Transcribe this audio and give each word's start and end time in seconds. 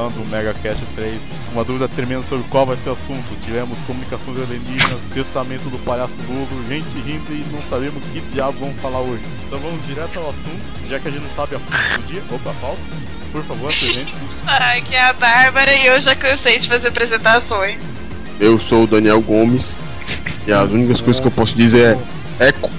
começando 0.00 0.24
o 0.24 0.28
Mega 0.28 0.54
Cast 0.62 0.82
3. 0.94 1.20
Uma 1.52 1.64
dúvida 1.64 1.88
tremenda 1.88 2.22
sobre 2.22 2.46
qual 2.48 2.64
vai 2.64 2.76
ser 2.76 2.88
o 2.88 2.92
assunto. 2.92 3.44
Tivemos 3.44 3.76
comunicações 3.86 4.38
alienígenas, 4.38 4.98
testamento 5.12 5.68
do 5.68 5.78
palhaço 5.84 6.12
Lobo, 6.28 6.68
gente 6.68 6.88
rindo 7.04 7.30
e 7.30 7.44
não 7.52 7.60
sabemos 7.62 8.02
que 8.12 8.20
diabo 8.32 8.58
vamos 8.60 8.80
falar 8.80 9.00
hoje. 9.00 9.22
Então 9.46 9.58
vamos 9.58 9.86
direto 9.86 10.18
ao 10.18 10.30
assunto, 10.30 10.88
já 10.88 10.98
que 10.98 11.08
a 11.08 11.10
gente 11.10 11.22
não 11.22 11.30
sabe 11.36 11.56
a 11.56 11.58
fundo 11.58 12.02
do 12.02 12.06
dia. 12.06 12.22
Opa, 12.30 12.52
falta. 12.60 12.80
Por 13.32 13.44
favor, 13.44 13.72
apresente. 13.72 14.14
Aqui 14.46 14.94
é 14.94 15.02
a 15.02 15.12
Bárbara 15.12 15.74
e 15.74 15.86
eu 15.86 16.00
já 16.00 16.14
cansei 16.14 16.58
de 16.58 16.68
fazer 16.68 16.88
apresentações. 16.88 17.78
Eu 18.38 18.58
sou 18.58 18.84
o 18.84 18.86
Daniel 18.86 19.20
Gomes 19.20 19.76
e 20.46 20.52
as 20.52 20.70
únicas 20.70 21.00
coisas 21.00 21.20
que 21.20 21.28
eu 21.28 21.32
posso 21.32 21.54
dizer 21.54 21.98
é 22.38 22.48
eco. 22.48 22.70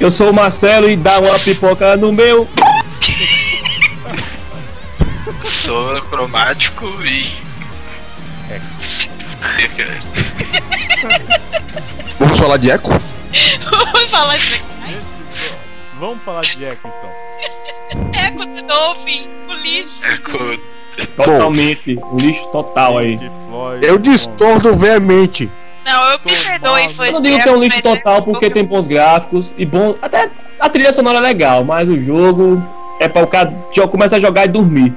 Eu 0.00 0.10
sou 0.10 0.30
o 0.30 0.34
Marcelo 0.34 0.88
e 0.88 0.96
dá 0.96 1.20
uma 1.20 1.38
pipoca 1.38 1.96
no 1.96 2.12
meu. 2.12 2.48
Sou 5.44 6.00
cromático 6.02 6.86
e. 7.04 7.36
É. 8.50 8.60
Vamos 12.18 12.38
falar 12.38 12.56
de 12.58 12.70
eco? 12.70 12.90
Vamos 13.70 14.10
falar 14.10 14.36
de 14.36 14.72
Vamos 16.02 16.24
falar 16.24 16.42
de 16.42 16.64
Echo 16.64 16.80
então. 16.88 18.12
Eco 18.12 18.44
de 18.44 18.62
Dolphin, 18.62 19.28
o 19.48 19.54
lixo. 19.54 20.04
Eco. 20.04 20.58
Totalmente. 21.16 21.96
Um 22.10 22.16
lixo 22.16 22.44
total 22.48 22.98
aí. 22.98 23.18
Floyd, 23.48 23.86
Eu 23.86 23.98
discordo 23.98 24.74
veemente. 24.74 25.48
Não, 25.84 26.04
eu 26.10 26.18
me 26.24 26.32
perdoe, 26.36 26.94
foi 26.94 27.08
Eu 27.08 27.12
não 27.12 27.22
digo 27.22 27.40
que 27.40 27.48
é 27.48 27.52
um 27.52 27.60
lixo 27.60 27.80
total 27.82 28.20
porque 28.22 28.50
tem 28.50 28.64
bons 28.64 28.88
gráficos 28.88 29.54
e 29.56 29.64
bom. 29.64 29.94
Até 30.02 30.28
a 30.58 30.68
trilha 30.68 30.92
sonora 30.92 31.18
é 31.18 31.20
legal, 31.20 31.62
mas 31.62 31.88
o 31.88 32.02
jogo 32.02 32.60
é 32.98 33.06
pra 33.06 33.22
o 33.22 33.28
cara 33.28 33.52
começar 33.88 34.16
a 34.16 34.20
jogar 34.20 34.46
e 34.46 34.48
dormir. 34.48 34.92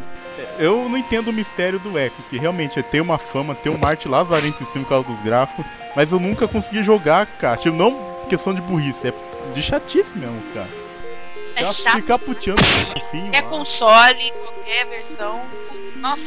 Eu 0.58 0.88
não 0.90 0.98
entendo 0.98 1.30
o 1.30 1.34
mistério 1.34 1.80
do 1.80 1.98
Echo, 2.00 2.16
que 2.30 2.38
realmente 2.38 2.80
é 2.80 2.82
ter 2.82 3.02
uma 3.02 3.18
fama, 3.18 3.54
ter 3.56 3.70
uma 3.70 3.88
arte 3.88 4.08
lazarenta 4.08 4.64
em 4.64 4.66
cima 4.68 4.84
por 4.86 4.90
causa 4.90 5.08
dos 5.10 5.22
gráficos, 5.22 5.66
mas 5.96 6.12
eu 6.12 6.20
nunca 6.20 6.48
consegui 6.48 6.84
jogar, 6.84 7.26
cara. 7.26 7.58
Tipo, 7.58 7.76
não 7.76 8.16
questão 8.30 8.54
de 8.54 8.62
burrice, 8.62 9.08
é 9.10 9.14
de 9.54 9.62
chatice 9.62 10.18
mesmo, 10.18 10.42
cara. 10.54 10.68
É 11.56 11.60
Ficar- 11.60 11.74
chato. 11.74 11.96
Ficar 11.98 12.20
puteando 12.20 12.64
fofinho. 12.64 13.24
Qualquer 13.32 13.42
lá. 13.44 13.50
console, 13.50 14.32
qualquer 14.44 14.86
versão. 14.88 15.42
Nossa, 15.98 16.24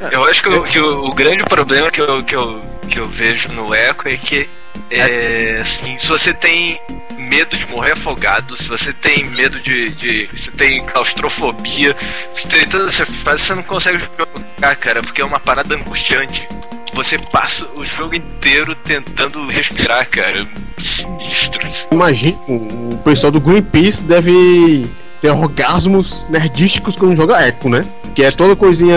Eu 0.12 0.24
acho 0.24 0.42
que, 0.42 0.48
o, 0.50 0.62
que 0.64 0.78
o, 0.78 1.04
o 1.06 1.14
grande 1.14 1.42
problema 1.44 1.90
que 1.90 2.02
eu, 2.02 2.22
que, 2.22 2.36
eu, 2.36 2.62
que 2.86 2.98
eu 2.98 3.06
vejo 3.08 3.48
no 3.52 3.74
Echo 3.74 4.06
é 4.06 4.16
que 4.18 4.48
é, 4.90 5.58
assim, 5.60 5.98
se 5.98 6.06
você 6.08 6.34
tem 6.34 6.78
medo 7.26 7.56
de 7.56 7.66
morrer 7.68 7.92
afogado, 7.92 8.56
se 8.56 8.68
você 8.68 8.92
tem 8.92 9.24
medo 9.30 9.60
de. 9.60 9.90
de 9.90 10.28
você 10.32 10.50
tem 10.50 10.84
claustrofobia, 10.84 11.94
se 12.34 12.46
tem 12.48 12.66
todas 12.66 12.88
essas 12.88 13.08
frases, 13.08 13.46
você 13.46 13.54
não 13.54 13.62
consegue 13.62 13.98
jogar, 13.98 14.76
cara, 14.76 15.02
porque 15.02 15.20
é 15.20 15.24
uma 15.24 15.40
parada 15.40 15.74
angustiante. 15.74 16.48
Você 16.94 17.18
passa 17.18 17.68
o 17.74 17.84
jogo 17.84 18.14
inteiro 18.14 18.74
tentando 18.74 19.46
respirar, 19.48 20.08
cara. 20.08 20.46
Sinistro. 20.78 21.66
Imagina, 21.90 22.38
o 22.48 22.98
pessoal 23.04 23.30
do 23.30 23.40
Greenpeace 23.40 24.02
deve 24.02 24.88
ter 25.20 25.30
orgasmos 25.30 26.24
nerdísticos 26.28 26.96
quando 26.96 27.16
joga 27.16 27.40
eco, 27.40 27.68
né? 27.68 27.84
Que 28.14 28.22
é 28.24 28.30
toda 28.30 28.56
coisinha 28.56 28.96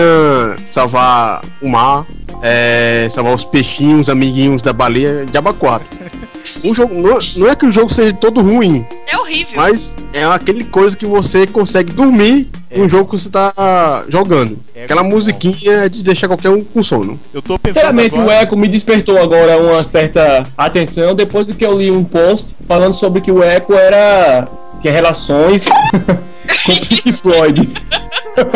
salvar 0.70 1.42
o 1.60 1.68
mar, 1.68 2.06
é, 2.42 3.08
salvar 3.10 3.34
os 3.34 3.44
peixinhos, 3.44 4.08
amiguinhos 4.08 4.62
da 4.62 4.72
baleia 4.72 5.26
de 5.26 5.36
abaquara. 5.36 5.82
O 6.64 6.74
jogo, 6.74 6.94
não, 6.94 7.18
não 7.36 7.48
é 7.48 7.54
que 7.54 7.64
o 7.64 7.70
jogo 7.70 7.92
seja 7.92 8.12
todo 8.12 8.42
ruim, 8.42 8.84
é 9.06 9.16
horrível. 9.16 9.52
mas 9.56 9.96
é 10.12 10.24
aquele 10.24 10.64
coisa 10.64 10.96
que 10.96 11.06
você 11.06 11.46
consegue 11.46 11.92
dormir 11.92 12.48
no 12.74 12.88
jogo 12.88 13.10
que 13.10 13.18
você 13.18 13.30
tá 13.30 14.04
jogando. 14.08 14.58
É 14.74 14.84
Aquela 14.84 15.02
bom. 15.02 15.10
musiquinha 15.10 15.88
de 15.88 16.02
deixar 16.02 16.28
qualquer 16.28 16.50
um 16.50 16.62
com 16.64 16.82
sono. 16.82 17.18
Eu 17.32 17.40
tô 17.40 17.58
pensando 17.58 17.74
Sinceramente, 17.74 18.14
o 18.14 18.20
agora... 18.22 18.42
Echo 18.42 18.56
me 18.56 18.68
despertou 18.68 19.18
agora 19.18 19.58
uma 19.58 19.84
certa 19.84 20.42
atenção 20.56 21.14
depois 21.14 21.46
do 21.46 21.54
que 21.54 21.64
eu 21.64 21.78
li 21.78 21.90
um 21.90 22.04
post 22.04 22.54
falando 22.66 22.94
sobre 22.94 23.20
que 23.20 23.30
o 23.30 23.42
Echo 23.42 23.72
era. 23.74 24.48
Tinha 24.80 24.92
relações 24.92 25.66
com 26.64 26.72
o 26.72 26.86
Pink 26.86 27.12
Floyd. 27.12 27.66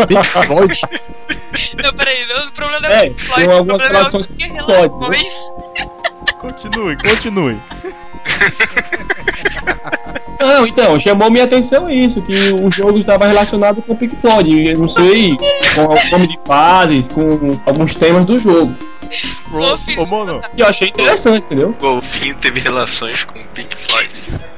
Pink 0.09 0.25
Floyd, 0.47 0.81
Não, 1.83 1.93
peraí, 1.95 2.27
não, 2.27 2.49
o 2.49 2.53
problema 2.53 2.81
não 2.81 2.89
É, 2.89 3.07
é 3.07 3.11
o 3.11 3.19
Floyd, 3.19 3.47
tem 3.47 3.57
algumas 3.57 3.81
é 3.81 3.85
o 3.85 3.87
relações 3.89 4.27
com 4.27 4.35
o 4.35 4.65
Floyd, 4.65 4.95
né? 5.11 5.89
Continue, 6.39 6.97
continue. 6.97 7.61
Não, 10.41 10.67
então, 10.67 11.01
chamou 11.01 11.31
minha 11.31 11.45
atenção 11.45 11.89
isso, 11.89 12.21
que 12.21 12.35
o 12.63 12.71
jogo 12.71 12.99
estava 12.99 13.27
relacionado 13.27 13.81
com 13.81 13.95
o 13.95 13.97
Pink 13.97 14.15
Floyd. 14.17 14.69
Eu 14.69 14.79
não 14.79 14.89
sei, 14.89 15.37
com 15.75 15.83
o 15.85 16.11
nome 16.11 16.29
de 16.29 16.39
fases, 16.47 17.09
com 17.09 17.59
alguns 17.65 17.95
temas 17.95 18.27
do 18.27 18.39
jogo. 18.39 18.75
Ô, 19.53 20.03
Ô, 20.03 20.07
mano, 20.07 20.43
E 20.57 20.61
eu 20.61 20.67
achei 20.67 20.89
interessante, 20.89 21.45
entendeu? 21.45 21.69
O 21.71 21.73
golfinho 21.75 22.35
teve 22.37 22.61
relações 22.61 23.25
com 23.25 23.39
o 23.39 23.45
Pink 23.55 23.77
Floyd. 23.77 24.11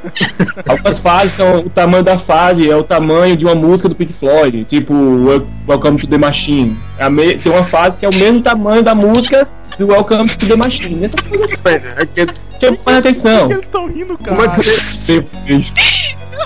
Algumas 0.69 0.99
fases 0.99 1.33
são 1.33 1.59
o 1.61 1.71
tamanho 1.71 2.03
da 2.03 2.19
fase, 2.19 2.71
é 2.71 2.77
o 2.77 2.83
tamanho 2.83 3.37
de 3.37 3.45
uma 3.45 3.55
música 3.55 3.89
do 3.89 3.95
Pink 3.95 4.13
Floyd, 4.13 4.65
tipo 4.65 4.95
Wel- 4.95 5.47
Welcome 5.69 5.99
to 5.99 6.07
the 6.07 6.17
Machine. 6.19 6.77
É 6.99 7.05
a 7.05 7.11
me- 7.11 7.37
Tem 7.39 7.53
uma 7.53 7.65
fase 7.65 7.99
que 7.99 8.07
é 8.07 8.09
o 8.09 8.15
mesmo 8.15 8.43
tamanho 8.43 8.83
da 8.83 8.95
música 8.95 9.49
do 9.79 9.89
Welcome 9.89 10.29
to 10.29 10.47
the 10.47 10.57
Machine. 10.57 11.05
Essa 11.05 11.17
coisa 11.61 11.95
é 11.97 12.07
que- 12.07 12.35
chama 12.61 12.79
mais 12.87 12.99
atenção. 12.99 13.39
por 13.41 13.47
que 13.49 13.53
eles 13.55 13.65
estão 13.67 13.87
rindo, 13.89 14.19
cara? 14.19 14.37
como 14.37 14.51
é 14.51 14.55
que 14.55 14.63
você. 14.63 15.25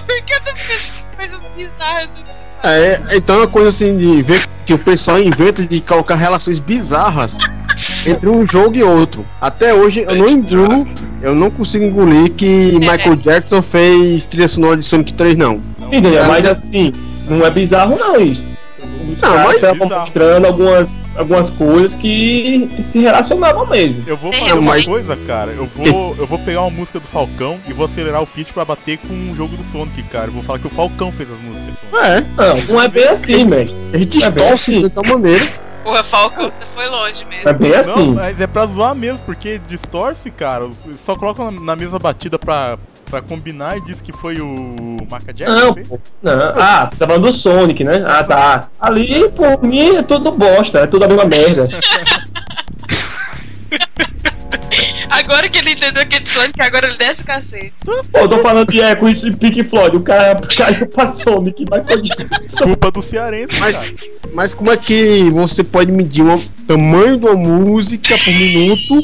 Em 0.01 1.17
coisas 1.17 1.41
bizarras. 1.55 2.09
É, 2.63 3.01
então 3.13 3.37
é 3.37 3.39
uma 3.41 3.49
coisa 3.49 3.71
assim 3.71 3.97
de 3.97 4.23
ver 4.23 4.43
que 4.67 4.75
o 4.75 4.79
pessoal 4.79 5.19
inventa 5.21 5.67
de 5.67 5.81
colocar 5.81 6.15
relações 6.15 6.59
bizarras 6.59 7.39
entre 8.07 8.29
um 8.29 8.47
jogo 8.47 8.77
e 8.77 8.83
outro. 8.83 9.25
Até 9.41 9.73
hoje 9.75 10.05
eu 10.07 10.15
não 10.15 10.29
engulo, 10.29 10.87
eu 11.23 11.35
não 11.35 11.51
consigo 11.51 11.85
engolir 11.85 12.33
que 12.33 12.73
Michael 12.79 13.17
Jackson 13.17 13.63
fez 13.63 14.27
trilha 14.27 14.49
sonora 14.49 14.77
de 14.77 14.87
Sonic 14.87 15.15
3, 15.15 15.37
não. 15.37 15.61
Sim, 15.89 16.03
Daniel, 16.03 16.27
mas 16.27 16.47
assim, 16.47 16.93
não 17.29 17.45
é 17.45 17.51
bizarro 17.51 17.97
não 17.99 18.21
isso. 18.21 18.47
Os 19.13 19.21
Não, 19.21 19.37
mas 19.39 19.55
estavam 19.57 19.87
bizarro. 19.87 20.01
mostrando 20.01 20.47
algumas, 20.47 21.01
algumas 21.17 21.51
coisas 21.51 21.95
que 21.95 22.71
se 22.85 23.01
relacionavam 23.01 23.67
mesmo. 23.67 24.03
Eu 24.07 24.17
vou 24.17 24.33
fazer 24.33 24.53
uma 24.53 24.63
mais- 24.63 24.85
coisa, 24.85 25.17
cara. 25.17 25.51
Eu 25.53 25.67
vou, 25.67 26.17
eu 26.19 26.27
vou 26.27 26.39
pegar 26.39 26.63
uma 26.63 26.71
música 26.71 26.99
do 27.01 27.07
Falcão 27.07 27.59
e 27.69 27.73
vou 27.73 27.85
acelerar 27.87 28.23
o 28.23 28.27
pitch 28.27 28.53
pra 28.53 28.65
bater 28.65 28.99
com 28.99 29.13
um 29.13 29.35
jogo 29.35 29.57
do 29.57 29.63
Sonic, 29.63 30.03
cara. 30.05 30.27
Eu 30.27 30.33
vou 30.33 30.43
falar 30.43 30.59
que 30.59 30.67
o 30.67 30.71
Falcão 30.71 31.11
fez 31.13 31.29
as 31.31 31.39
músicas. 31.41 31.75
É, 31.93 32.21
Não, 32.21 32.75
não 32.75 32.83
é 32.83 32.89
bem 32.89 33.09
assim, 33.09 33.45
mestre. 33.45 33.77
ele 33.93 34.05
É 34.05 34.07
bem 34.07 34.07
distorce 34.07 34.53
assim. 34.75 34.81
de 34.83 34.91
tal 34.91 35.05
maneira. 35.05 35.71
Porra, 35.83 36.05
Falcão, 36.05 36.45
você 36.45 36.67
foi 36.75 36.87
longe 36.89 37.25
mesmo. 37.25 37.49
É 37.49 37.53
bem 37.55 37.71
Não, 37.71 37.79
assim. 37.81 38.13
mas 38.13 38.39
é 38.41 38.47
pra 38.47 38.67
zoar 38.67 38.95
mesmo, 38.95 39.25
porque 39.25 39.59
distorce, 39.67 40.31
cara. 40.31 40.69
Só 40.97 41.17
colocam 41.17 41.51
na, 41.51 41.61
na 41.61 41.77
mesma 41.77 41.99
batida 41.99 42.39
pra, 42.39 42.79
pra 43.11 43.21
combinar 43.21 43.77
e 43.77 43.81
diz 43.83 44.01
que 44.01 44.13
foi 44.13 44.41
o 44.41 44.99
Marca 45.11 45.35
Jackson 45.35 45.55
Não, 45.55 45.75
pô. 45.75 45.99
Não. 46.23 46.33
Ah, 46.55 46.89
você 46.91 46.99
tá 46.99 47.07
falando 47.07 47.23
do 47.23 47.33
Sonic, 47.33 47.83
né? 47.85 48.05
Ah, 48.07 48.25
tá. 48.25 48.69
Ali, 48.81 49.29
por 49.31 49.63
mim, 49.63 49.97
é 49.97 50.03
tudo 50.03 50.31
bosta, 50.31 50.79
é 50.79 50.87
tudo 50.87 51.05
a 51.05 51.09
mesma 51.09 51.25
merda. 51.25 51.69
Agora 55.11 55.49
que 55.49 55.59
ele 55.59 55.73
entendeu 55.73 56.07
que 56.07 56.17
é 56.17 56.21
de 56.21 56.29
Sonic, 56.29 56.63
agora 56.63 56.87
ele 56.87 56.97
desce 56.97 57.21
o 57.23 57.25
cacete. 57.25 57.73
Pô, 57.85 58.19
eu 58.21 58.29
tô 58.29 58.39
falando 58.39 58.71
de 58.73 58.81
Echo 58.81 59.27
e 59.27 59.33
Pink 59.37 59.65
Floyd, 59.65 59.97
o 59.97 60.01
cara 60.01 60.41
caiu 60.57 60.87
pra 60.89 61.13
Sonic, 61.13 61.65
mas 61.69 61.85
foi 61.85 62.01
de 62.01 62.11
Culpa 62.63 62.91
do 62.91 63.03
cearense, 63.03 63.59
Mas- 63.59 63.77
cara. 63.77 64.11
Mas 64.33 64.55
como 64.55 64.71
é 64.71 64.77
que 64.77 65.29
você 65.31 65.65
pode 65.65 65.91
medir 65.91 66.23
o 66.25 66.41
tamanho 66.69 67.19
de 67.19 67.27
uma 67.27 67.35
música 67.35 68.17
por 68.17 68.33
minuto 68.33 68.95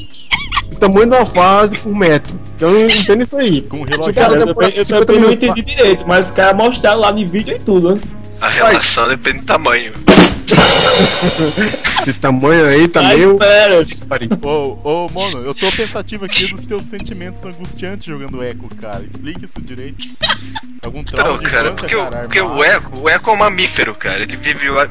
e 0.70 0.74
o 0.74 0.76
tamanho 0.76 1.10
de 1.10 1.16
uma 1.16 1.26
fase 1.26 1.76
por 1.76 1.92
metro? 1.94 2.38
Eu 2.60 2.70
não 2.70 2.86
entendo 2.86 3.22
isso 3.22 3.36
aí. 3.36 3.60
Com 3.62 3.78
o 3.78 3.80
Esse 3.82 3.90
relógio. 3.90 4.14
cara 4.14 4.28
Cara, 4.28 4.40
eu, 4.40 4.54
também- 4.54 4.64
eu 4.76 4.84
50 4.84 5.04
também 5.06 5.22
não 5.22 5.32
entendi 5.32 5.62
direito, 5.62 6.04
mas 6.06 6.26
os 6.26 6.32
caras 6.32 6.56
mostraram 6.56 7.00
lá 7.00 7.10
de 7.10 7.24
vídeo 7.24 7.56
e 7.56 7.58
tudo, 7.58 7.94
né? 7.96 8.00
A 8.40 8.48
relação 8.48 9.08
depende 9.08 9.38
do 9.40 9.44
tamanho. 9.46 9.92
Esse 12.06 12.20
tamanho 12.20 12.66
aí 12.66 12.88
tá 12.88 13.02
Sai, 13.02 13.16
meio. 13.16 13.38
Ô, 14.42 14.78
ô, 14.82 15.08
mano, 15.08 15.38
eu 15.44 15.54
tô 15.54 15.70
pensativo 15.72 16.24
aqui 16.24 16.46
dos 16.48 16.66
teus 16.66 16.84
sentimentos 16.84 17.44
angustiantes 17.44 18.06
jogando 18.06 18.42
Echo, 18.42 18.68
cara. 18.80 19.04
Explica 19.04 19.44
isso 19.44 19.60
direito. 19.60 20.06
Algum 20.82 21.02
trauma 21.02 21.32
Não, 21.32 21.42
cara, 21.42 21.68
infância, 21.68 21.72
porque, 21.72 21.96
o, 21.96 22.04
cara, 22.04 22.22
porque 22.22 22.40
o? 22.40 22.64
Eco, 22.64 22.96
o 22.98 23.08
Eco 23.08 23.30
é 23.30 23.32
um 23.32 23.36
mamífero, 23.36 23.94
cara. 23.94 24.22
Ele 24.22 24.36
vive 24.36 24.68
lá. 24.70 24.88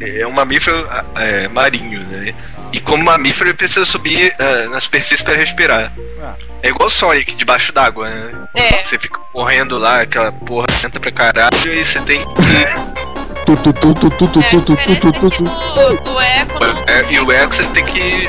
É 0.00 0.26
um 0.26 0.32
mamífero 0.32 0.86
é, 1.16 1.48
marinho, 1.48 2.00
né? 2.04 2.34
E 2.72 2.80
como 2.80 3.04
mamífero 3.04 3.48
ele 3.48 3.56
precisa 3.56 3.86
subir 3.86 4.34
ah, 4.38 4.68
na 4.70 4.80
superfície 4.80 5.22
pra 5.22 5.34
respirar. 5.34 5.92
Ah. 6.22 6.34
É 6.62 6.70
igual 6.70 6.88
o 6.88 6.90
Sonic 6.90 7.36
debaixo 7.36 7.72
d'água, 7.72 8.08
né? 8.10 8.48
É. 8.54 8.84
Você 8.84 8.98
fica 8.98 9.18
correndo 9.32 9.78
lá, 9.78 10.02
aquela 10.02 10.32
porra 10.32 10.66
entra 10.84 10.98
pra 10.98 11.12
caralho 11.12 11.72
e 11.72 11.84
você 11.84 12.00
tem 12.00 12.18
que. 12.18 13.07
Tu, 13.48 13.56
tu, 13.56 13.72
tu, 13.72 13.94
tu, 13.94 14.10
tu, 14.10 14.28
tu, 14.28 14.40
a 14.40 14.42
tu, 14.42 14.60
tu, 14.60 14.76
diferença 14.76 15.00
tu, 15.00 15.12
tu, 15.12 15.30
que 15.30 15.36
tu. 15.38 15.44
do, 15.44 16.02
do 16.04 16.20
Echo 16.20 16.58
não 16.60 17.10
e 17.10 17.18
o 17.18 17.32
Eco 17.32 17.54
você 17.54 17.66
tem 17.68 17.82
que 17.86 18.28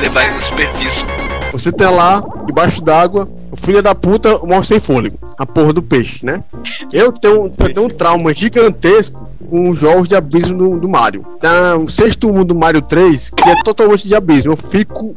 levar 0.00 0.22
ele 0.22 0.34
na 0.34 0.40
superfície. 0.40 1.04
Você 1.50 1.72
tá 1.72 1.90
lá, 1.90 2.22
debaixo 2.46 2.80
d'água, 2.80 3.28
o 3.50 3.56
filho 3.56 3.82
da 3.82 3.96
puta 3.96 4.38
morre 4.38 4.62
sem 4.62 4.78
fôlego. 4.78 5.18
A 5.36 5.44
porra 5.44 5.72
do 5.72 5.82
peixe, 5.82 6.24
né? 6.24 6.44
Eu 6.92 7.12
tenho, 7.12 7.46
eu 7.46 7.74
tenho 7.74 7.86
um 7.86 7.88
trauma 7.88 8.32
gigantesco 8.32 9.28
com 9.48 9.70
os 9.70 9.80
jogos 9.80 10.08
de 10.08 10.14
abismo 10.14 10.56
do, 10.56 10.78
do 10.78 10.88
Mario. 10.88 11.26
Tá, 11.40 11.76
o 11.76 11.88
sexto 11.88 12.28
mundo 12.28 12.44
do 12.44 12.54
Mario 12.54 12.80
3, 12.80 13.30
que 13.30 13.48
é 13.48 13.60
totalmente 13.64 14.06
de 14.06 14.14
abismo. 14.14 14.52
Eu 14.52 14.56
fico 14.56 15.16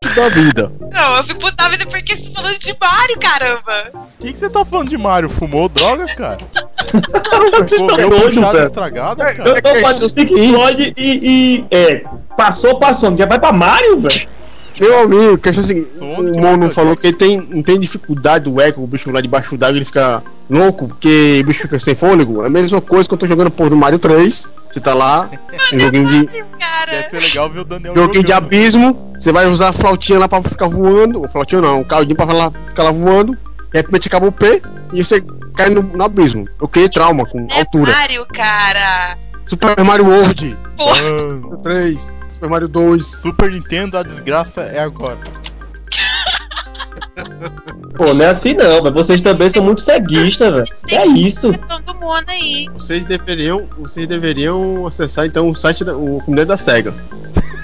puto 0.00 0.14
da 0.16 0.30
vida. 0.30 0.72
Não, 0.80 1.14
eu 1.16 1.24
fico 1.24 1.40
puta 1.40 1.68
vida 1.68 1.84
porque 1.86 2.16
você 2.16 2.22
tá 2.30 2.40
falando 2.40 2.58
de 2.58 2.76
Mario, 2.80 3.18
caramba. 3.20 3.90
O 3.92 4.22
que, 4.22 4.32
que 4.32 4.38
você 4.38 4.48
tá 4.48 4.64
falando 4.64 4.88
de 4.88 4.96
Mario? 4.96 5.28
Fumou 5.28 5.68
droga, 5.68 6.06
cara? 6.16 6.38
Pô, 7.78 7.86
tá 7.86 7.96
meu 7.96 8.10
puxado 8.10 8.52
cara. 8.52 8.64
estragado, 8.64 9.22
Eu 9.22 9.34
cara. 9.34 9.62
tô 9.62 9.74
fazendo 9.80 10.06
o 10.06 10.48
Floyd 10.48 10.94
e, 10.96 11.64
e. 11.70 11.74
É. 11.74 12.04
Passou, 12.36 12.78
passou. 12.78 13.16
Já 13.16 13.26
vai 13.26 13.38
pra 13.38 13.52
Mario, 13.52 14.00
velho? 14.00 14.28
Meu 14.78 15.00
amigo, 15.00 15.38
que 15.38 15.48
é 15.48 15.52
Sonic, 15.52 15.86
o 16.00 16.22
né, 16.22 16.40
Mono 16.40 16.70
falou 16.70 16.96
que 16.96 17.06
ele 17.06 17.16
tem, 17.16 17.40
não 17.40 17.62
tem 17.62 17.78
dificuldade 17.78 18.50
do 18.50 18.60
eco, 18.60 18.82
o 18.82 18.86
bicho 18.88 19.08
lá 19.12 19.20
debaixo 19.20 19.56
d'água 19.56 19.78
ele 19.78 19.84
fica 19.84 20.20
louco, 20.50 20.88
porque 20.88 21.40
o 21.42 21.46
bicho 21.46 21.62
fica 21.62 21.78
sem 21.78 21.94
fôlego. 21.94 22.42
É 22.42 22.46
a 22.46 22.50
mesma 22.50 22.80
coisa 22.80 23.08
que 23.08 23.14
eu 23.14 23.18
tô 23.18 23.26
jogando 23.26 23.52
porra 23.52 23.70
do 23.70 23.76
Mario 23.76 24.00
3. 24.00 24.48
Você 24.68 24.80
tá 24.80 24.92
lá, 24.92 25.30
um 25.72 25.78
joguinho 25.78 26.10
de, 26.10 26.44
Cara, 26.58 26.90
Deve 26.90 27.10
ser 27.10 27.20
legal 27.20 27.48
ver 27.48 27.60
o 27.60 27.64
Daniel 27.64 27.94
joguinho 27.94 28.24
de 28.24 28.32
abismo, 28.32 29.12
você 29.14 29.30
vai 29.30 29.46
usar 29.46 29.68
a 29.68 29.72
flautinha 29.72 30.18
lá 30.18 30.28
pra 30.28 30.42
ficar 30.42 30.66
voando, 30.66 31.20
ou 31.20 31.28
flautinha 31.28 31.60
não, 31.60 31.80
um 31.80 31.84
caldinho 31.84 32.16
pra 32.16 32.24
lá, 32.26 32.50
ficar 32.66 32.82
lá 32.82 32.90
voando, 32.90 33.38
de 33.74 33.80
repente 33.80 34.06
acaba 34.06 34.28
o 34.28 34.32
P 34.32 34.62
e 34.92 35.04
você 35.04 35.20
cai 35.56 35.68
no, 35.68 35.82
no 35.82 36.04
abismo. 36.04 36.48
Eu 36.60 36.68
criei 36.68 36.88
trauma 36.88 37.26
com 37.26 37.44
é 37.50 37.58
altura. 37.58 37.90
Mario, 37.92 38.24
cara. 38.26 39.18
Super 39.48 39.82
Mario 39.84 40.06
World 40.06 40.56
Porra, 40.76 41.02
Mano, 41.02 41.56
3, 41.58 42.14
Super 42.34 42.48
Mario 42.48 42.68
2. 42.68 43.04
Super 43.04 43.50
Nintendo, 43.50 43.98
a 43.98 44.04
desgraça 44.04 44.60
é 44.62 44.78
agora. 44.78 45.18
Pô, 47.98 48.14
não 48.14 48.24
é 48.24 48.28
assim 48.28 48.54
não, 48.54 48.80
velho. 48.80 48.94
Vocês 48.94 49.20
também 49.20 49.50
são 49.50 49.64
muito 49.64 49.80
ceguistas, 49.80 50.52
velho. 50.52 50.66
É 50.88 51.04
isso? 51.06 51.50
mundo 52.00 52.28
aí. 52.28 52.68
Vocês 52.74 53.04
deveriam, 53.04 53.66
vocês 53.76 54.06
deveriam 54.06 54.86
acessar 54.86 55.26
então 55.26 55.50
o 55.50 55.54
site 55.54 55.84
da 55.84 55.96
o 55.96 56.20
comunidade 56.20 56.48
da 56.48 56.56
SEGA. 56.56 56.94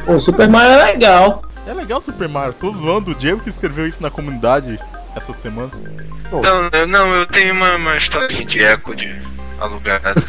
Pô, 0.04 0.14
o 0.14 0.20
Super 0.20 0.48
Mario 0.48 0.72
é 0.72 0.86
legal. 0.92 1.44
É 1.66 1.72
legal 1.72 2.00
o 2.00 2.02
Super 2.02 2.28
Mario. 2.28 2.52
Tô 2.54 2.72
zoando 2.72 3.12
o 3.12 3.14
Diego 3.14 3.38
que 3.40 3.48
escreveu 3.48 3.86
isso 3.86 4.02
na 4.02 4.10
comunidade 4.10 4.76
essa 5.16 5.32
semana. 5.32 5.70
Não, 6.30 6.68
eu- 6.80 6.86
não, 6.86 7.12
eu 7.14 7.26
tenho 7.26 7.52
uma, 7.54 7.76
uma 7.76 7.96
historinha 7.96 8.44
de 8.44 8.62
eco 8.62 8.94
de 8.94 9.14
alugado. 9.58 10.22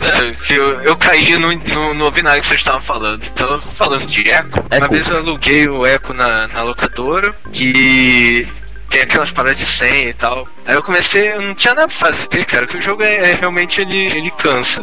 É, 0.00 0.32
que 0.46 0.54
eu, 0.54 0.80
eu 0.82 0.96
caí 0.96 1.36
no, 1.38 1.52
no, 1.52 1.94
não 1.94 2.04
ouvi 2.06 2.22
nada 2.22 2.40
que 2.40 2.46
vocês 2.46 2.60
estavam 2.60 2.80
falando. 2.80 3.22
Então, 3.24 3.60
falando 3.60 4.06
de 4.06 4.28
eco, 4.28 4.60
uma 4.60 4.76
Eco. 4.84 4.92
vez 4.94 5.08
eu 5.08 5.16
aluguei 5.18 5.68
o 5.68 5.84
eco 5.86 6.12
na, 6.12 6.46
na 6.48 6.62
locadora, 6.62 7.34
que 7.52 8.46
tem 8.88 9.02
aquelas 9.02 9.30
paradas 9.30 9.58
de 9.58 9.66
senha 9.66 10.08
e 10.08 10.14
tal. 10.14 10.46
Aí 10.66 10.74
eu 10.74 10.82
comecei, 10.82 11.32
eu 11.32 11.42
não 11.42 11.54
tinha 11.54 11.74
nada 11.74 11.88
pra 11.88 11.96
fazer, 11.96 12.44
cara, 12.44 12.66
que 12.66 12.76
o 12.76 12.82
jogo 12.82 13.02
é, 13.02 13.30
é 13.30 13.34
realmente 13.34 13.80
ele, 13.80 14.06
ele 14.06 14.30
cansa. 14.30 14.82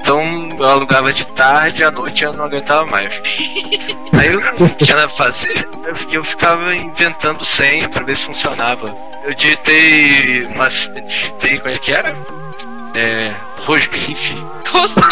Então 0.00 0.20
eu 0.58 0.64
alugava 0.64 1.12
de 1.12 1.26
tarde, 1.28 1.84
à 1.84 1.90
noite 1.90 2.24
eu 2.24 2.32
não 2.32 2.44
aguentava 2.44 2.86
mais. 2.86 3.20
Aí 4.18 4.32
eu 4.32 4.40
não 4.58 4.68
tinha 4.68 4.96
nada 4.96 5.08
pra 5.08 5.16
fazer, 5.16 5.68
eu, 6.10 6.24
ficava 6.24 6.74
inventando 6.74 7.44
senha 7.44 7.88
pra 7.88 8.02
ver 8.02 8.16
se 8.16 8.24
funcionava. 8.24 8.94
Eu 9.24 9.34
digitei 9.34 10.46
uma. 10.46 10.68
digitei 10.68 11.58
como 11.58 11.74
é 11.74 11.78
que 11.78 11.92
era? 11.92 12.16
É. 12.94 13.32
Rosbife. 13.64 14.34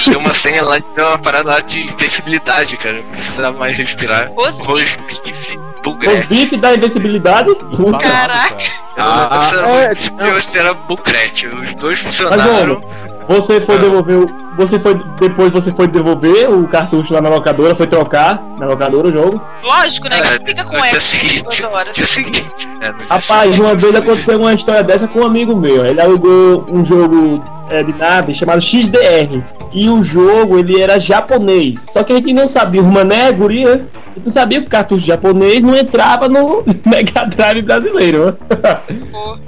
Deu 0.06 0.18
uma 0.18 0.32
senha 0.32 0.62
lá, 0.64 0.78
deu 0.94 1.06
uma 1.06 1.18
parada 1.18 1.52
lá 1.52 1.60
de 1.60 1.80
invencibilidade, 1.80 2.76
cara. 2.78 3.02
Não 3.02 3.10
precisava 3.10 3.58
mais 3.58 3.76
respirar. 3.76 4.30
Rosbife. 4.32 5.58
O 5.86 6.28
bife 6.28 6.56
da 6.56 6.74
invencibilidade. 6.74 7.54
Puta. 7.54 7.98
Caraca. 7.98 8.56
Ah, 8.96 9.50
Eu 9.52 9.62
não 9.62 9.68
é, 9.68 9.88
precisava 9.88 10.40
se 10.40 10.58
era 10.58 10.74
Bugrete. 10.74 11.46
Os 11.46 11.74
dois 11.74 12.02
Mas, 12.02 12.16
funcionaram. 12.16 12.52
mano, 12.52 12.80
você 13.28 13.60
foi 13.60 13.78
devolver 13.78 14.16
o. 14.18 14.26
Você 14.56 14.78
foi. 14.78 14.94
Depois 15.20 15.52
você 15.52 15.70
foi 15.70 15.86
devolver 15.86 16.50
o 16.50 16.66
cartucho 16.66 17.14
lá 17.14 17.20
na 17.20 17.28
locadora, 17.28 17.74
foi 17.74 17.86
trocar 17.86 18.42
na 18.58 18.66
locadora 18.66 19.06
o 19.08 19.12
jogo. 19.12 19.40
Lógico, 19.62 20.08
né? 20.08 20.18
É, 20.18 20.44
fica 20.44 20.64
com 20.64 20.76
eco 20.84 21.00
seguinte. 21.00 21.42
duas 21.44 21.60
horas. 21.72 21.94
Dia 21.94 22.06
seguinte. 22.06 22.68
É, 22.80 22.88
Rapaz, 23.08 23.24
seguinte, 23.26 23.60
uma 23.60 23.74
vez 23.74 23.94
aconteceu 23.94 24.38
uma 24.40 24.52
história 24.54 24.82
dessa 24.82 25.06
com 25.06 25.20
um 25.20 25.26
amigo 25.26 25.54
meu. 25.54 25.86
Ele 25.86 26.00
alugou 26.00 26.66
um 26.72 26.84
jogo 26.84 27.40
é, 27.70 27.82
de 27.82 27.92
nave 27.92 28.34
chamado 28.34 28.60
XDR. 28.60 29.42
E 29.72 29.88
o 29.90 30.02
jogo, 30.02 30.58
ele 30.58 30.80
era 30.80 30.98
japonês. 30.98 31.82
Só 31.92 32.02
que 32.02 32.12
a 32.12 32.16
gente 32.16 32.32
não 32.32 32.48
sabia, 32.48 32.80
o 32.82 32.90
mané, 32.90 33.30
guria, 33.30 33.86
não 34.24 34.30
sabia 34.32 34.60
que 34.60 34.66
o 34.66 34.70
cartucho 34.70 35.04
japonês 35.06 35.62
não 35.62 35.76
entrava 35.76 36.28
no 36.28 36.64
Mega 36.86 37.24
Drive 37.26 37.62
brasileiro. 37.62 38.36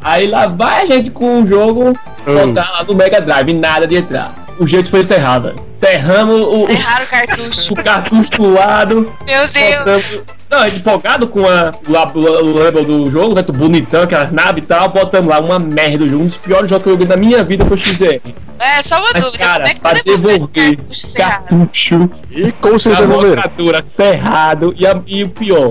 Aí 0.03 0.27
lá 0.27 0.47
vai 0.47 0.83
a 0.83 0.87
gente 0.87 1.11
com 1.11 1.43
o 1.43 1.47
jogo 1.47 1.93
Hum. 2.27 2.49
botar 2.49 2.71
lá 2.71 2.85
no 2.85 2.95
Mega 2.95 3.21
Drive, 3.21 3.53
nada 3.55 3.87
de 3.87 3.97
entrar. 3.97 4.35
O 4.61 4.67
jeito 4.67 4.91
foi 4.91 5.01
encerrar, 5.01 5.39
velho. 5.41 5.59
Cerramos 5.73 6.39
o, 6.41 6.65
o, 6.65 6.71
Erraram 6.71 7.05
o 7.05 7.09
cartucho. 7.09 7.73
o 7.73 7.75
cartucho 7.77 8.31
do 8.33 8.53
lado, 8.53 9.13
Meu 9.25 9.49
Deus. 9.49 9.77
botamos. 9.79 10.21
Não, 10.51 10.59
a 10.59 10.69
empolgado 10.69 11.29
com 11.29 11.47
a, 11.47 11.73
o, 11.89 11.93
lab- 11.93 12.17
o 12.19 12.53
label 12.59 12.85
do 12.85 13.09
jogo, 13.11 13.35
né? 13.37 13.43
tudo 13.43 13.57
bonitão, 13.57 14.03
aquelas 14.03 14.33
naves 14.33 14.65
e 14.65 14.67
tal, 14.67 14.89
botamos 14.89 15.29
lá 15.29 15.39
uma 15.41 15.59
merda 15.61 15.99
do 15.99 16.09
jogo. 16.09 16.25
Um 16.25 16.27
dos 16.27 16.37
piores 16.37 16.69
jogos 16.69 16.83
que 16.83 16.89
eu 16.89 16.93
joguei 16.95 17.07
na 17.07 17.17
minha 17.17 17.43
vida 17.45 17.65
foi 17.65 17.77
o 17.77 17.81
XR. 17.81 18.21
É, 18.59 18.83
só 18.87 18.99
uma 18.99 19.11
Mas, 19.15 19.25
dúvida. 19.25 19.43
cara, 19.45 19.69
é 19.71 19.75
que 19.75 19.81
pra 19.81 19.93
devolver 19.95 20.77
cartucho 20.77 21.15
cartucho 21.15 22.11
E 22.31 22.53
como 22.53 22.79
vocês 22.79 22.95
a 22.97 23.01
devolveram? 23.01 23.37
locadora 23.37 23.81
cerrado 23.83 24.75
e, 24.77 24.87
a- 24.87 25.01
e 25.07 25.23
o 25.25 25.29
pior, 25.31 25.71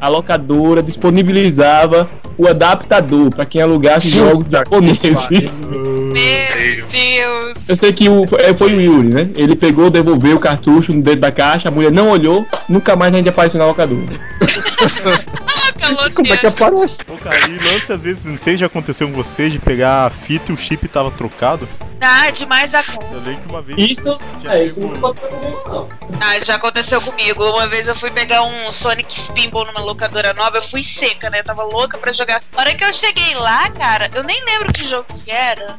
a 0.00 0.08
locadora 0.08 0.82
disponibilizava 0.82 2.08
o 2.38 2.48
adaptador 2.48 3.28
pra 3.34 3.44
quem 3.44 3.60
alugasse 3.60 4.08
jogos 4.08 4.48
japoneses. 4.48 5.58
Meu 5.58 6.86
Deus. 6.90 7.52
Eu 7.68 7.76
sei 7.76 7.92
que 7.92 8.08
o, 8.08 8.21
foi, 8.26 8.54
foi 8.54 8.74
o 8.74 8.80
Yuri, 8.80 9.08
né? 9.08 9.28
Ele 9.34 9.54
pegou, 9.54 9.90
devolveu 9.90 10.36
o 10.36 10.40
cartucho 10.40 10.92
dentro 10.92 11.20
da 11.20 11.30
caixa, 11.30 11.68
a 11.68 11.72
mulher 11.72 11.90
não 11.90 12.10
olhou, 12.10 12.46
nunca 12.68 12.96
mais 12.96 13.12
a 13.12 13.16
gente 13.16 13.28
apareceu 13.28 13.58
na 13.58 13.66
locadora. 13.66 14.02
Calor 15.82 16.12
Como 16.12 16.32
é 16.32 16.36
que 16.36 16.46
aparece? 16.46 17.04
Pô, 17.04 17.16
cara, 17.16 17.38
e 17.48 17.58
lance 17.58 17.92
às 17.92 18.00
vezes, 18.00 18.24
não 18.24 18.38
sei 18.38 18.54
se 18.54 18.60
já 18.60 18.66
aconteceu 18.66 19.08
com 19.08 19.14
vocês, 19.14 19.52
de 19.52 19.58
pegar 19.58 20.06
a 20.06 20.10
fita 20.10 20.52
e 20.52 20.54
o 20.54 20.56
chip 20.56 20.86
tava 20.88 21.10
trocado. 21.10 21.68
Tá 21.98 22.30
demais 22.30 22.72
a 22.74 22.82
conta. 22.82 23.14
Eu 23.14 23.20
lembro 23.20 23.42
que 23.42 23.48
uma 23.48 23.62
vez. 23.62 23.90
Isso, 23.92 24.18
Já 24.42 24.56
é, 24.56 24.64
isso 24.64 24.80
não 24.80 24.92
aconteceu 24.92 25.30
comigo, 25.30 25.68
não. 25.68 25.88
Ah, 26.20 26.44
já 26.44 26.54
aconteceu 26.56 27.00
comigo. 27.00 27.44
Uma 27.44 27.68
vez 27.68 27.86
eu 27.86 27.96
fui 27.96 28.10
pegar 28.10 28.42
um 28.42 28.72
Sonic 28.72 29.20
Spinball 29.20 29.66
numa 29.66 29.80
locadora 29.80 30.32
nova, 30.32 30.58
eu 30.58 30.68
fui 30.68 30.82
seca, 30.82 31.30
né? 31.30 31.44
Tava 31.44 31.62
louca 31.62 31.98
pra 31.98 32.12
jogar. 32.12 32.42
Na 32.54 32.60
hora 32.60 32.74
que 32.74 32.84
eu 32.84 32.92
cheguei 32.92 33.34
lá, 33.34 33.70
cara, 33.70 34.10
eu 34.14 34.24
nem 34.24 34.44
lembro 34.44 34.72
que 34.72 34.82
jogo 34.82 35.06
que 35.24 35.30
era. 35.30 35.76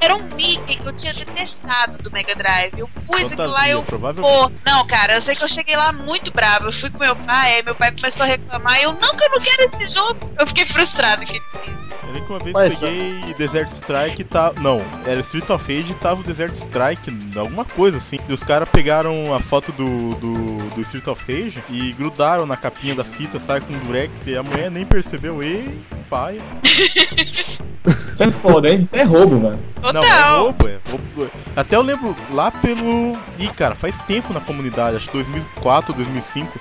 Era 0.00 0.14
um 0.14 0.22
Mickey 0.34 0.76
que 0.76 0.86
eu 0.86 0.92
tinha 0.92 1.14
detestado 1.14 1.98
do 1.98 2.10
Mega 2.10 2.34
Drive. 2.34 2.78
Eu 2.78 2.88
pus 2.88 3.24
aquilo 3.24 3.46
lá 3.46 3.66
e 3.66 3.70
eu. 3.70 3.82
Pô, 3.82 4.50
não, 4.64 4.86
cara, 4.86 5.14
eu 5.14 5.22
sei 5.22 5.34
que 5.34 5.42
eu 5.42 5.48
cheguei 5.48 5.74
lá 5.74 5.90
muito 5.90 6.30
brava. 6.30 6.66
Eu 6.66 6.72
fui 6.74 6.90
com 6.90 6.98
meu 6.98 7.16
pai, 7.16 7.56
aí 7.56 7.62
meu 7.62 7.74
pai 7.74 7.92
começou 7.92 8.24
a 8.24 8.26
reclamar. 8.26 8.78
E 8.78 8.82
eu, 8.82 8.92
não, 8.92 9.16
que 9.16 9.24
eu 9.26 9.30
não 9.30 9.40
quero 9.40 9.70
esse 9.74 9.94
jogo. 9.94 10.18
Eu 10.38 10.46
fiquei 10.46 10.66
frustrada. 10.66 11.24
Que... 11.24 11.36
Eu 11.36 12.12
lembro 12.12 12.26
que 12.26 12.32
uma 12.32 12.38
vez 12.38 12.82
eu 12.82 12.88
peguei 12.88 13.34
Desert 13.34 13.72
Strike 13.72 14.22
e 14.22 14.24
tá. 14.24 14.52
Não, 14.60 14.82
era 15.04 15.20
Street 15.20 15.48
of 15.50 15.72
Rage 15.72 15.92
e 15.92 15.94
tava 15.96 16.20
o 16.20 16.24
Desert 16.24 16.54
Strike, 16.54 17.36
alguma 17.36 17.64
coisa 17.64 17.98
assim. 17.98 18.18
E 18.28 18.32
os 18.32 18.42
caras 18.42 18.68
pegaram 18.68 19.34
a 19.34 19.40
foto 19.40 19.72
do, 19.72 20.14
do, 20.14 20.56
do 20.74 20.80
Street 20.82 21.06
of 21.08 21.24
Rage 21.30 21.62
e 21.68 21.92
grudaram 21.92 22.46
na 22.46 22.56
capinha 22.56 22.94
da 22.94 23.04
fita, 23.04 23.40
sabe, 23.40 23.66
com 23.66 23.72
durex, 23.86 24.12
e 24.26 24.36
a 24.36 24.42
mulher 24.42 24.70
nem 24.70 24.86
percebeu. 24.86 25.42
E 25.42 25.68
pai. 26.08 26.40
Isso 28.12 28.22
é 28.22 28.32
foda, 28.32 28.70
hein? 28.70 28.82
Isso 28.82 28.96
é 28.96 29.02
roubo, 29.02 29.38
mano. 29.38 29.58
Não, 29.80 30.02
é 30.02 30.08
Total. 30.08 30.42
roubo, 30.42 30.68
é 30.68 30.78
roubo. 30.88 31.30
Até 31.54 31.76
eu 31.76 31.82
lembro 31.82 32.16
lá 32.30 32.50
pelo. 32.50 33.16
Ih, 33.38 33.48
cara, 33.48 33.74
faz 33.74 33.98
tempo 33.98 34.32
na 34.32 34.40
comunidade, 34.40 34.96
acho 34.96 35.06
que 35.06 35.12
2004, 35.12 35.94
2005, 35.94 36.60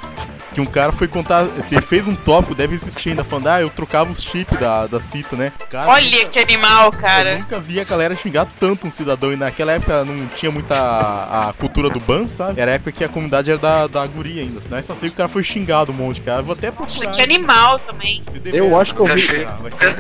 que 0.55 0.61
um 0.61 0.65
cara 0.65 0.93
foi 0.93 1.05
contar. 1.07 1.45
Ele 1.69 1.81
fez 1.81 2.07
um 2.07 2.15
tópico, 2.15 2.55
deve 2.55 2.75
existir 2.75 3.09
ainda, 3.09 3.25
falando, 3.25 3.47
ah, 3.47 3.59
eu 3.61 3.69
trocava 3.69 4.09
os 4.09 4.23
chips 4.23 4.57
da, 4.57 4.87
da 4.87 5.01
fita, 5.01 5.35
né? 5.35 5.51
Cara, 5.69 5.89
Olha 5.91 6.25
que 6.29 6.39
animal, 6.39 6.85
Eu 6.85 6.91
cara. 6.93 7.37
nunca 7.37 7.59
vi 7.59 7.77
a 7.77 7.83
galera 7.83 8.15
xingar 8.15 8.47
tanto 8.57 8.87
um 8.87 8.91
cidadão 8.91 9.33
e 9.33 9.35
naquela 9.35 9.73
época 9.73 10.05
não 10.05 10.25
tinha 10.27 10.49
muita 10.49 10.73
a, 10.75 11.49
a 11.49 11.53
cultura 11.53 11.89
do 11.89 11.99
ban, 11.99 12.29
sabe? 12.29 12.61
Era 12.61 12.71
a 12.71 12.75
época 12.75 12.93
que 12.93 13.03
a 13.03 13.09
comunidade 13.09 13.51
era 13.51 13.59
da, 13.59 13.87
da 13.87 14.07
guria 14.07 14.43
ainda. 14.43 14.61
Senão 14.61 14.81
só 14.81 14.95
sei 14.95 15.09
que 15.09 15.15
o 15.15 15.17
cara 15.17 15.27
foi 15.27 15.43
xingado 15.43 15.91
um 15.91 15.95
monte, 15.95 16.21
cara. 16.21 16.39
Eu 16.39 16.45
vou 16.45 16.53
até 16.53 16.71
Nossa, 16.71 16.83
procurar. 16.85 17.11
que 17.11 17.21
animal 17.21 17.77
também. 17.79 18.23
Eu 18.45 18.79
acho 18.79 18.95
que 18.95 19.01
eu 19.01 19.05
vi- 19.07 19.45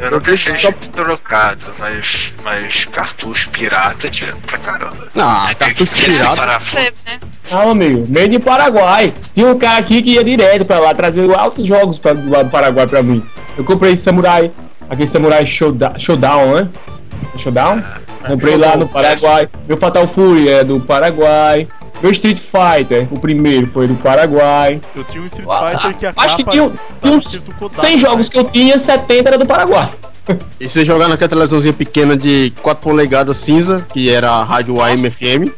Eu 0.01 0.11
não 0.11 0.19
deixei 0.19 0.55
chip 0.55 0.89
trocado, 0.89 1.73
mas, 1.77 2.33
mas 2.45 2.85
cartucho 2.85 3.49
pirata 3.49 4.09
tinha 4.09 4.33
pra 4.47 4.57
caramba. 4.57 5.09
Ah, 5.17 5.53
cartucho 5.59 5.93
pirata. 5.95 6.59
né? 7.05 7.19
Calma, 7.49 7.71
amigo. 7.73 8.05
Meio 8.09 8.27
de 8.29 8.39
Paraguai. 8.39 9.13
Tinha 9.33 9.47
um 9.47 9.57
cara 9.59 9.79
aqui 9.79 10.01
que 10.01 10.11
ia 10.13 10.23
direto 10.23 10.44
pra 10.65 10.79
lá, 10.79 10.93
trazer 10.93 11.29
altos 11.35 11.65
jogos 11.65 11.97
pra, 11.99 12.13
do 12.13 12.29
lado 12.29 12.45
do 12.45 12.51
Paraguai 12.51 12.87
pra 12.87 13.01
mim. 13.03 13.23
Eu 13.57 13.63
comprei 13.63 13.95
Samurai, 13.97 14.51
aquele 14.89 15.07
Samurai 15.07 15.45
Showdown, 15.45 15.97
Showdown 15.99 16.55
né? 16.55 16.69
É 17.33 17.37
Showdown? 17.37 17.81
comprei 18.27 18.55
lá 18.57 18.75
no 18.75 18.87
Paraguai. 18.87 19.47
Meu 19.67 19.77
Fatal 19.77 20.07
Fury 20.07 20.49
é 20.49 20.63
do 20.63 20.79
Paraguai. 20.79 21.67
Meu 22.01 22.11
Street 22.11 22.37
Fighter, 22.39 23.07
o 23.11 23.19
primeiro 23.19 23.67
foi 23.67 23.87
do 23.87 23.95
Paraguai. 23.95 24.81
Eu 24.95 25.03
tinha 25.05 25.23
um 25.23 25.27
Street 25.27 25.47
Ah, 25.49 25.71
Fighter 25.71 25.97
que 25.97 26.05
a 26.05 26.13
acho 26.17 26.35
que 26.37 26.43
tinha- 26.43 26.71
tinha 27.01 27.13
uns 27.13 27.25
escrito 27.25 27.51
Kodak, 27.55 27.75
100 27.75 27.97
jogos 27.97 28.29
que 28.29 28.37
eu 28.37 28.43
tinha, 28.43 28.77
70 28.77 29.29
era 29.29 29.37
do 29.37 29.45
Paraguai. 29.45 29.89
E 30.59 30.69
você 30.69 30.85
jogar 30.85 31.07
naquela 31.07 31.29
televisãozinha 31.29 31.73
pequena 31.73 32.15
de 32.15 32.51
4 32.61 32.81
polegadas 32.81 33.37
cinza, 33.37 33.85
que 33.93 34.09
era 34.09 34.31
a 34.31 34.43
rádio 34.43 34.81
AM/FM. 34.81 35.51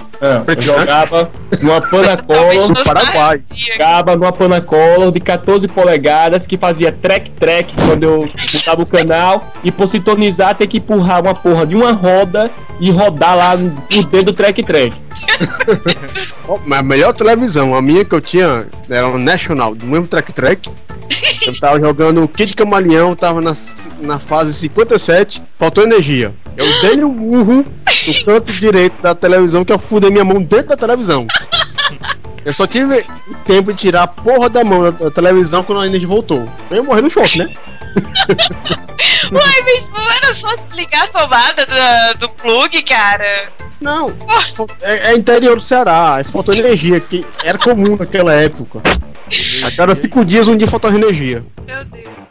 Eu 0.48 0.62
jogava 0.62 1.30
numa 1.62 1.80
Panacola, 1.80 2.68
do 2.68 2.84
Paraguai. 2.84 3.42
jogava 3.56 4.16
numa 4.16 4.32
Panacola 4.32 5.12
de 5.12 5.20
14 5.20 5.68
polegadas 5.68 6.48
que 6.48 6.58
fazia 6.58 6.92
track-track 6.92 7.76
quando 7.76 8.04
eu 8.04 8.30
botava 8.52 8.82
o 8.82 8.86
canal 8.86 9.54
e 9.64 9.72
por 9.72 9.88
sintonizar 9.88 10.56
ter 10.56 10.66
que 10.66 10.78
empurrar 10.78 11.22
uma 11.22 11.36
porra 11.36 11.66
de 11.66 11.76
uma 11.76 11.92
roda 11.92 12.50
e 12.80 12.90
rodar 12.90 13.38
lá 13.38 13.52
por 13.56 14.04
dentro 14.06 14.26
do 14.26 14.34
track-track. 14.34 15.07
A 16.72 16.84
melhor 16.84 17.14
televisão, 17.14 17.76
a 17.76 17.82
minha 17.82 18.06
que 18.06 18.14
eu 18.14 18.22
tinha 18.22 18.68
era 18.90 19.08
um 19.08 19.18
National, 19.18 19.76
do 19.76 19.86
mesmo 19.86 20.08
track 20.08 20.32
track. 20.32 20.70
Eu 21.46 21.60
tava 21.60 21.80
jogando 21.80 22.24
o 22.24 22.28
Kid 22.28 22.56
Camaleão, 22.56 23.16
tava 23.16 23.42
na, 23.42 23.54
na 24.02 24.20
fase 24.20 24.54
57, 24.54 25.42
faltou 25.58 25.84
energia. 25.84 26.34
Eu 26.56 26.66
dei 26.82 27.04
um 27.04 27.12
burro 27.12 27.66
no 28.08 28.26
canto 28.26 28.52
direito 28.52 29.02
da 29.02 29.16
televisão 29.16 29.64
que 29.64 29.72
eu 29.72 29.80
fudei 29.80 30.10
minha 30.10 30.26
mão 30.26 30.42
dentro 30.42 30.68
da 30.68 30.78
televisão. 30.78 31.28
Eu 32.44 32.54
só 32.54 32.66
tive 32.66 33.04
tempo 33.46 33.74
de 33.74 33.80
tirar 33.80 34.04
a 34.04 34.08
porra 34.08 34.50
da 34.50 34.64
mão 34.64 34.92
da, 34.92 35.12
televisão 35.12 35.64
quando 35.64 35.82
a 35.82 35.88
energia 35.88 36.08
voltou. 36.08 36.48
Eu 36.72 36.84
morrer 36.84 37.02
no 37.02 37.10
choque, 37.10 37.40
né? 37.40 37.54
Uai, 39.32 39.62
mas 39.64 39.90
não 39.92 40.12
era 40.12 40.34
só 40.36 40.56
desligar 40.56 41.04
a 41.04 41.08
tomada 41.08 41.66
do, 41.66 42.20
do 42.20 42.30
plug, 42.30 42.82
cara. 42.84 43.50
Não, 43.80 44.12
é, 44.82 45.12
é 45.12 45.16
interior 45.16 45.58
do 45.58 45.62
Ceará, 45.62 46.16
aí 46.16 46.24
faltou 46.24 46.54
energia, 46.54 47.00
que 47.00 47.26
era 47.44 47.58
comum 47.58 47.96
naquela 47.96 48.34
época. 48.34 48.82
A 49.64 49.72
cada 49.72 49.94
cinco 49.94 50.26
dias, 50.26 50.48
um 50.48 50.58
dia 50.58 50.68
faltava 50.68 50.96
energia. 50.96 51.46
Meu 51.66 51.86
Deus. 51.86 52.28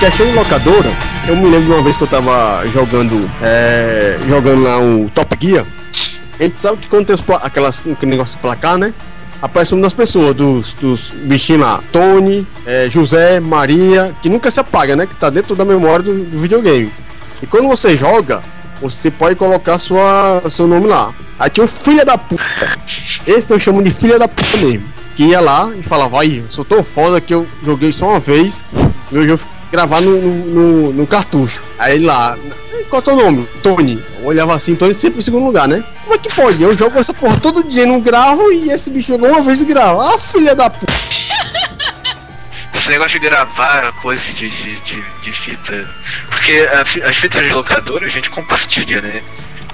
questão 0.00 0.26
de 0.26 0.32
locadora, 0.32 0.88
eu 1.30 1.36
me 1.36 1.44
lembro 1.44 1.66
de 1.66 1.70
uma 1.70 1.82
vez 1.82 1.96
que 1.96 2.02
eu 2.02 2.08
tava 2.08 2.66
jogando, 2.66 3.30
é, 3.40 4.18
jogando 4.26 4.64
lá 4.64 4.78
um 4.78 5.06
Top 5.08 5.36
Gear. 5.40 5.64
A 6.38 6.42
gente 6.42 6.58
sabe 6.58 6.78
que 6.78 6.88
quando 6.88 7.06
tem 7.06 7.14
os 7.14 7.24
aquelas, 7.42 7.78
aquele 7.78 8.10
negócio 8.10 8.34
de 8.34 8.42
placar, 8.42 8.76
né? 8.76 8.92
Aparece 9.40 9.72
uma 9.72 9.82
das 9.82 9.94
pessoas, 9.94 10.34
dos, 10.34 10.74
dos 10.74 11.10
bichinhos 11.10 11.62
lá, 11.62 11.80
Tony, 11.92 12.44
é, 12.66 12.88
José, 12.88 13.38
Maria, 13.38 14.12
que 14.20 14.28
nunca 14.28 14.50
se 14.50 14.58
apaga, 14.58 14.96
né? 14.96 15.06
Que 15.06 15.14
tá 15.14 15.30
dentro 15.30 15.54
da 15.54 15.64
memória 15.64 16.02
do, 16.02 16.24
do 16.24 16.38
videogame. 16.38 16.90
E 17.40 17.46
quando 17.46 17.68
você 17.68 17.96
joga, 17.96 18.40
você 18.82 19.08
pode 19.08 19.36
colocar 19.36 19.78
sua, 19.78 20.42
seu 20.50 20.66
nome 20.66 20.88
lá. 20.88 21.14
Aí 21.38 21.48
tinha 21.48 21.62
um 21.62 21.68
filho 21.68 22.04
da 22.04 22.18
puta. 22.18 22.42
Esse 23.24 23.54
eu 23.54 23.58
chamo 23.58 23.80
de 23.84 23.92
filha 23.92 24.18
da 24.18 24.26
puta 24.26 24.56
mesmo. 24.56 24.84
Que 25.14 25.26
ia 25.26 25.40
lá 25.40 25.70
e 25.78 25.82
falava, 25.84 26.20
aí, 26.20 26.44
sou 26.50 26.64
tão 26.64 26.82
foda 26.82 27.20
que 27.20 27.32
eu 27.32 27.46
joguei 27.62 27.92
só 27.92 28.08
uma 28.08 28.18
vez. 28.18 28.64
Meu 29.12 29.26
jogo 29.28 29.40
gravar 29.70 30.00
no, 30.00 30.20
no, 30.20 30.92
no- 30.92 31.06
cartucho. 31.06 31.62
Aí 31.78 31.98
lá, 31.98 32.36
qual 32.88 32.98
é 33.00 33.02
o 33.02 33.02
teu 33.02 33.16
nome? 33.16 33.48
Tony. 33.62 34.02
Eu 34.20 34.26
olhava 34.26 34.54
assim, 34.54 34.74
Tony 34.74 34.94
sempre 34.94 35.18
em 35.18 35.22
segundo 35.22 35.46
lugar, 35.46 35.68
né? 35.68 35.82
Como 36.02 36.14
é 36.14 36.18
que 36.18 36.34
pode? 36.34 36.62
Eu 36.62 36.76
jogo 36.76 36.98
essa 36.98 37.14
porra 37.14 37.38
todo 37.38 37.62
dia, 37.64 37.86
não 37.86 38.00
gravo 38.00 38.50
e 38.52 38.70
esse 38.70 38.90
bicho 38.90 39.08
jogou 39.08 39.28
uma 39.30 39.42
vez 39.42 39.60
e 39.62 39.64
grava. 39.64 40.14
Ah, 40.14 40.18
filha 40.18 40.54
da 40.54 40.68
puta. 40.70 40.92
Esse 42.74 42.90
negócio 42.90 43.20
de 43.20 43.26
gravar 43.26 43.92
coisa 44.00 44.22
de, 44.32 44.48
de, 44.48 44.76
de, 44.80 45.04
de 45.22 45.32
fita. 45.32 45.86
Porque 46.30 46.66
a 46.72 46.80
as 47.08 47.16
fitas 47.16 47.44
de 47.44 47.52
locadora 47.52 48.06
a 48.06 48.08
gente 48.08 48.30
compartilha, 48.30 49.02
né? 49.02 49.22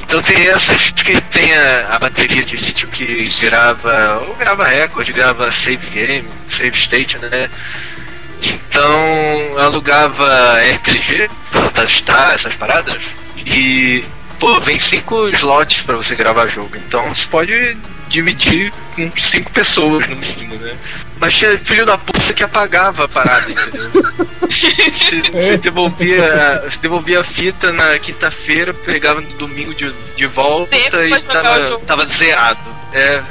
Então 0.02 0.20
tem 0.22 0.46
essas 0.48 0.90
que 0.90 1.20
tem 1.20 1.54
a, 1.54 1.94
a 1.94 1.98
bateria 1.98 2.44
de 2.44 2.56
lítio 2.56 2.88
que 2.88 3.28
grava, 3.40 4.24
ou 4.28 4.34
grava 4.36 4.64
recorde, 4.66 5.12
grava 5.12 5.50
save 5.52 5.86
game, 5.90 6.28
save 6.48 6.76
state, 6.76 7.18
né? 7.18 7.48
Então 8.42 8.92
eu 9.52 9.60
alugava 9.60 10.54
RPG, 10.74 11.30
Phantasy 11.42 11.94
Star, 11.94 12.32
essas 12.32 12.56
paradas, 12.56 13.02
e 13.46 14.04
pô, 14.38 14.60
vem 14.60 14.78
cinco 14.78 15.28
slots 15.30 15.82
pra 15.82 15.96
você 15.96 16.14
gravar 16.14 16.46
jogo. 16.46 16.76
Então 16.76 17.14
você 17.14 17.26
pode 17.26 17.76
dividir 18.08 18.72
com 18.94 19.10
cinco 19.16 19.50
pessoas 19.50 20.06
no 20.08 20.16
mínimo, 20.16 20.54
né? 20.56 20.76
Mas 21.18 21.34
tinha 21.34 21.58
filho 21.58 21.84
da 21.84 21.98
puta 21.98 22.32
que 22.32 22.42
apagava 22.42 23.04
a 23.04 23.08
parada, 23.08 23.50
entendeu? 23.50 23.90
Você, 24.92 25.22
você 25.32 25.56
devolvia, 25.56 26.62
você 26.64 26.78
devolvia 26.78 27.20
a 27.20 27.24
fita 27.24 27.72
na 27.72 27.98
quinta-feira, 27.98 28.72
pegava 28.72 29.20
no 29.20 29.28
domingo 29.34 29.74
de, 29.74 29.92
de 30.14 30.26
volta 30.26 30.76
e 30.76 31.22
tava, 31.22 31.80
tava 31.80 32.06
zerado. 32.06 32.76
É. 32.92 33.22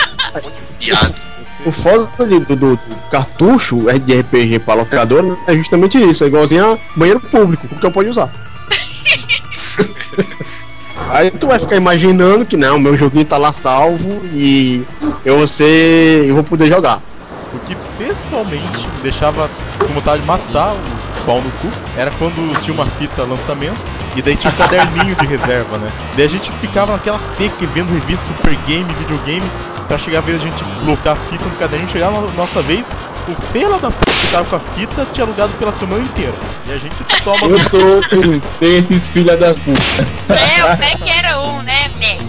Viado. 0.80 1.29
O 1.66 1.72
foda 1.72 2.08
do, 2.18 2.40
do, 2.40 2.56
do 2.56 2.78
cartucho 3.10 3.78
de 4.04 4.20
RPG 4.20 4.60
pra 4.60 4.74
locadora 4.74 5.22
né, 5.22 5.36
é 5.46 5.54
justamente 5.54 5.98
isso, 5.98 6.24
é 6.24 6.26
igualzinho 6.26 6.72
a 6.72 6.78
banheiro 6.96 7.20
público, 7.20 7.68
qualquer 7.68 7.88
um 7.88 7.92
pode 7.92 8.08
usar. 8.08 8.30
Aí 11.10 11.30
tu 11.32 11.48
vai 11.48 11.58
ficar 11.58 11.76
imaginando 11.76 12.46
que 12.46 12.56
não, 12.56 12.78
meu 12.78 12.96
joguinho 12.96 13.24
tá 13.24 13.36
lá 13.36 13.52
salvo 13.52 14.20
e 14.32 14.84
eu 15.24 15.38
vou 15.38 15.48
ser. 15.48 16.24
eu 16.26 16.34
vou 16.34 16.44
poder 16.44 16.66
jogar. 16.66 17.02
O 17.52 17.58
que 17.58 17.76
pessoalmente 17.98 18.86
me 18.94 19.02
deixava 19.02 19.50
com 19.78 19.92
vontade 19.92 20.20
de 20.20 20.26
matar 20.26 20.72
o 20.72 21.24
pau 21.24 21.42
no 21.42 21.50
cu 21.50 21.68
era 21.96 22.12
quando 22.12 22.60
tinha 22.60 22.72
uma 22.72 22.86
fita 22.86 23.24
lançamento 23.24 23.80
e 24.14 24.22
daí 24.22 24.36
tinha 24.36 24.52
um 24.52 24.56
caderninho 24.56 25.16
de 25.16 25.26
reserva, 25.26 25.78
né? 25.78 25.90
Daí 26.16 26.26
a 26.26 26.28
gente 26.28 26.52
ficava 26.52 26.92
naquela 26.92 27.18
seca 27.18 27.66
vendo 27.74 27.92
revista 27.92 28.32
Super 28.32 28.54
Game, 28.66 28.86
videogame, 28.94 29.50
pra 29.90 29.98
chegar 29.98 30.18
a 30.18 30.20
vez 30.20 30.36
a 30.40 30.44
gente 30.46 30.62
colocar 30.84 31.12
a 31.12 31.16
fita 31.16 31.44
no 31.46 31.56
caderninho, 31.56 31.88
chegar 31.90 32.12
na 32.12 32.20
nossa 32.20 32.62
vez, 32.62 32.86
o 33.26 33.34
fela 33.52 33.76
da 33.80 33.90
p 33.90 33.96
que 34.08 34.26
tava 34.28 34.44
com 34.44 34.54
a 34.54 34.60
fita 34.60 35.04
tinha 35.12 35.26
alugado 35.26 35.52
pela 35.54 35.72
semana 35.72 36.00
inteira. 36.04 36.32
E 36.64 36.72
a 36.72 36.78
gente 36.78 36.94
toma 37.24 37.38
Eu 37.48 37.58
sou 37.68 37.80
um 37.80 38.40
desses 38.60 39.08
filha 39.08 39.36
da 39.36 39.52
puta. 39.52 39.82
É, 40.28 40.64
o 40.64 40.68
Mac 40.68 41.18
era 41.18 41.40
um, 41.40 41.60
né, 41.62 41.90
Mac? 42.00 42.20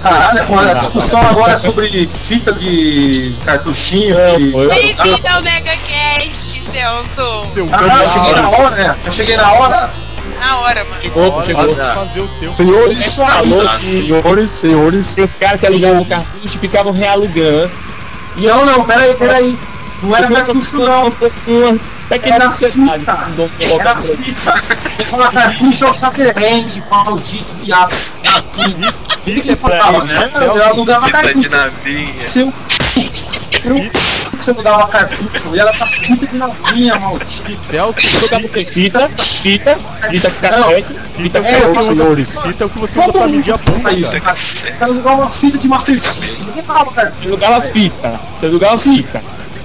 Caralho, 0.00 0.70
a 0.70 0.74
discussão 0.74 1.20
agora 1.20 1.52
é 1.54 1.56
sobre 1.56 2.06
fita 2.06 2.52
de 2.52 3.34
cartuchinho. 3.44 4.14
Eu- 4.14 4.68
Bem-vindo 4.70 5.28
ao 5.28 5.42
MegaCast, 5.42 6.62
Celso. 6.72 7.52
seu 7.52 7.68
Ah, 7.72 8.06
cheguei 8.06 8.32
na 8.40 8.48
hora, 8.50 8.70
né? 8.76 8.96
Já 9.04 9.10
cheguei 9.10 9.36
na 9.36 9.52
hora. 9.52 9.90
Na 10.40 10.58
hora, 10.60 10.84
mano. 10.84 11.00
Chegou, 11.02 11.30
Hora 11.32 11.46
chegou. 11.46 11.74
de 11.74 11.80
fazer 11.94 12.20
o 12.20 12.28
teu. 12.40 12.54
Senhores, 12.54 13.18
aí. 13.20 13.26
Falou 13.42 13.78
que 13.78 14.00
senhores, 14.02 14.50
senhores. 14.50 15.18
os 15.18 15.34
caras 15.34 15.60
que 15.60 15.66
alugavam 15.66 16.02
o 16.02 16.06
cartucho 16.06 16.58
ficavam 16.58 16.92
realugando. 16.92 17.70
E 18.36 18.46
Não, 18.46 18.64
não, 18.64 18.84
peraí, 18.84 19.14
peraí. 19.14 19.58
Não 20.02 20.16
era 20.16 20.28
cartucho, 20.28 20.78
não. 20.78 21.12
Era 22.10 22.50
sociedade 22.52 23.00
fita. 23.04 23.48
que 23.58 23.64
Era 23.64 23.96
fita. 23.96 24.54
Você 24.96 25.04
fala 25.04 25.30
cartucho, 25.30 25.84
eu 25.84 25.94
só 25.94 26.10
querente, 26.10 26.82
maldito, 26.90 27.44
viado. 27.62 27.92
O 27.94 29.20
que 29.22 29.40
que 29.42 29.56
falava, 29.56 30.04
né? 30.04 30.30
Eu 30.34 30.64
alugava 30.64 31.06
Fita 31.06 31.18
de 31.18 31.22
cartucho. 31.48 31.56
navinha. 31.56 32.24
Seu. 32.24 32.52
Seu. 33.58 33.76
Você 34.40 34.52
alugava 34.52 34.88
cartucho 34.88 35.54
e 35.54 35.58
ela 35.58 35.72
tá 35.72 35.86
fita 35.86 36.26
de 36.26 36.36
novinha, 36.36 36.98
maldito. 36.98 37.58
Celso, 37.70 38.00
jogava 38.00 38.46
o 38.46 38.48
quê? 38.48 38.64
Fita, 38.64 39.08
fita, 39.42 39.78
fita 40.10 40.30
cassete, 40.30 40.86
fita 41.14 41.38
É, 41.40 41.62
eu 41.62 41.74
cassete. 41.74 41.94
senhores. 41.96 42.30
fita 42.40 42.64
é 42.64 42.66
o 42.66 42.70
que 42.70 42.78
você 42.78 42.98
usa 43.00 43.12
pra 43.12 43.26
medir 43.26 43.52
a 43.52 43.56
bunda, 43.58 43.92
isso. 43.92 44.20
cara. 44.20 44.36
Eu 44.64 44.72
quero 44.78 44.84
alugar 44.92 45.14
uma 45.16 45.30
fita 45.30 45.58
de 45.58 45.68
Master 45.68 46.00
System. 46.00 46.46
Ninguém 46.46 46.62
falava 46.62 46.90
cartucho. 46.90 47.28
Você 47.28 47.44
alugava 47.44 47.68
fita, 47.72 48.20
você 48.40 48.46
alugava 48.46 48.78
fita, 48.78 49.22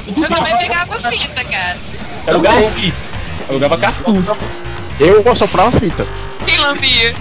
Eu 0.08 0.27
também 0.27 0.58
pegava 0.58 1.00
fita, 1.10 1.44
cara. 1.46 1.77
você 2.24 2.29
alugava 2.32 2.72
fita, 2.72 2.98
alugava 3.50 3.77
cartucho. 3.77 4.38
Eu 5.00 5.32
assoprava 5.32 5.70
a 5.70 5.79
fita. 5.79 6.08
Quem 6.46 6.58
lambia? 6.60 7.15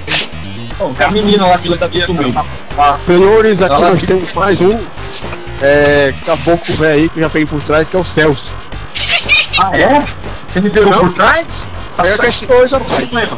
A 0.99 1.11
menina 1.11 1.47
lá 1.47 1.59
que 1.59 1.69
Tá 1.77 1.89
ia 1.93 2.07
tudo 2.07 2.23
bem. 2.23 2.35
Senhores, 3.05 3.63
aqui 3.63 3.75
Ela- 3.75 3.91
nós 3.91 4.03
temos 4.03 4.33
mais 4.33 4.61
um. 4.61 4.79
É. 5.63 6.13
Caboclo 6.27 6.75
velho 6.75 7.03
aí 7.03 7.09
que 7.09 7.19
eu 7.19 7.23
já 7.23 7.31
peguei 7.31 7.47
por 7.47 7.63
trás, 7.63 7.89
que 7.89 7.97
é 7.97 7.99
o 7.99 8.05
Celso. 8.05 8.53
Ah, 9.59 9.71
é? 9.77 10.05
Você 10.49 10.61
me 10.61 10.71
pegou 10.71 10.91
Não. 10.91 10.99
por 10.99 11.15
trás? 11.15 11.71
Essa 11.91 12.03
É 12.03 12.05
que 12.05 12.17
sete 12.33 12.47
coisa 12.47 12.81
como 12.81 13.19
é. 13.19 13.29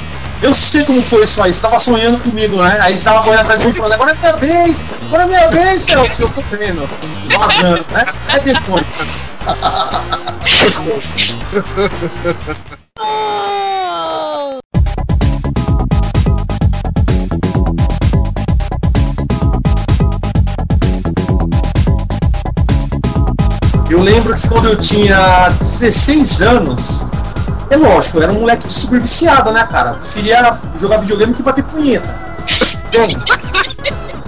Eu 0.43 0.52
sei 0.52 0.85
como 0.85 1.02
foi 1.02 1.25
isso 1.25 1.43
aí, 1.43 1.52
você 1.52 1.62
tava 1.62 1.78
sonhando 1.78 2.19
comigo, 2.19 2.62
né? 2.62 2.78
Aí 2.81 2.97
você 2.97 3.05
tava 3.05 3.23
correndo 3.23 3.40
atrás 3.40 3.61
de 3.61 3.69
mim 3.69 3.73
falando, 3.75 3.93
agora 3.95 4.12
é 4.12 4.14
minha 4.14 4.37
vez, 4.37 4.85
agora 5.07 5.23
é 5.23 5.26
minha 5.26 5.49
vez, 5.49 5.83
Celso, 5.83 6.23
eu 6.23 6.28
tô 6.28 6.43
vendo. 6.50 6.88
Vazando, 7.38 7.85
né? 7.90 8.07
É 8.28 8.38
depois. 8.40 8.85
Eu 23.88 24.00
lembro 24.02 24.35
que 24.35 24.49
quando 24.49 24.66
eu 24.66 24.76
tinha 24.76 25.49
16 25.61 26.43
anos, 26.43 27.07
é 27.71 27.76
lógico, 27.76 28.19
eu 28.19 28.23
era 28.25 28.33
um 28.33 28.40
moleque 28.40 28.73
super 28.73 29.00
viciado, 29.00 29.52
né, 29.52 29.66
cara? 29.71 29.93
Preferia 29.95 30.59
jogar 30.78 30.99
videogame 30.99 31.35
que 31.35 31.43
bater 31.43 31.62
punheta. 31.64 32.09
Bem, 32.90 33.16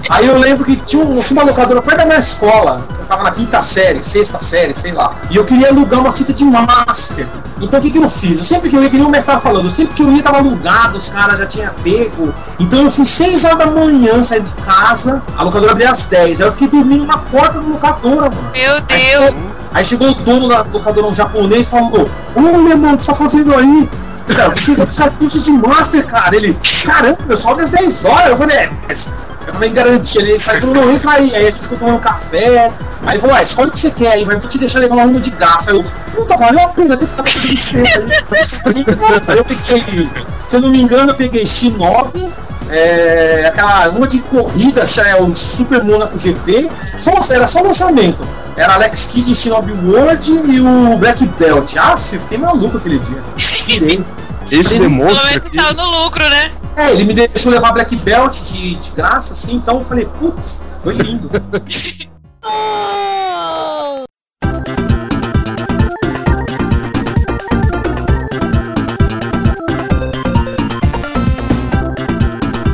aí 0.09 0.27
eu 0.27 0.39
lembro 0.39 0.65
que 0.65 0.77
tinha, 0.77 1.05
um- 1.05 1.19
tinha 1.21 1.41
uma 1.41 1.49
locadora 1.51 1.83
perto 1.83 1.99
da 1.99 2.05
minha 2.07 2.19
escola, 2.19 2.83
eu 2.99 3.05
tava 3.07 3.23
na 3.25 3.31
quinta 3.33 3.61
série, 3.63 4.03
sexta 4.03 4.39
série, 4.41 4.75
sei 4.75 4.93
lá, 4.93 5.15
e 5.31 5.37
eu 5.37 5.45
queria 5.45 5.69
alugar 5.71 6.01
uma 6.01 6.13
fita 6.13 6.33
de 6.33 6.45
master. 6.45 7.27
Então 7.61 7.79
o 7.79 7.83
que, 7.83 7.91
que 7.91 7.99
eu 7.99 8.09
fiz? 8.09 8.39
Eu 8.39 8.45
sempre 8.45 8.71
que 8.71 8.77
eu 8.77 8.83
ia, 8.83 8.91
que 8.91 8.97
nem 8.97 9.07
o 9.07 9.11
mestre 9.11 9.33
tava 9.33 9.43
falando, 9.43 9.65
eu 9.67 9.71
sempre 9.71 9.95
que 9.95 10.03
eu 10.03 10.13
ia 10.13 10.23
tava 10.23 10.39
alugado, 10.39 10.97
os 10.99 11.09
caras 11.09 11.39
já 11.39 11.47
tinham 11.47 11.73
pego. 11.83 12.33
Então 12.61 12.83
eu 12.85 12.91
fui 12.91 13.05
6 13.05 13.45
horas 13.45 13.59
da 13.59 13.67
manhã 13.67 14.23
sair 14.23 14.43
de 14.43 14.53
casa, 14.53 15.21
a 15.37 15.43
locadora 15.43 15.73
abria 15.73 15.91
às 15.91 16.07
10. 16.07 16.41
Aí 16.41 16.47
eu 16.47 16.53
fiquei 16.53 16.69
dormindo 16.69 17.05
na 17.05 17.19
porta 17.19 17.61
da 17.61 17.67
locadora, 17.67 18.31
mano. 18.31 18.51
Meu 18.53 18.81
Deus. 18.83 19.48
Aí 19.73 19.85
chegou 19.85 20.11
o 20.11 20.15
dono 20.15 20.49
da 20.49 20.63
locadora, 20.63 21.07
um 21.07 21.15
japonês, 21.15 21.67
e 21.67 21.71
falou: 21.71 22.09
Ô, 22.35 22.41
meu 22.41 22.69
irmão, 22.69 22.95
o 22.95 22.99
que 22.99 23.05
você 23.05 23.13
tá 23.13 23.17
fazendo 23.17 23.55
aí? 23.55 23.89
Cartucho 24.97 25.41
de 25.41 25.53
Master, 25.53 26.07
cara. 26.07 26.37
Ele, 26.37 26.57
caramba, 26.85 27.19
eu 27.29 27.37
só 27.37 27.55
das 27.55 27.71
10 27.71 28.05
horas. 28.05 28.31
Eu 28.31 28.37
falei, 28.37 28.57
é, 28.57 28.71
mas 28.87 29.15
eu 29.47 29.53
também 29.53 29.73
garanti. 29.73 30.19
Ele 30.19 30.39
falou, 30.39 30.75
não, 30.75 30.93
entra 30.93 31.13
aí. 31.13 31.35
Aí 31.35 31.49
a 31.49 31.51
gente 31.51 31.63
ficou 31.63 31.79
tomando 31.79 32.01
café. 32.01 32.71
Aí 33.03 33.15
ele 33.15 33.21
falou, 33.21 33.37
ah, 33.37 33.43
escolhe 33.43 33.69
o 33.69 33.73
que 33.73 33.79
você 33.79 33.91
quer 33.91 34.13
aí, 34.13 34.23
eu 34.23 34.39
vou 34.39 34.49
te 34.49 34.59
deixar 34.59 34.81
levar 34.81 34.97
uma 34.97 35.05
onda 35.05 35.21
de 35.21 35.31
gás. 35.31 35.69
Aí 35.69 35.75
eu, 35.75 35.85
puta, 36.15 36.37
valeu 36.37 36.61
a 36.61 36.69
pena 36.69 36.97
ter 36.97 37.07
ficado 37.07 37.31
com 37.33 37.39
aí. 37.39 37.55
Aí 39.29 39.39
eu 39.39 39.45
peguei, 39.45 40.11
se 40.47 40.57
eu 40.57 40.61
não 40.61 40.71
me 40.71 40.83
engano, 40.83 41.13
eu 41.13 41.15
peguei 41.15 41.45
X9. 41.45 42.31
É, 42.71 43.47
aquela 43.49 43.89
uma 43.89 44.07
de 44.07 44.19
corrida, 44.19 44.85
é 45.07 45.23
o 45.23 45.35
Super 45.35 45.83
Monaco 45.83 46.19
GP, 46.19 46.71
só, 46.99 47.13
era 47.33 47.47
só 47.47 47.63
lançamento. 47.63 48.19
Era 48.59 48.75
Alex 48.75 49.07
Kidd 49.13 49.31
em 49.31 49.35
Shinobi 49.37 49.73
World 49.73 50.33
e 50.51 50.61
o 50.61 50.97
Black 50.99 51.25
Belt. 51.39 51.77
Ah, 51.77 51.97
fiquei 51.97 52.37
maluco 52.37 52.77
aquele 52.77 52.99
dia. 52.99 53.23
Pirei. 53.65 54.05
Isso 54.51 54.75
Ele- 54.75 54.81
Pelo 54.81 54.99
demonstra 54.99 55.27
menos 55.31 55.49
que 55.51 55.61
saiu 55.61 55.75
no 55.75 55.85
lucro, 56.05 56.29
né? 56.29 56.51
É, 56.75 56.91
ele 56.93 57.05
me 57.05 57.15
deixou 57.15 57.53
levar 57.53 57.71
Black 57.71 57.95
Belt 57.97 58.37
de, 58.37 58.75
de 58.75 58.91
graça, 58.91 59.33
assim, 59.33 59.55
então 59.57 59.79
eu 59.79 59.85
falei, 59.85 60.07
putz, 60.19 60.65
foi 60.83 60.95
lindo. 60.95 61.31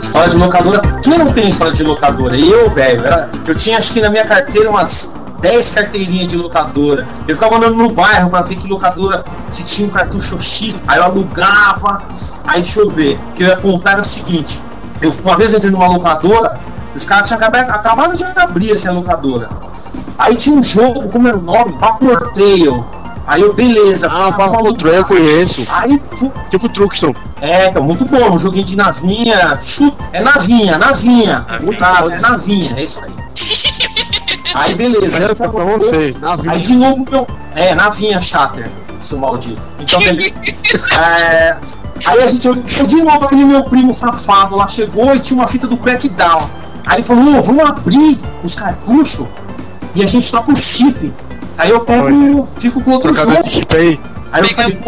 História 0.01 0.29
de 0.31 0.37
locadora. 0.37 0.81
Quem 1.03 1.19
não 1.19 1.33
tem 1.33 1.49
história 1.49 1.73
de 1.73 1.83
locadora? 1.83 2.37
Eu, 2.37 2.71
velho. 2.71 3.03
Eu 3.47 3.55
tinha 3.55 3.79
acho 3.79 3.93
que 3.93 4.01
na 4.01 4.11
minha 4.11 4.25
carteira 4.25 4.71
umas 4.71 5.15
10 5.45 5.71
carteirinhas 5.73 6.27
de 6.29 6.37
locadora. 6.39 7.07
Eu 7.29 7.37
ficava 7.37 7.57
andando 7.57 7.77
no 7.77 7.91
bairro 7.91 8.31
pra 8.31 8.41
ver 8.41 8.57
que 8.57 8.67
locadora 8.67 9.23
se 9.51 9.63
tinha 9.65 9.87
um 9.87 9.91
cartucho 9.91 10.41
X. 10.41 10.75
Aí 10.89 10.99
eu 10.99 11.05
alugava. 11.05 12.03
Aí 12.47 12.63
deixa 12.63 12.81
eu 12.81 12.89
ver. 12.91 13.19
O 13.31 13.33
que 13.35 13.43
eu 13.43 13.49
ia 13.49 13.57
contar 13.57 13.93
era 13.93 14.01
o 14.01 14.05
seguinte. 14.05 14.59
Eu, 15.03 15.11
uma 15.23 15.37
vez 15.37 15.53
eu 15.53 15.59
entrei 15.59 15.71
numa 15.71 15.87
locadora, 15.87 16.59
os 16.97 17.05
caras 17.05 17.29
tinham 17.29 17.39
acabado, 17.39 17.69
acabado 17.71 18.17
de 18.17 18.25
abrir 18.41 18.73
assim, 18.73 18.89
a 18.89 18.93
locadora. 18.93 19.51
Aí 20.19 20.35
tinha 20.35 20.57
um 20.57 20.63
jogo, 20.63 21.09
como 21.11 21.29
era 21.29 21.37
o 21.37 21.43
nome? 21.43 21.73
Vapor 21.79 22.31
Trail. 22.33 22.83
Aí 23.27 23.43
eu, 23.43 23.53
beleza. 23.53 24.09
Ah, 24.11 24.31
Vapor. 24.31 24.73
Trail 24.75 24.97
eu 24.97 25.05
conheço. 25.05 25.67
Aí 25.71 26.01
fu- 26.13 26.33
Tipo 26.51 26.69
Truxton. 26.71 27.15
é, 27.43 27.69
que 27.71 27.77
é 27.77 27.81
muito 27.81 28.07
bom, 28.07 28.31
um 28.35 28.39
joguinho 28.39 28.65
de 28.65 28.77
navinha. 28.77 29.59
É 30.13 30.23
navinha, 30.23 30.79
navinha. 30.79 31.45
Navinha. 31.49 31.71
O 31.71 31.77
cara, 31.77 32.15
é 32.15 32.19
navinha, 32.21 32.73
é 32.79 32.85
isso 32.85 33.01
aí. 33.05 33.13
Aí 34.55 34.73
beleza, 34.73 35.17
aí, 35.17 35.23
eu 35.25 35.31
é 35.31 35.35
pra 35.35 35.65
você. 35.65 36.15
Aí 36.49 36.61
de 36.61 36.77
novo 36.77 37.05
meu. 37.11 37.27
É, 37.57 37.75
navinha 37.75 38.23
chatter, 38.23 38.71
seu 39.01 39.19
maldito. 39.19 39.61
Então 39.81 39.99
beleza. 40.01 40.43
É, 40.97 41.57
aí 42.05 42.19
a 42.23 42.27
gente 42.29 42.49
olhou 42.49 42.63
de 42.63 43.03
novo 43.03 43.25
aquele 43.25 43.45
meu 43.45 43.65
primo 43.65 43.93
safado 43.93 44.55
lá 44.55 44.69
chegou 44.69 45.13
e 45.13 45.19
tinha 45.19 45.41
uma 45.41 45.49
fita 45.49 45.67
do 45.67 45.77
Crackdown. 45.77 46.49
Aí 46.87 46.99
ele 46.99 47.05
falou, 47.05 47.37
ô, 47.37 47.43
vamos 47.43 47.65
abrir 47.65 48.21
os 48.45 48.55
cartuchos 48.55 49.27
e 49.95 50.05
a 50.05 50.07
gente 50.07 50.31
troca 50.31 50.53
o 50.53 50.57
chip. 50.57 51.13
Aí 51.59 51.71
eu 51.71 51.81
pego, 51.81 52.47
fico 52.59 52.81
com 52.81 52.93
outro 52.93 53.13
Trocador 53.13 53.43
jogo. 53.45 53.67
aí. 53.75 54.01
Aí 54.33 54.43
eu 54.43 54.49
falei. 54.51 54.81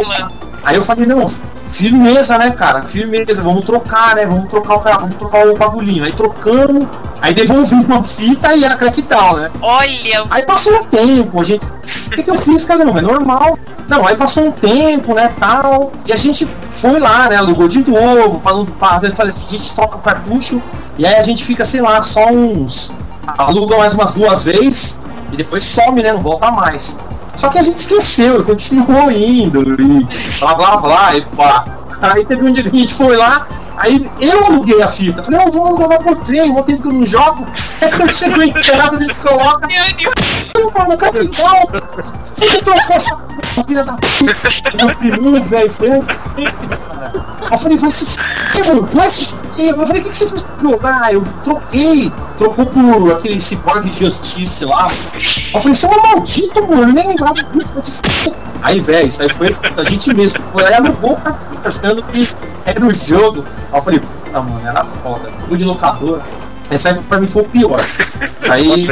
Aí 0.63 0.77
eu 0.77 0.83
falei, 0.83 1.07
não, 1.07 1.27
firmeza, 1.69 2.39
né, 2.39 2.51
cara? 2.51 2.83
Firmeza, 2.83 3.43
vamos 3.43 3.65
trocar, 3.65 4.17
né? 4.17 4.27
Vamos 4.27 4.49
trocar 4.49 4.75
o 4.77 4.81
cara, 4.81 4.99
vamos 4.99 5.17
trocar 5.17 5.47
o 5.47 5.57
bagulhinho. 5.57 6.05
Aí 6.05 6.13
trocamos, 6.13 6.87
aí 7.21 7.35
devolvi 7.35 7.75
uma 7.75 8.03
fita 8.03 8.55
e 8.55 8.65
era 8.65 8.77
crackdown, 8.77 9.37
né? 9.37 9.51
Olha, 9.61 10.25
Aí 10.31 10.43
passou 10.43 10.81
um 10.81 10.85
tempo, 10.85 11.41
a 11.41 11.45
gente. 11.45 11.67
O 11.67 12.11
que, 12.11 12.23
que 12.23 12.31
eu 12.31 12.37
fiz, 12.37 12.65
cara? 12.65 12.85
Não, 12.85 12.97
é 12.97 13.01
normal. 13.01 13.59
Não, 13.89 14.07
aí 14.07 14.17
passou 14.17 14.47
um 14.47 14.53
tempo, 14.53 15.15
né, 15.15 15.33
tal. 15.39 15.93
E 16.05 16.13
a 16.13 16.17
gente 16.17 16.47
foi 16.71 16.99
lá, 16.99 17.29
né? 17.29 17.37
Alugou 17.37 17.69
de 17.69 17.89
novo, 17.89 18.41
pra. 18.41 18.53
Pra, 18.79 19.11
falei 19.13 19.31
assim, 19.31 19.45
a 19.45 19.59
gente 19.59 19.75
troca 19.75 19.97
o 19.97 20.01
cartucho, 20.01 20.63
e 20.99 21.07
aí 21.07 21.17
a 21.17 21.23
gente 21.23 21.45
fica, 21.45 21.65
sei 21.65 21.81
lá, 21.81 22.03
só 22.03 22.27
uns. 22.31 22.93
Aluga 23.27 23.77
mais 23.77 23.95
umas 23.95 24.15
duas 24.15 24.45
vezes 24.45 25.01
e 25.33 25.37
depois 25.37 25.65
some, 25.65 26.03
né? 26.03 26.13
Não 26.13 26.21
volta 26.21 26.51
mais. 26.51 26.99
Só 27.37 27.49
que 27.49 27.59
a 27.59 27.63
gente 27.63 27.77
esqueceu 27.77 28.45
continuou 28.45 29.11
indo, 29.11 29.63
e 29.81 30.39
blá 30.39 30.55
blá 30.55 30.77
blá, 30.79 31.17
e 31.17 31.23
pá. 31.23 31.65
Aí 32.01 32.25
teve 32.25 32.45
um 32.45 32.53
dia 32.53 32.63
que 32.63 32.75
a 32.75 32.79
gente 32.79 32.95
foi 32.95 33.17
lá, 33.17 33.47
aí 33.77 34.11
eu 34.21 34.45
aluguei 34.47 34.83
a 34.83 34.89
fita. 34.89 35.23
Falei, 35.23 35.41
não, 35.41 35.53
vamos 35.53 35.79
jogar 35.79 35.99
por 35.99 36.17
trem, 36.19 36.51
um 36.51 36.63
tempo 36.63 36.83
que 36.83 36.89
eu 36.89 36.93
não 36.93 37.07
jogo. 37.07 37.47
Aí 37.81 37.91
quando 37.91 38.11
chegou 38.11 38.43
em 38.43 38.53
casa, 38.53 38.97
a 38.97 39.01
gente 39.01 39.15
coloca. 39.17 39.67
Deus. 39.67 40.13
Não, 40.55 40.71
mano, 40.71 40.97
cara, 40.97 41.23
igual. 41.23 41.63
Você 42.21 42.47
trocou 42.63 42.97
essa 42.97 43.26
filha 43.65 43.85
da 43.85 43.93
puta. 43.93 44.95
Priminho, 44.99 45.43
velho, 45.43 45.71
um 45.81 47.51
Eu 47.51 47.59
falei, 47.59 47.79
vai 47.79 47.91
se 47.91 48.17
vai 48.93 49.11
se. 49.11 49.35
Eu 49.59 49.87
falei, 49.87 50.03
o 50.03 50.05
que, 50.05 50.11
que 50.11 50.17
você 50.17 50.29
fez? 50.29 50.47
Ah, 50.83 51.13
eu 51.13 51.25
troquei. 51.45 52.13
Trocou 52.39 52.67
por 52.67 53.13
aquele 53.13 53.41
cyborg 53.41 53.91
Justice 53.91 54.65
lá. 54.65 54.89
Eu 55.55 55.61
falei, 55.61 55.75
você 55.75 55.87
é 55.87 55.91
um 55.91 56.03
maldito, 56.03 56.69
mano, 56.69 56.93
nem 56.93 57.09
lembrava 57.09 57.43
disso, 57.43 57.73
vai 57.73 57.83
se. 57.83 58.03
Aí, 58.63 58.81
velho, 58.81 59.09
isso 59.09 59.23
aí 59.23 59.31
foi 59.31 59.57
a 59.77 59.83
gente 59.85 60.13
mesmo. 60.15 60.43
O 60.53 61.17
cartucho, 61.17 61.63
achando 61.65 62.03
que 62.03 62.29
era 62.65 62.85
o 62.85 62.93
jogo. 62.93 63.45
Eu 63.73 63.83
falei, 63.83 64.01
puta, 64.01 64.41
mano, 64.41 64.67
era 64.67 64.85
foda. 64.85 65.31
Fui 65.49 65.57
de 65.57 65.65
locador. 65.65 66.21
Essa 66.71 66.95
pra 67.09 67.21
mim 67.21 67.27
foi 67.27 67.43
o 67.43 67.47
pior. 67.47 67.81
Aí, 68.49 68.87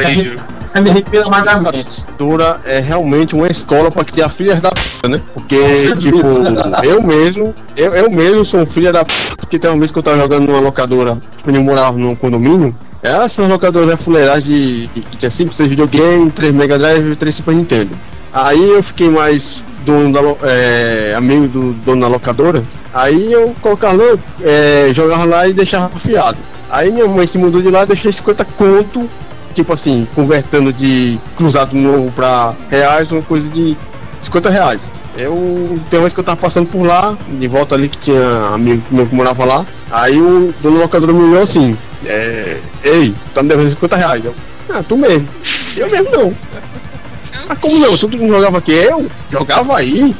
aí 0.73 0.81
me 0.81 0.89
arrependo 0.89 1.27
amargamente. 1.27 2.05
Dura 2.17 2.59
é 2.65 2.79
realmente 2.79 3.33
uma 3.33 3.47
escola 3.47 3.89
pra 3.89 4.03
criar 4.03 4.29
filhas 4.29 4.59
da 4.59 4.71
p, 4.71 5.07
né? 5.07 5.21
Porque, 5.33 5.75
certeza. 5.75 5.99
tipo, 5.99 6.85
eu 6.85 7.01
mesmo, 7.01 7.55
eu, 7.77 7.95
eu 7.95 8.11
mesmo 8.11 8.43
sou 8.43 8.61
um 8.61 8.65
filho 8.65 8.91
da 8.91 9.05
p, 9.05 9.13
porque 9.37 9.57
tem 9.57 9.69
uma 9.69 9.79
vez 9.79 9.91
que 9.91 9.99
eu 9.99 10.03
tava 10.03 10.17
jogando 10.17 10.47
numa 10.47 10.59
locadora, 10.59 11.17
quando 11.43 11.55
eu 11.55 11.63
morava 11.63 11.97
num 11.97 12.15
condomínio, 12.15 12.75
era 13.01 13.23
essas 13.23 13.47
locadoras 13.47 13.89
de 13.89 14.03
fuleiragem 14.03 14.89
de, 14.93 15.01
que 15.01 15.17
tinha 15.17 15.31
5, 15.31 15.53
6 15.53 15.69
videogames, 15.69 16.33
3 16.33 16.53
Mega 16.53 16.77
Drive 16.77 17.11
e 17.11 17.15
3 17.15 17.35
Super 17.35 17.55
Nintendo. 17.55 17.91
Aí 18.33 18.69
eu 18.69 18.83
fiquei 18.83 19.09
mais 19.09 19.63
dono 19.85 20.11
da, 20.11 20.19
é, 20.49 21.13
amigo 21.15 21.47
do 21.47 21.73
dono 21.85 22.01
da 22.01 22.07
locadora, 22.07 22.63
aí 22.93 23.31
eu 23.31 23.55
colocava 23.61 24.19
é, 24.41 24.89
jogava 24.91 25.23
lá 25.23 25.47
e 25.47 25.53
deixava 25.53 25.97
fiado. 25.97 26.37
Aí 26.75 26.91
minha 26.91 27.07
mãe 27.07 27.25
se 27.25 27.37
mudou 27.37 27.61
de 27.61 27.69
lá, 27.69 27.85
deixei 27.85 28.11
50 28.11 28.43
conto 28.57 29.09
tipo 29.53 29.71
assim, 29.71 30.05
convertendo 30.13 30.73
de 30.73 31.17
cruzado 31.37 31.73
novo 31.73 32.11
pra 32.11 32.53
reais, 32.69 33.09
uma 33.09 33.21
coisa 33.21 33.49
de 33.49 33.77
50 34.21 34.49
reais. 34.49 34.91
Eu 35.17 35.79
tem 35.89 35.97
uma 35.97 36.01
vez 36.01 36.13
que 36.13 36.19
eu 36.19 36.23
tava 36.25 36.35
passando 36.35 36.67
por 36.67 36.85
lá, 36.85 37.17
de 37.29 37.47
volta 37.47 37.73
ali 37.73 37.87
que 37.87 37.97
tinha 37.97 38.47
amigo 38.53 38.83
meu 38.91 39.07
que 39.07 39.15
morava 39.15 39.45
lá. 39.45 39.65
Aí 39.89 40.19
o 40.19 40.53
dono 40.61 40.75
da 40.75 40.83
locadora 40.83 41.13
me 41.13 41.21
olhou 41.21 41.41
assim, 41.41 41.77
é, 42.05 42.59
ei, 42.83 43.15
tá 43.33 43.41
me 43.41 43.47
devendo 43.47 43.69
50 43.69 43.95
reais. 43.95 44.25
Eu, 44.25 44.35
ah, 44.69 44.83
tu 44.85 44.97
mesmo. 44.97 45.27
Eu 45.77 45.89
mesmo 45.89 46.11
não. 46.11 46.33
Mas 47.47 47.57
como 47.59 47.79
não? 47.79 47.97
Tu 47.97 48.09
não 48.09 48.27
jogava 48.27 48.57
aqui? 48.57 48.73
Eu 48.73 49.09
jogava 49.31 49.77
aí. 49.77 50.13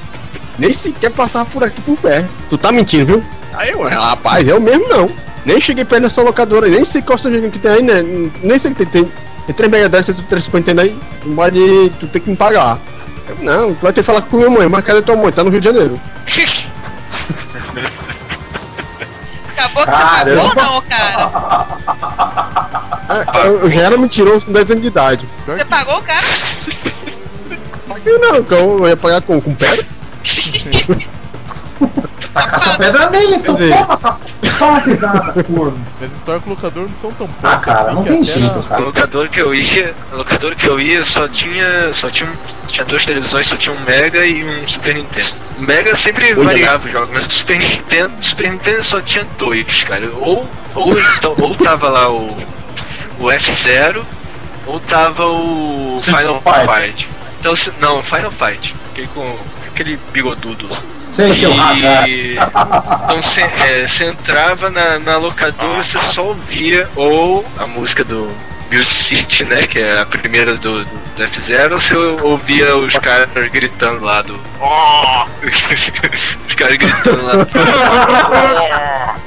Nem 0.58 0.72
sequer 0.72 1.12
passava 1.12 1.44
por 1.50 1.62
aqui 1.62 1.82
por 1.82 1.98
perto. 1.98 2.30
Tu 2.50 2.58
tá 2.58 2.72
mentindo, 2.72 3.06
viu? 3.06 3.24
Aí 3.54 3.72
eu, 3.72 3.82
rapaz, 3.84 4.48
eu 4.48 4.62
mesmo 4.62 4.88
não. 4.88 5.10
Nem 5.45 5.62
cheguei 5.62 5.86
perto 5.86 6.03
dessa 6.03 6.21
locadora, 6.23 6.67
nem 6.67 6.84
sei 6.84 7.01
qual 7.01 7.17
seja 7.17 7.39
que 7.49 7.60
tem 7.60 7.71
aí, 7.71 7.81
né? 7.81 8.01
Nem 8.41 8.58
sei 8.58 8.71
que 8.73 8.86
tem. 8.86 9.03
Tem, 9.03 9.12
tem 9.45 9.55
3 9.55 9.71
Mega 9.71 9.89
Drive, 9.89 10.05
tem 10.05 10.15
350 10.15 10.58
Nintendo 10.73 10.81
aí, 10.81 10.99
tu 11.21 11.29
pode. 11.36 11.91
Tu 11.99 12.08
tem 12.08 12.21
que 12.21 12.29
me 12.31 12.36
pagar. 12.36 12.79
Eu, 13.27 13.38
não, 13.43 13.73
tu 13.75 13.81
vai 13.81 13.93
ter 13.93 14.01
que 14.01 14.05
falar 14.08 14.21
com 14.23 14.38
minha 14.38 14.49
mãe, 14.49 14.67
mas 14.67 14.84
cadê 14.84 15.01
tua 15.01 15.15
mãe? 15.15 15.31
Tá 15.31 15.43
no 15.43 15.49
Rio 15.51 15.60
de 15.60 15.65
Janeiro. 15.65 15.99
Acabou 19.55 19.84
que 19.86 19.91
você 19.91 19.97
Caramba. 19.97 20.41
pagou 20.41 20.49
ou 20.49 20.55
não, 20.55 20.81
cara? 20.81 21.31
Ah, 23.08 23.25
Eu, 23.45 23.60
eu 23.62 23.69
já 23.71 23.81
era 23.81 23.97
mentiroso 23.97 24.45
com 24.47 24.51
10 24.51 24.71
anos 24.71 24.81
de 24.81 24.88
idade. 24.88 25.29
Você 25.45 25.65
pagou 25.65 25.97
o 25.99 26.01
cara? 26.01 26.25
Paguei 27.88 28.17
não, 28.17 28.43
que 28.43 28.53
eu 28.53 28.88
ia 28.88 28.97
pagar 28.97 29.21
com, 29.21 29.39
com 29.39 29.53
pedra. 29.55 29.86
Taca 32.36 32.56
essa 32.58 32.78
pedra 32.78 33.10
nele, 33.10 33.36
então 33.38 33.56
dizer- 33.56 33.74
toma 33.78 33.93
essa 33.93 34.19
Tá 34.60 34.65
uma 34.67 34.82
pegada, 34.82 35.43
corno. 35.43 35.78
As 36.02 36.12
histórias 36.12 36.43
com 36.43 36.50
o 36.50 36.54
locador 36.54 36.84
não 36.88 36.95
são 37.02 37.12
tão 37.13 37.30
Ah, 37.43 37.50
poucas 37.52 37.65
cara, 37.65 37.93
não 37.93 38.04
que 38.04 38.10
tem 38.10 38.24
jeito, 38.24 38.41
na- 38.54 38.60
O 38.60 38.63
cara. 38.63 38.82
locador 38.84 39.30
que 39.30 39.41
eu 39.41 39.56
ia, 39.56 39.93
o 40.13 40.17
locador 40.17 40.56
que 40.56 40.67
eu 40.67 40.80
ia 40.80 41.04
só 41.06 41.28
tinha, 41.28 41.93
só 41.93 42.10
tinha, 42.10 42.30
um- 42.30 42.65
tinha 42.67 42.86
duas 42.86 43.06
televisões, 43.06 43.48
só 43.48 43.56
tinha 43.56 43.74
um 43.76 43.80
Mega 43.82 44.26
e 44.26 44.43
um 44.43 44.67
Super 44.67 44.95
Nintendo. 44.95 45.30
O 45.58 45.62
Mega 45.62 45.95
sempre 45.95 46.34
Olha. 46.34 46.43
variava 46.43 46.86
os 46.86 46.91
jogos, 46.91 47.10
mas 47.13 47.26
o 47.26 47.32
Super 47.32 47.58
Nintendo, 47.58 48.13
Super 48.21 48.52
Nintendo 48.52 48.84
só 48.84 49.02
tinha 49.02 49.26
dois, 49.38 49.84
cara. 49.84 50.10
Ou, 50.19 50.48
ou 50.76 51.00
então, 51.00 51.36
ou 51.39 51.56
tava 51.56 51.89
lá 51.89 52.10
o, 52.12 52.30
o 53.19 53.26
F0, 53.32 54.06
ou 54.67 54.80
tava 54.82 55.26
o 55.26 55.98
Final 56.00 56.41
Fighter. 56.41 56.82
Fight. 56.84 57.10
Então, 57.39 57.56
se- 57.56 57.74
não, 57.80 58.04
Final 58.04 58.32
Fight, 58.32 58.76
aquele 58.91 59.08
com 59.08 59.38
aquele 59.67 60.00
bigodudo 60.13 60.67
lá. 60.69 60.80
Sem 61.15 61.34
seu 61.34 61.54
radar. 61.54 62.10
E 62.10 62.34
então 62.36 63.21
você 63.21 64.06
entrava 64.06 64.69
na, 64.69 64.99
na 64.99 65.17
locadora, 65.17 65.82
você 65.82 65.97
só 65.97 66.25
ouvia 66.25 66.89
ou 66.93 67.45
a 67.58 67.65
música 67.65 68.04
do 68.04 68.30
Build 68.69 68.93
City, 68.93 69.45
né? 69.45 69.65
Que 69.65 69.80
é 69.80 70.01
a 70.01 70.06
primeira 70.06 70.58
do, 70.58 70.84
do, 70.84 70.86
do 71.15 71.23
F0, 71.23 71.71
ou 71.71 71.80
você 71.80 71.95
ouvia 71.95 72.75
os 72.75 72.97
caras 72.97 73.30
gritando 73.49 74.04
lá 74.04 74.21
do. 74.23 74.38
"Oh!" 74.60 75.25
os 76.47 76.54
caras 76.56 76.75
gritando 76.75 77.25
lá 77.25 77.34
do. 77.34 77.47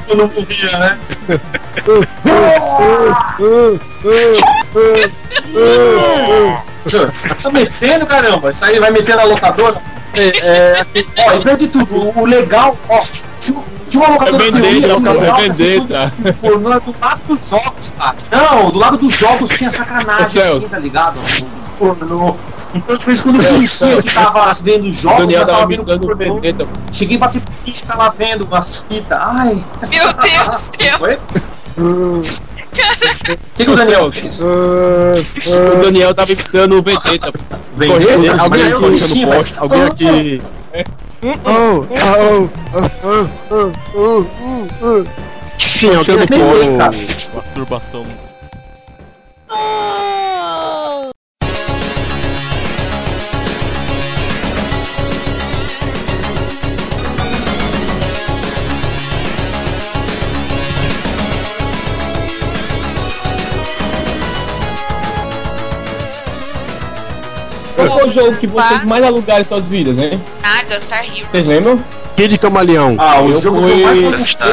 Eu 0.09 0.17
não 0.17 0.27
morria, 0.27 0.79
né? 0.79 0.99
Tá 7.43 7.51
metendo, 7.51 8.07
caramba. 8.07 8.51
Isso 8.51 8.65
aí 8.65 8.79
vai 8.79 8.91
meter 8.91 9.17
na 9.17 9.25
locadora. 9.25 9.81
É, 10.19 10.81
é, 10.81 10.87
Ó, 11.27 11.35
e 11.35 11.41
pior 11.41 11.57
de 11.57 11.69
tudo, 11.69 12.19
o, 12.19 12.25
legal, 12.27 12.77
ó, 12.89 13.05
tinha, 13.41 14.03
uma 14.03 14.09
locadora 14.11 14.49
É 14.49 14.51
que 14.51 14.59
eu 14.59 14.65
ia, 14.65 14.71
vendetta, 14.73 14.97
o 14.97 15.03
cara, 15.03 15.21
legal 15.21 15.37
é 15.39 15.43
que 15.49 15.53
vendetta. 15.53 16.13
de 16.17 16.33
pornô 16.35 16.71
era 16.71 16.81
do 16.81 16.95
lado 17.01 17.25
dos 17.25 17.49
jogos, 17.49 17.95
cara. 17.97 18.17
Não, 18.31 18.71
do 18.71 18.79
lado 18.79 18.97
dos 18.99 19.15
jogos 19.15 19.51
tinha 19.57 19.71
sacanagem 19.71 20.43
assim, 20.43 20.69
tá 20.69 20.79
ligado? 20.79 21.21
Pornô. 21.79 22.37
Então, 22.75 22.99
tipo, 22.99 23.11
isso 23.11 23.23
quando 23.23 23.43
eu 23.43 23.49
conhecia 23.49 24.03
que 24.03 24.13
tava 24.13 24.53
vendo 24.55 24.91
jogos, 24.93 25.21
Daniel 25.21 25.41
eu 25.41 25.47
tava 25.47 25.59
tava 25.61 25.69
vendo 25.69 25.85
pornô. 25.85 26.35
vendetta. 26.41 26.67
Cheguei 26.93 27.17
a 27.17 27.21
bater 27.21 27.43
pinche, 27.65 27.85
tava 27.87 28.11
vendo 28.11 28.47
as 28.55 28.83
fitas. 28.83 29.19
Ai, 29.21 29.65
Meu 29.89 30.13
Deus 30.13 30.71
do 31.77 32.23
Oi? 32.73 33.35
O 33.35 33.39
que, 33.57 33.65
que 33.65 33.71
o 33.71 33.77
Daniel 33.77 34.13
Celso. 34.13 34.21
fez? 34.21 34.41
O 34.41 35.83
Daniel 35.83 36.15
tava 36.15 36.29
me 36.33 36.39
dando 36.53 36.83
vendetta. 36.83 37.33
Vendeu? 37.75 38.41
alguém 38.41 38.63
aqui 38.63 39.27
mas- 39.27 39.37
poste, 39.37 39.55
alguém 39.59 39.83
aqui. 39.83 40.43
Oh, 41.21 41.27
oh, 41.45 41.87
oh, 41.91 42.49
oh, 42.75 43.29
oh, 43.51 43.73
oh, 43.95 44.25
oh, 44.41 44.67
oh. 44.83 45.07
Sim, 45.77 45.95
alguém 45.95 46.17
Eu 46.17 46.83
aqui. 46.83 47.29
Masturbação. 47.35 48.07
Qual 67.87 67.91
foi 68.01 68.09
o 68.09 68.13
jogo 68.13 68.37
que 68.37 68.47
vocês 68.47 68.83
mais 68.85 69.05
alugaram 69.05 69.41
em 69.43 69.45
suas 69.45 69.67
vidas, 69.69 69.97
né? 69.97 70.19
Naga, 70.43 70.81
Star 70.81 71.05
Hero. 71.05 71.27
Vocês 71.31 71.47
lembram? 71.47 71.83
Kid 72.17 72.37
Camaleão. 72.39 72.97
Ah, 72.99 73.21
o 73.21 73.31
Eu 73.31 73.41
jogo 73.41 73.61
fui- 73.61 73.73
que 73.77 73.81
eu 73.83 73.87
mais 74.11 74.17
gostei. 74.19 74.53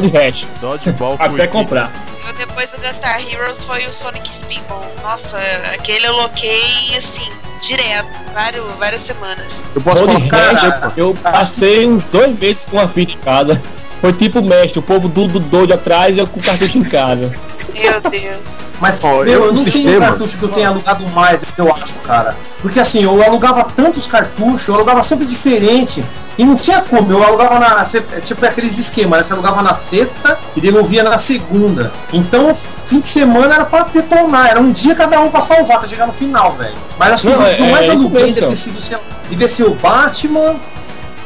de 0.00 0.08
hash. 0.18 0.46
Dodgeball 0.60 1.16
Até 1.18 1.46
comprar. 1.46 1.90
Eu, 2.26 2.32
depois 2.34 2.68
do 2.70 2.76
Gunstar 2.78 3.20
Heroes 3.26 3.64
foi 3.64 3.86
o 3.86 3.92
Sonic 3.92 4.28
Spinball. 4.42 4.84
Nossa, 5.02 5.36
aquele 5.72 6.06
eu 6.06 6.12
loquei 6.12 6.96
assim, 6.96 7.30
direto, 7.66 8.08
vários, 8.34 8.64
várias 8.74 9.06
semanas. 9.06 9.46
Eu 9.74 9.80
posso 9.80 10.06
de 10.06 10.28
hash, 10.28 10.60
você, 10.60 10.70
pô. 10.72 10.92
eu 10.96 11.14
passei 11.14 11.86
uns 11.86 12.02
dois 12.04 12.38
meses 12.38 12.66
com 12.70 12.78
a 12.78 12.86
fita 12.88 13.12
em 13.12 13.18
casa. 13.18 13.60
Foi 14.00 14.12
tipo 14.12 14.42
mestre, 14.42 14.78
o 14.78 14.82
povo 14.82 15.08
tudo 15.08 15.40
doido 15.40 15.72
atrás 15.72 16.14
e 16.14 16.18
eu 16.18 16.26
com 16.26 16.38
o 16.38 16.42
cartucho 16.42 16.76
em 16.76 16.84
casa. 16.84 17.32
Meu 17.72 18.00
Deus. 18.02 18.40
Mas, 18.84 19.02
Ó, 19.02 19.08
meu, 19.08 19.24
eu 19.24 19.32
eu 19.46 19.52
não 19.54 19.64
tenho 19.64 19.76
sistema- 19.76 20.06
cartucho 20.08 20.36
que 20.36 20.42
eu 20.44 20.48
tenha 20.50 20.68
alugado 20.68 21.08
mais, 21.08 21.42
eu 21.56 21.72
acho, 21.74 21.94
cara. 22.00 22.36
Porque 22.60 22.78
assim, 22.78 23.02
eu 23.02 23.22
alugava 23.24 23.64
tantos 23.74 24.06
cartuchos, 24.06 24.68
eu 24.68 24.74
alugava 24.74 25.02
sempre 25.02 25.24
diferente. 25.24 26.04
E 26.36 26.44
não 26.44 26.54
tinha 26.54 26.82
como, 26.82 27.10
eu 27.10 27.22
alugava 27.24 27.58
na. 27.58 27.82
Tipo 28.22 28.44
aqueles 28.44 28.76
esquemas, 28.76 29.16
né? 29.18 29.22
Você 29.22 29.32
alugava 29.32 29.62
na 29.62 29.74
sexta 29.74 30.38
e 30.54 30.60
devolvia 30.60 31.02
na 31.02 31.16
segunda. 31.16 31.90
Então, 32.12 32.54
fim 32.84 33.00
de 33.00 33.08
semana 33.08 33.54
era 33.54 33.64
pra 33.64 33.84
detonar, 33.84 34.48
era 34.50 34.60
um 34.60 34.70
dia 34.70 34.94
cada 34.94 35.18
um 35.20 35.30
pra 35.30 35.40
salvar, 35.40 35.78
pra 35.78 35.88
chegar 35.88 36.06
no 36.06 36.12
final, 36.12 36.52
velho. 36.52 36.74
Mas 36.98 37.12
acho 37.12 37.22
que 37.28 37.32
o 37.32 37.42
é- 37.42 37.70
mais 37.70 37.86
é 37.86 37.90
aluguei 37.92 38.32
deve 38.34 38.48
ter 38.48 38.56
sido, 38.56 38.80
sei 38.82 38.96
lá, 38.98 39.02
devia 39.30 39.48
ser 39.48 39.64
o 39.64 39.74
Batman, 39.76 40.56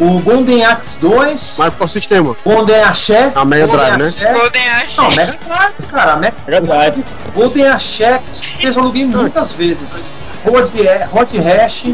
o 0.01 0.19
Golden 0.21 0.65
Axe 0.65 0.99
2, 1.01 1.57
Mas 1.59 1.75
qual 1.75 1.89
sistema? 1.89 2.37
Golden 2.45 2.83
Axé. 2.83 3.33
A 3.35 3.45
Mega 3.45 3.67
Golden 3.67 3.87
Drive, 3.87 3.99
né? 3.99 4.05
Axé. 4.07 4.33
Golden 4.33 4.69
Ash. 4.71 4.97
Não, 4.97 5.11
Mega 5.11 5.39
Drive, 5.45 5.73
cara. 5.91 6.17
Mega 6.17 6.61
Drive. 6.61 7.05
Golden 7.35 7.69
Axé, 7.69 8.21
eu 8.61 8.73
já 8.73 8.81
aluguei 8.81 9.05
muitas 9.05 9.55
vezes. 9.55 9.99
Road, 10.45 10.73
Road 11.13 11.37
Rash, 11.39 11.87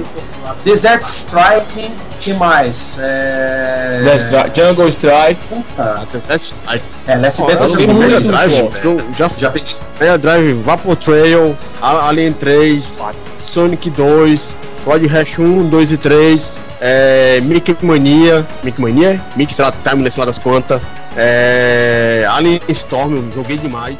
Desert 0.64 1.02
Strike, 1.02 1.90
que 2.20 2.34
mais? 2.34 2.98
É... 3.00 4.00
Zé- 4.02 4.50
Jungle 4.54 4.88
Strike. 4.90 5.40
Puta, 5.48 6.00
Até 6.02 6.20
sete- 6.20 6.54
Ai, 6.66 6.80
é, 7.06 7.16
Last 7.16 7.40
Battle 7.40 7.80
eu 7.80 7.88
eu 7.88 7.94
Mega 7.94 8.20
Drive. 8.20 8.70
Eu 8.84 9.00
já 9.14 9.28
já 9.30 9.50
peguei. 9.50 9.74
Mega 9.98 10.18
Drive, 10.18 10.52
Vapor 10.62 10.94
Trail, 10.96 11.56
Alien 11.80 12.34
3, 12.34 12.98
Sonic 13.42 13.88
2, 13.90 14.54
Cloud 14.84 15.06
Rash 15.06 15.38
1, 15.38 15.68
2 15.68 15.92
e 15.92 15.96
3, 15.96 16.58
é, 16.86 17.40
Mickey 17.40 17.74
Mania, 17.80 18.46
Mickey 18.62 18.80
Mania? 18.82 19.18
Mickey, 19.34 19.54
sei 19.54 19.64
lá, 19.64 19.72
Timeless 19.72 20.18
lá 20.18 20.26
das 20.26 20.38
contas, 20.38 20.82
é, 21.16 22.26
Alien 22.28 22.60
Storm, 22.68 23.16
eu 23.16 23.32
joguei 23.34 23.56
demais. 23.56 23.98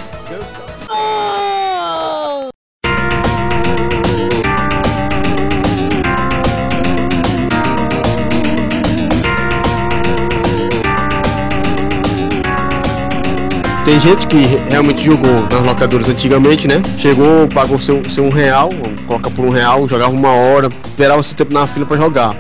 Tem 13.87 14.01
gente 14.01 14.27
que 14.27 14.37
realmente 14.70 15.05
jogou 15.05 15.42
nas 15.51 15.66
locadoras 15.66 16.09
antigamente, 16.09 16.68
né? 16.68 16.83
Chegou, 16.99 17.49
pagou 17.49 17.79
seu, 17.81 18.03
seu 18.11 18.25
um 18.25 18.31
real, 18.31 18.68
coloca 19.07 19.31
por 19.31 19.44
um 19.47 19.51
real, 19.51 19.88
jogava 19.88 20.12
uma 20.12 20.33
hora, 20.33 20.68
esperava 20.87 21.23
seu 21.23 21.37
tempo 21.37 21.53
na 21.55 21.66
fila 21.66 21.87
pra 21.87 21.97
jogar. 21.97 22.35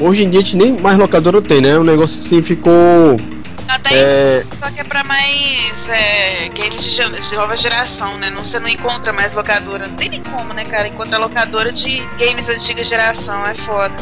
Hoje 0.00 0.24
em 0.24 0.30
dia 0.30 0.40
a 0.40 0.42
gente 0.42 0.56
nem 0.56 0.72
mais 0.80 0.96
locadora 0.96 1.42
tem, 1.42 1.60
né? 1.60 1.76
O 1.78 1.84
negócio 1.84 2.18
assim 2.24 2.42
ficou. 2.42 2.72
Até 3.68 3.94
É, 3.94 4.44
só 4.58 4.70
que 4.70 4.80
é 4.80 4.84
pra 4.84 5.04
mais 5.04 5.88
é, 5.88 6.48
games 6.48 6.82
de, 6.82 7.28
de 7.28 7.36
nova 7.36 7.54
geração, 7.54 8.16
né? 8.16 8.30
Não, 8.30 8.42
você 8.42 8.58
não 8.58 8.68
encontra 8.68 9.12
mais 9.12 9.34
locadora. 9.34 9.86
Não 9.86 9.94
tem 9.94 10.08
nem 10.08 10.22
como, 10.22 10.54
né, 10.54 10.64
cara? 10.64 10.88
Encontrar 10.88 11.18
locadora 11.18 11.70
de 11.70 11.98
games 12.18 12.48
antiga 12.48 12.82
geração. 12.82 13.44
É 13.44 13.54
foda. 13.54 13.92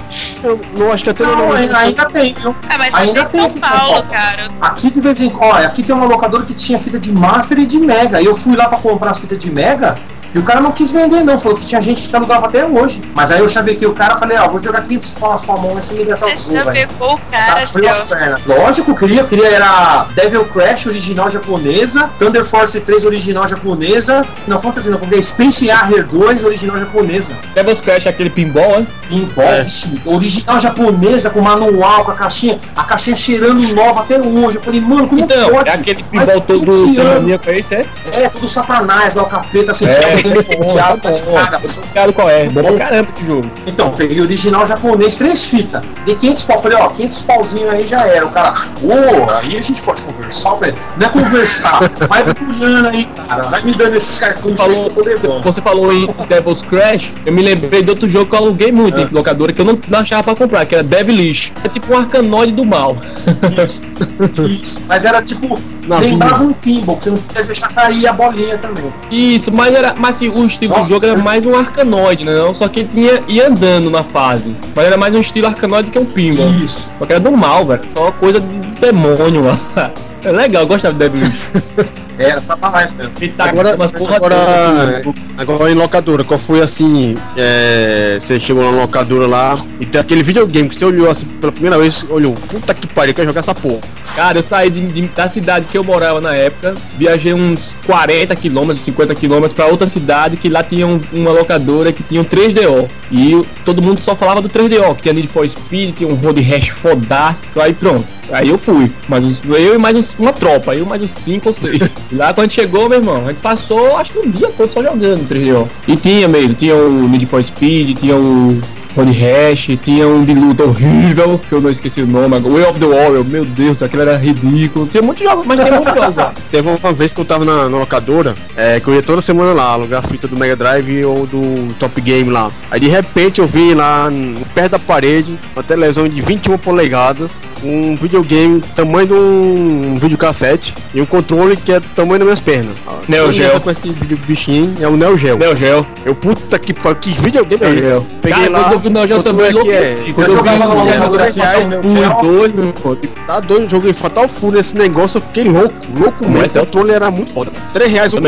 eu 0.44 0.60
não 0.76 0.92
acho 0.92 1.02
que 1.02 1.10
até 1.10 1.24
Não, 1.24 1.36
não, 1.36 1.52
ainda, 1.52 1.78
ainda 1.78 2.04
tem, 2.06 2.34
viu? 2.34 2.54
Ah, 2.68 2.78
mas 2.78 2.94
Ainda 2.94 3.24
tem 3.24 3.40
tem 3.40 3.40
aqui 3.40 3.54
em 3.54 3.58
em 3.58 3.62
São 3.62 3.70
São 3.70 3.78
Paulo, 3.78 3.92
Paulo. 3.94 4.08
cara. 4.12 4.48
Aqui 4.60 4.90
de 4.90 5.00
vez 5.00 5.20
em 5.22 5.30
quando, 5.30 5.50
olha, 5.54 5.66
aqui 5.66 5.82
tem 5.82 5.94
uma 5.96 6.06
locadora 6.06 6.44
que 6.44 6.54
tinha 6.54 6.78
fita 6.78 7.00
de 7.00 7.10
Master 7.10 7.58
e 7.58 7.66
de 7.66 7.78
Mega. 7.80 8.22
E 8.22 8.24
eu 8.24 8.36
fui 8.36 8.54
lá 8.54 8.68
pra 8.68 8.78
comprar 8.78 9.10
as 9.10 9.18
fitas 9.18 9.38
de 9.38 9.50
Mega. 9.50 9.96
E 10.36 10.38
o 10.38 10.42
cara 10.42 10.60
não 10.60 10.70
quis 10.70 10.90
vender, 10.92 11.22
não. 11.24 11.38
Falou 11.38 11.56
que 11.56 11.64
tinha 11.64 11.80
gente 11.80 12.06
que 12.08 12.14
alugava 12.14 12.46
até 12.46 12.64
hoje. 12.66 13.00
Mas 13.14 13.30
aí 13.30 13.40
eu 13.40 13.48
chavequei 13.48 13.88
o 13.88 13.92
cara 13.94 14.18
falei, 14.18 14.36
ó, 14.36 14.48
vou 14.48 14.62
jogar 14.62 14.82
500 14.82 15.10
pau 15.12 15.30
na 15.32 15.38
sua 15.38 15.56
mão, 15.56 15.72
mas 15.74 15.84
você 15.84 15.94
me 15.94 16.10
essas 16.10 16.32
Você 16.34 16.50
duas, 16.50 16.64
velho. 16.66 16.88
pegou 16.88 17.14
o 17.14 17.18
cara, 17.30 17.66
Tá 17.66 17.90
as 17.90 18.00
pernas. 18.02 18.40
Lógico, 18.44 18.90
eu 18.90 18.94
queria, 18.96 19.20
eu 19.22 19.26
queria 19.26 19.48
era 19.48 20.06
Devil 20.14 20.44
Crash 20.44 20.86
original 20.86 21.30
japonesa, 21.30 22.10
Thunder 22.18 22.44
Force 22.44 22.78
3 22.80 23.04
original 23.06 23.48
japonesa, 23.48 24.26
não 24.46 24.60
Fantasy 24.60 24.90
não, 24.90 24.98
porque 24.98 25.22
Space 25.22 25.66
Harrier 25.68 26.04
2 26.06 26.44
original 26.44 26.76
japonesa. 26.76 27.32
Devil's 27.54 27.80
Crash 27.80 28.04
é 28.06 28.10
aquele 28.10 28.28
pinball, 28.28 28.80
né? 28.80 28.86
Pinball, 29.08 29.44
É. 29.44 29.62
vixe, 29.62 30.00
original 30.04 30.60
japonesa 30.60 31.30
com 31.30 31.40
manual, 31.40 32.04
com 32.04 32.10
a 32.10 32.14
caixinha, 32.14 32.58
a 32.76 32.82
caixinha 32.84 33.16
cheirando 33.16 33.60
nova 33.74 34.00
até 34.00 34.18
hoje. 34.18 34.56
Eu 34.58 34.62
falei, 34.62 34.80
mano, 34.82 35.08
como 35.08 35.22
Então, 35.22 35.48
pode? 35.50 35.68
é 35.70 35.72
aquele 35.72 36.02
pinball 36.02 36.40
todo 36.42 36.70
20 36.70 36.98
anos. 36.98 37.14
maníaco, 37.20 37.48
é 37.50 37.58
isso, 37.58 37.74
é? 37.74 37.86
É, 38.12 38.28
tudo 38.28 38.48
satanás 38.48 39.14
lá, 39.14 39.22
o 39.22 39.26
capeta, 39.26 39.72
assim, 39.72 39.86
É, 39.86 40.22
cara. 41.92 42.06
Eu 42.06 42.12
qual 42.12 42.28
é. 42.30 42.48
Bom 42.48 42.62
pra 42.62 42.72
caramba 42.74 43.08
esse 43.08 43.24
jogo. 43.24 43.50
Então, 43.66 43.90
peguei 43.92 44.20
original 44.20 44.66
japonês, 44.66 45.16
três 45.16 45.44
fitas. 45.44 45.82
Dei 46.04 46.14
500 46.14 46.44
pau. 46.44 46.62
Falei, 46.62 46.78
ó, 46.78 46.88
500 46.88 47.20
pauzinho 47.22 47.70
aí 47.70 47.86
já 47.86 48.06
era. 48.06 48.26
O 48.26 48.30
cara, 48.30 48.54
ô, 48.82 49.32
aí 49.32 49.56
a 49.56 49.62
gente 49.62 49.82
pode 49.82 50.02
conversar. 50.02 50.50
Falei, 50.50 50.74
não 50.96 51.06
é 51.06 51.10
conversar. 51.10 51.80
vai 52.08 52.22
procurando 52.22 52.88
aí, 52.88 53.04
cara. 53.28 53.42
Vai 53.44 53.62
me 53.62 53.72
dando 53.72 53.96
esses 53.96 54.18
cartões 54.18 54.58
levando. 55.04 55.42
Você 55.42 55.60
falou 55.60 55.92
em 55.92 56.06
Devil's 56.28 56.62
Crash, 56.62 57.12
eu 57.24 57.32
me 57.32 57.42
lembrei 57.42 57.82
de 57.82 57.90
outro 57.90 58.08
jogo 58.08 58.26
que 58.26 58.34
eu 58.34 58.38
aluguei 58.38 58.72
muito 58.72 58.98
É. 58.98 59.02
em 59.02 59.08
locadora 59.10 59.52
que 59.52 59.60
eu 59.60 59.64
não, 59.64 59.78
não 59.88 59.98
achava 60.00 60.22
pra 60.22 60.34
comprar, 60.34 60.64
que 60.66 60.74
era 60.74 60.84
Devilish. 60.84 61.52
É 61.64 61.68
tipo 61.68 61.92
um 61.92 61.98
arcanoide 61.98 62.52
do 62.52 62.64
mal. 62.64 62.96
Mas 64.88 65.04
era 65.04 65.22
tipo, 65.22 65.58
Navio. 65.86 66.10
lembrava 66.10 66.44
um 66.44 66.52
pinball, 66.52 66.96
que 66.96 67.04
você 67.04 67.10
não 67.10 67.18
podia 67.18 67.42
deixar 67.42 67.68
cair 67.68 68.06
a 68.06 68.12
bolinha 68.12 68.58
também. 68.58 68.84
Isso, 69.10 69.52
mas 69.52 69.74
era. 69.74 69.94
Mas 69.98 70.16
assim, 70.16 70.28
o 70.28 70.44
estilo 70.46 70.74
do 70.74 70.78
Nossa. 70.78 70.88
jogo 70.88 71.06
era 71.06 71.20
mais 71.20 71.44
um 71.44 71.54
arcanoide, 71.54 72.24
né? 72.24 72.34
Não? 72.34 72.54
Só 72.54 72.68
que 72.68 72.80
ele 72.80 72.88
tinha 72.92 73.22
ia 73.28 73.48
andando 73.48 73.90
na 73.90 74.04
fase. 74.04 74.54
Mas 74.74 74.84
era 74.84 74.96
mais 74.96 75.14
um 75.14 75.20
estilo 75.20 75.46
arcanoide 75.46 75.90
que 75.90 75.98
um 75.98 76.04
pinball. 76.04 76.50
Isso. 76.50 76.74
Só 76.98 77.06
que 77.06 77.12
era 77.12 77.20
do 77.20 77.36
mal, 77.36 77.64
velho. 77.64 77.82
Só 77.88 78.10
coisa 78.12 78.40
de 78.40 78.80
demônio 78.80 79.44
lá. 79.44 79.90
É 80.24 80.32
legal, 80.32 80.62
eu 80.62 80.68
gostava 80.68 80.92
de 80.94 80.98
Devil 81.00 81.20
Witch. 81.26 81.88
Era, 82.18 82.40
tava 82.40 82.70
mais 82.70 82.90
mesmo. 82.94 83.12
Tá 83.36 83.44
Agora- 83.50 83.74
agora- 83.74 85.02
toda. 85.02 85.14
Agora 85.36 85.70
em 85.70 85.74
locadora, 85.74 86.24
qual 86.24 86.38
foi 86.40 86.62
assim? 86.62 87.14
é, 87.36 88.16
você 88.18 88.40
chegou 88.40 88.64
na 88.64 88.70
locadora 88.70 89.26
lá 89.26 89.58
e 89.78 89.84
tem 89.84 90.00
aquele 90.00 90.22
videogame 90.22 90.68
que 90.70 90.76
você 90.76 90.84
olhou 90.86 91.10
assim 91.10 91.26
pela 91.26 91.52
primeira 91.52 91.78
vez, 91.78 92.06
olhou, 92.08 92.32
puta 92.32 92.72
que 92.72 92.86
pariu, 92.86 93.10
eu 93.10 93.14
quero 93.14 93.28
jogar 93.28 93.40
essa 93.40 93.54
porra. 93.54 93.80
Cara, 94.16 94.38
eu 94.38 94.42
saí 94.42 94.70
de- 94.70 94.80
de- 94.80 95.08
da 95.08 95.28
cidade 95.28 95.66
que 95.70 95.76
eu 95.76 95.84
morava 95.84 96.22
na 96.22 96.34
época, 96.34 96.74
viajei 96.96 97.34
uns 97.34 97.74
40 97.84 98.34
quilômetros, 98.34 98.82
50 98.82 99.14
quilômetros 99.14 99.52
pra 99.52 99.66
outra 99.66 99.86
cidade 99.90 100.38
que 100.38 100.48
lá 100.48 100.62
tinha 100.64 100.86
um- 100.86 100.98
uma 101.12 101.30
locadora 101.32 101.92
que 101.92 102.02
tinha 102.02 102.22
um 102.22 102.24
3DO. 102.24 102.88
E 103.10 103.32
eu- 103.32 103.44
todo 103.62 103.82
mundo 103.82 104.00
só 104.00 104.16
falava 104.16 104.40
do 104.40 104.48
3DO, 104.48 104.94
que 104.94 105.02
tinha 105.02 105.12
Need 105.12 105.28
for 105.28 105.46
Speed, 105.46 105.96
tinha 105.96 106.08
um 106.08 106.14
road 106.14 106.40
rash 106.40 106.70
fodástico, 106.70 107.60
aí 107.60 107.74
pronto. 107.74 108.06
Aí 108.32 108.48
eu 108.48 108.56
fui. 108.58 108.90
Mas 109.06 109.22
os- 109.24 109.42
eu 109.44 109.74
e 109.74 109.78
mais 109.78 109.94
uns- 109.96 110.16
uma 110.18 110.32
tropa, 110.32 110.74
eu 110.74 110.86
mais 110.86 111.02
uns 111.02 111.12
5 111.12 111.48
ou 111.50 111.52
6. 111.52 111.94
lá 112.10 112.32
quando 112.32 112.38
a 112.38 112.42
gente 112.44 112.54
chegou, 112.54 112.88
meu 112.88 112.98
irmão, 112.98 113.22
a 113.26 113.28
gente 113.28 113.40
passou 113.42 113.98
acho 113.98 114.12
que 114.12 114.18
um 114.18 114.30
dia 114.30 114.48
todo 114.56 114.72
só 114.72 114.82
jogando 114.82 115.28
3DO. 115.28 115.68
E 115.86 115.94
tinha 115.94 116.26
mesmo, 116.26 116.54
tinha 116.54 116.74
o 116.74 117.06
Need 117.06 117.26
for 117.26 117.44
Speed, 117.44 117.98
tinha 117.98 118.16
o 118.16 118.60
Road 118.96 119.12
Rash, 119.12 119.68
tinha 119.82 120.08
um 120.08 120.24
de 120.24 120.32
luta 120.32 120.64
horrível, 120.64 121.38
que 121.46 121.52
eu 121.52 121.60
não 121.60 121.70
esqueci 121.70 122.00
o 122.00 122.06
nome. 122.06 122.38
Way 122.40 122.64
of 122.64 122.80
the 122.80 122.86
Warrior, 122.86 123.24
meu 123.24 123.44
Deus, 123.44 123.82
aquilo 123.82 124.02
era 124.02 124.16
ridículo. 124.16 124.86
Tinha 124.86 125.02
muitos 125.02 125.22
jogos, 125.22 125.44
mas 125.44 125.60
tinha 125.60 125.72
muitos 125.72 125.94
jogos. 125.94 126.24
Teve 126.50 126.68
uma 126.68 126.92
vez 126.92 127.12
que 127.12 127.20
eu 127.20 127.24
tava 127.24 127.44
na, 127.44 127.68
na 127.68 127.78
locadora, 127.78 128.34
é, 128.56 128.80
que 128.80 128.88
eu 128.88 128.94
ia 128.94 129.02
toda 129.02 129.20
semana 129.20 129.52
lá, 129.52 129.72
alugar 129.72 130.02
a 130.02 130.08
fita 130.08 130.26
do 130.26 130.36
Mega 130.36 130.56
Drive 130.56 131.04
ou 131.04 131.26
do 131.26 131.74
Top 131.74 132.00
Game 132.00 132.30
lá. 132.30 132.50
Aí 132.70 132.80
de 132.80 132.88
repente 132.88 133.40
eu 133.40 133.46
vi 133.46 133.74
lá, 133.74 134.08
perto 134.54 134.72
da 134.72 134.78
parede, 134.78 135.36
uma 135.54 135.62
televisão 135.62 136.08
de 136.08 136.20
21 136.20 136.56
polegadas, 136.56 137.42
um 137.62 137.96
videogame 137.96 138.62
tamanho 138.74 139.06
de 139.06 139.12
um 139.12 139.96
videocassete 140.00 140.74
e 140.94 141.00
um 141.00 141.06
controle 141.06 141.56
que 141.56 141.72
é 141.72 141.80
do 141.80 141.88
tamanho 141.88 142.20
das 142.20 142.26
minhas 142.26 142.40
pernas. 142.40 142.74
Neo 143.08 143.30
Geo. 143.30 143.52
tá 143.52 143.60
Com 143.60 143.70
esse 143.70 143.90
bichinho, 144.26 144.74
é 144.80 144.88
o 144.88 144.96
Neo 144.96 145.16
Geo. 145.16 145.36
Neo 145.36 145.54
Geo. 145.54 145.84
Eu, 146.04 146.14
puta 146.14 146.58
que 146.58 146.72
pariu, 146.72 146.96
que 146.96 147.10
videogame 147.10 147.64
é 147.64 147.74
esse? 147.74 148.00
Peguei 148.22 148.48
Cara, 148.48 148.50
lá, 148.50 148.68
Geo 149.06 149.16
quanto 149.16 149.22
também 149.24 149.46
é 149.46 149.52
que 149.52 149.58
é? 149.58 149.62
enlouqueci. 149.62 150.12
Quando 150.12 150.28
eu 150.30 150.42
vi 150.42 150.48
jogava 150.48 151.26
esse 151.28 151.38
reais, 151.40 151.68
Geo. 151.70 151.82
doido, 152.22 152.62
meu 152.64 152.72
pô. 152.72 152.96
Tá 153.26 153.40
doido, 153.40 153.68
joguei 153.68 153.92
Fatal 153.92 154.28
Fury 154.28 154.58
esse 154.58 154.76
negócio, 154.76 155.18
eu 155.18 155.22
fiquei 155.22 155.44
louco, 155.44 155.74
louco 155.98 156.24
mesmo. 156.24 156.38
Mas 156.38 156.54
O 156.54 156.58
é- 156.58 156.60
controle 156.60 156.92
era 156.92 157.10
muito 157.10 157.32
foda. 157.32 157.50
3 157.72 157.90
reais 157.92 158.12
o. 158.12 158.18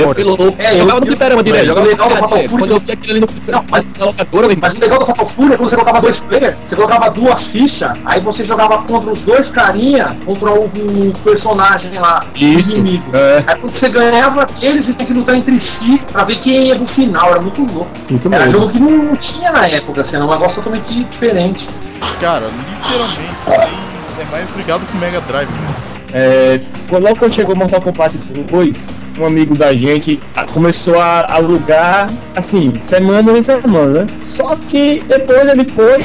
É, 0.58 0.74
Eu 0.74 0.78
jogava 0.80 1.00
no 1.00 1.06
fliperama 1.06 1.42
direto, 1.42 1.66
jogava 1.66 1.86
no 1.86 1.96
fliperama 1.96 2.28
Quando 2.48 2.70
eu 2.70 2.80
vi 2.80 2.92
aquilo 2.92 3.10
ali 3.12 3.20
no 3.20 3.26
fliperama, 3.28 3.62
Não, 3.64 3.70
mas- 3.70 3.84
na 3.98 4.04
locadora, 4.06 4.48
Mas 4.60 4.76
o 4.76 4.80
legal 4.80 4.98
do 4.98 5.06
Fatal 5.06 5.28
Fury 5.28 5.52
é 5.52 5.56
quando 5.56 5.68
você 5.70 5.76
colocava 5.76 6.00
dois 6.00 6.18
players, 6.24 6.54
você 6.68 6.74
colocava 6.76 7.10
duas 7.10 7.42
fichas, 7.44 7.98
aí 8.04 8.20
você 8.20 8.46
jogava 8.46 8.78
contra 8.82 9.10
os 9.12 9.18
dois 9.20 9.48
carinha, 9.50 10.16
contra 10.24 10.50
o, 10.52 10.70
personagem 11.24 11.92
lá, 11.98 12.20
Isso. 12.36 12.76
inimigo. 12.76 13.04
É, 13.16 13.44
Aí 13.46 13.56
quando 13.58 13.72
você 13.78 13.88
ganhava, 13.88 14.46
eles 14.60 14.84
tinham 14.86 15.06
que 15.06 15.12
lutar 15.12 15.36
entre 15.36 15.54
si 15.60 16.00
pra 16.12 16.24
ver 16.24 16.36
quem 16.40 16.68
ia 16.68 16.74
no 16.74 16.86
final, 16.88 17.30
era 17.30 17.40
muito 17.40 17.60
louco. 17.72 17.88
isso 18.10 18.28
Era 18.32 18.44
mesmo. 18.46 18.60
jogo 18.60 18.72
que 18.72 18.78
não 18.80 19.16
tinha 19.16 19.50
na 19.52 19.66
época, 19.66 20.02
assim, 20.02 20.16
era 20.16 20.24
um 20.24 20.32
negócio 20.48 20.54
totalmente 20.54 21.04
diferente. 21.04 21.66
Cara, 22.20 22.46
literalmente, 22.82 23.20
tem- 23.44 24.24
é 24.26 24.30
mais 24.30 24.54
ligado 24.56 24.86
com 24.86 24.96
o 24.96 25.00
Mega 25.00 25.20
Drive 25.22 25.48
mesmo. 25.48 25.88
É, 26.12 26.58
quando 26.88 27.02
logo 27.04 27.18
quando 27.18 27.34
chegou 27.34 27.54
Mortal 27.54 27.82
Kombat 27.82 28.16
2, 28.50 28.88
um 29.18 29.26
amigo 29.26 29.56
da 29.56 29.74
gente 29.74 30.18
ah, 30.34 30.44
começou 30.44 30.98
a 30.98 31.26
alugar, 31.34 32.08
assim, 32.34 32.72
semana 32.80 33.36
em 33.36 33.42
semana. 33.42 34.06
Só 34.20 34.56
que 34.68 35.04
depois 35.06 35.46
ele 35.48 35.66
foi, 35.66 35.98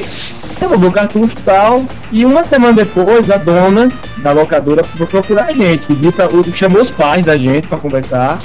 devolveu 0.59 0.89
o 0.89 0.91
cartucho 0.91 1.31
e 1.37 1.41
tal, 1.43 1.85
e 2.11 2.25
uma 2.25 2.43
semana 2.43 2.73
depois 2.73 3.31
a 3.31 3.37
dona 3.37 3.89
da 4.17 4.33
locadora 4.33 4.83
foi 4.83 5.05
procurar 5.07 5.45
a 5.45 5.53
gente, 5.53 5.85
pediu 5.85 6.11
pra, 6.11 6.27
chamou 6.53 6.81
os 6.81 6.91
pais 6.91 7.25
da 7.25 7.37
gente 7.37 7.67
pra 7.67 7.77
conversar. 7.77 8.39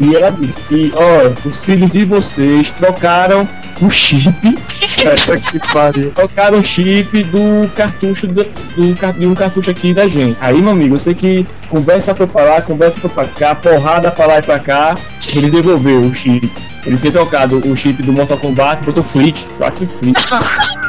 E 0.00 0.14
ela 0.14 0.30
disse 0.30 0.60
que, 0.62 0.92
ó, 0.94 1.48
os 1.48 1.64
filhos 1.64 1.90
de 1.90 2.04
vocês 2.04 2.70
trocaram 2.70 3.48
o 3.80 3.90
chip 3.90 4.32
Puta 4.96 5.38
que 5.38 5.58
pariu. 5.72 6.10
trocaram 6.12 6.58
o 6.58 6.64
chip 6.64 7.22
do 7.24 7.68
cartucho 7.74 8.26
do, 8.26 8.42
do 8.44 9.12
de 9.18 9.26
um 9.26 9.34
cartucho 9.34 9.70
aqui 9.70 9.92
da 9.92 10.08
gente. 10.08 10.36
Aí, 10.40 10.60
meu 10.60 10.72
amigo, 10.72 10.94
eu 10.94 11.00
sei 11.00 11.14
que 11.14 11.46
conversa 11.68 12.14
foi 12.14 12.26
pra 12.26 12.42
lá, 12.42 12.62
conversa 12.62 12.98
foi 13.00 13.10
pra 13.10 13.24
cá, 13.24 13.54
porrada 13.54 14.10
pra 14.10 14.26
lá 14.26 14.38
e 14.38 14.42
pra 14.42 14.58
cá, 14.58 14.94
ele 15.28 15.50
devolveu 15.50 16.00
o 16.00 16.14
chip. 16.14 16.50
Ele 16.86 16.96
tinha 16.96 17.12
trocado 17.12 17.58
o 17.68 17.76
chip 17.76 18.02
do 18.02 18.12
Mortal 18.12 18.38
Kombat, 18.38 18.84
botou 18.84 19.02
Flick, 19.04 19.44
só 19.58 19.70
que 19.70 19.86
Flick, 19.86 20.20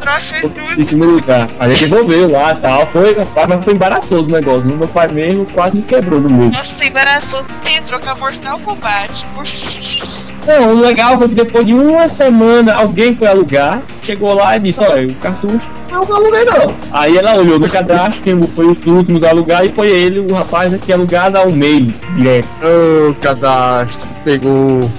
Troca 0.00 0.40
tudo. 0.40 0.66
Flick 0.74 0.94
no 0.94 1.04
lugar. 1.06 1.48
Aí 1.58 1.72
ele 1.72 1.80
devolveu 1.86 2.30
lá 2.30 2.52
e 2.52 2.56
tal, 2.56 2.86
foi, 2.86 3.14
rapaz, 3.14 3.48
mas 3.48 3.64
foi 3.64 3.74
embaraçoso 3.74 4.28
o 4.28 4.32
negócio. 4.32 4.64
Meu 4.64 4.88
pai 4.88 5.08
mesmo 5.08 5.46
quase 5.52 5.76
me 5.76 5.82
quebrou 5.82 6.20
no 6.20 6.30
meio. 6.30 6.50
Nossa, 6.50 6.84
embaraçou 6.84 7.44
ter 7.62 7.82
trocar 7.82 8.16
Mortal 8.16 8.58
Kombat 8.60 9.26
por 9.34 9.46
filhos. 9.46 10.32
Não, 10.46 10.74
o 10.74 10.80
legal 10.80 11.18
foi 11.18 11.28
que 11.28 11.34
depois 11.34 11.64
de 11.64 11.72
uma 11.72 12.08
semana 12.08 12.74
alguém 12.74 13.14
foi 13.14 13.28
alugar, 13.28 13.80
chegou 14.02 14.34
lá 14.34 14.56
e 14.56 14.60
disse, 14.60 14.80
olha, 14.80 15.06
o 15.06 15.14
cartucho 15.14 15.70
eu 15.92 16.06
não 16.06 16.16
aluguei 16.16 16.44
não. 16.44 16.74
Aí 16.90 17.16
ela 17.16 17.36
olhou 17.36 17.58
no 17.58 17.68
cadastro, 17.68 18.22
quem 18.22 18.40
foi 18.42 18.66
os 18.66 18.86
últimos 18.86 19.22
a 19.22 19.30
alugar 19.30 19.64
e 19.64 19.72
foi 19.72 19.88
ele, 19.88 20.20
o 20.20 20.34
rapaz 20.34 20.74
que 20.80 20.92
alugado 20.92 21.38
há 21.38 21.42
um 21.42 21.52
mês 21.52 22.02
direto. 22.14 22.48
Ô, 22.62 23.14
cadastro, 23.14 24.08
pegou. 24.24 24.90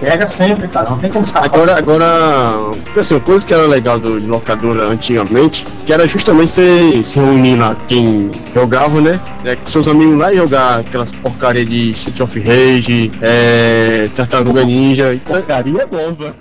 Pega 0.00 0.30
sempre, 0.36 0.68
cara, 0.68 0.90
não 0.90 0.98
tem 0.98 1.10
como 1.10 1.24
escapar. 1.24 1.46
Agora, 1.46 1.78
agora, 1.78 2.04
assim, 2.96 3.14
uma 3.14 3.20
coisa 3.20 3.46
que 3.46 3.54
era 3.54 3.66
legal 3.66 3.98
do, 3.98 4.20
de 4.20 4.26
locadora 4.26 4.84
antigamente, 4.84 5.66
que 5.86 5.92
era 5.92 6.06
justamente 6.06 6.50
você 6.50 7.02
se 7.02 7.18
reunir 7.18 7.56
lá, 7.56 7.74
quem 7.88 8.30
jogava, 8.54 9.00
né? 9.00 9.18
É, 9.44 9.56
com 9.56 9.70
seus 9.70 9.88
amigos 9.88 10.18
lá 10.18 10.32
e 10.32 10.36
jogar 10.36 10.80
aquelas 10.80 11.12
porcaria 11.12 11.64
de 11.64 11.92
Street 11.92 12.20
of 12.20 12.38
Rage, 12.38 13.10
é, 13.22 14.08
Tartaruga 14.14 14.64
Ninja. 14.64 15.14
e 15.14 15.18
tal. 15.18 15.36
Porcaria 15.36 15.86
bomba. 15.86 16.34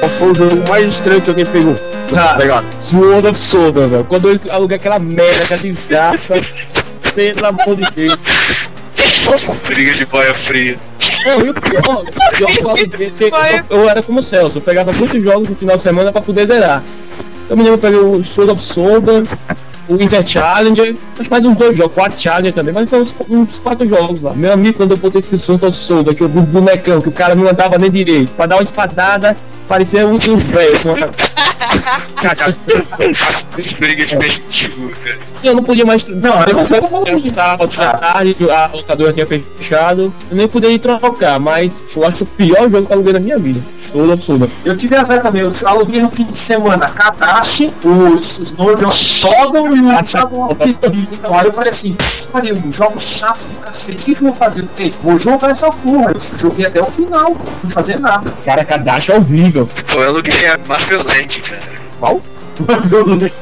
Qual 0.00 0.10
foi 0.10 0.30
o 0.30 0.34
jogo 0.34 0.68
mais 0.70 0.86
estranho 0.86 1.20
que 1.20 1.28
alguém 1.28 1.46
pegou? 1.46 1.93
Ah. 2.16 2.36
Legal. 2.36 2.64
Sword 2.78 3.26
of 3.26 3.38
Soda, 3.38 3.86
velho. 3.86 4.04
Quando 4.04 4.28
eu 4.28 4.40
aluguei 4.50 4.76
aquela 4.76 4.98
merda, 4.98 5.44
aquela 5.44 5.60
desgraça, 5.60 6.34
pelo 7.14 7.46
amor 7.46 7.76
de 7.76 7.90
Deus. 7.92 8.68
Briga 9.66 9.94
de 9.94 10.06
boia 10.06 10.34
fria. 10.34 10.78
Não, 11.24 11.38
o 11.38 11.54
pior, 11.54 12.04
eu, 12.40 12.48
eu, 13.20 13.78
eu 13.78 13.88
era 13.88 14.02
como 14.02 14.20
o 14.20 14.22
Celso, 14.22 14.58
eu 14.58 14.62
pegava 14.62 14.92
muitos 14.92 15.22
jogos 15.22 15.48
no 15.48 15.56
final 15.56 15.76
de 15.76 15.82
semana 15.82 16.12
pra 16.12 16.20
poder 16.20 16.46
zerar. 16.46 16.82
Eu 17.48 17.56
me 17.56 17.62
lembro, 17.62 17.76
eu 17.76 17.78
peguei 17.78 17.98
o 17.98 18.24
Sword 18.24 18.52
of 18.52 18.62
Soda, 18.62 19.24
o 19.88 19.94
Inter 19.94 20.26
Challenger, 20.26 20.96
mas 21.18 21.28
mais 21.28 21.44
uns 21.44 21.56
dois 21.56 21.76
jogos, 21.76 21.94
quatro 21.94 22.20
Challenger 22.20 22.52
também, 22.52 22.72
mas 22.72 22.88
foi 22.88 23.00
uns, 23.00 23.14
uns 23.28 23.58
quatro 23.58 23.86
jogos 23.86 24.20
lá. 24.20 24.32
Meu 24.34 24.52
amigo, 24.52 24.76
quando 24.76 24.92
eu 24.92 24.96
botei 24.96 25.20
esse 25.20 25.38
Sword 25.38 25.64
of 25.64 25.76
Soda, 25.76 26.14
que 26.14 26.22
eu 26.22 26.28
vi 26.28 26.38
o 26.38 26.42
bonecão, 26.42 27.00
que 27.00 27.08
o 27.08 27.12
cara 27.12 27.34
não 27.34 27.48
andava 27.48 27.78
nem 27.78 27.90
direito, 27.90 28.32
pra 28.32 28.46
dar 28.46 28.56
uma 28.56 28.62
espadada, 28.62 29.36
parecia 29.68 30.06
um, 30.06 30.18
velho. 30.18 30.80
com 30.80 30.94
Briga 33.78 34.06
de 34.06 34.16
mendigo, 34.16 34.92
cara. 35.02 35.18
Eu 35.42 35.54
não 35.54 35.62
podia 35.62 35.84
mais. 35.84 36.06
Não, 36.08 36.34
eu 36.42 37.06
era 37.06 37.16
um 37.16 37.28
sábado 37.28 37.76
da 37.76 37.92
tarde, 37.94 38.36
a 38.50 38.70
locadora 38.72 39.12
tinha 39.12 39.26
fechado, 39.26 40.12
eu 40.30 40.36
nem 40.36 40.48
podia 40.48 40.70
ir 40.70 40.78
trocar, 40.78 41.38
mas 41.38 41.82
eu 41.94 42.06
acho 42.06 42.24
o 42.24 42.26
pior 42.26 42.70
jogo 42.70 42.86
que 42.86 42.92
eu 42.92 42.96
aluguei 42.96 43.12
na 43.12 43.20
minha 43.20 43.38
vida. 43.38 43.60
Todo 43.94 44.12
absurdo. 44.12 44.50
Eu 44.64 44.76
tive 44.76 44.96
azar 44.96 45.22
também, 45.22 45.42
eu 45.42 45.54
aluguei 45.68 46.02
no 46.02 46.10
fim 46.10 46.24
de 46.24 46.44
semana 46.44 46.88
Kadashi, 46.88 47.72
os, 47.84 48.38
os 48.38 48.50
Northern 48.58 48.90
Sodom 48.92 49.68
e 49.68 49.78
o 49.78 49.84
Beast. 49.84 50.14
Então 51.12 51.38
aí 51.38 51.46
eu 51.46 51.52
falei 51.52 51.72
assim, 51.72 51.96
pariu, 52.32 52.56
um 52.56 52.72
jogo 52.72 53.00
chato 53.00 53.38
do 53.38 53.60
cacete, 53.60 53.92
o 53.92 54.04
que 54.04 54.14
que 54.16 54.24
eu 54.24 54.28
vou 54.32 54.36
fazer? 54.36 54.64
Vou 55.00 55.18
jogar 55.20 55.50
essa 55.50 55.70
porra, 55.70 56.10
eu 56.12 56.20
joguei 56.40 56.66
até 56.66 56.82
o 56.82 56.86
final, 56.86 57.36
não 57.62 57.70
fazer 57.70 58.00
nada. 58.00 58.32
Cara, 58.44 58.64
Kadashi 58.64 59.12
é 59.12 59.16
horrível. 59.16 59.53
Pô, 59.62 60.00
eu 60.02 60.08
aluguei 60.08 60.46
a 60.46 60.58
Marvel 60.66 61.02
Land, 61.04 61.40
cara. 61.42 61.62
Facilmente. 62.66 63.32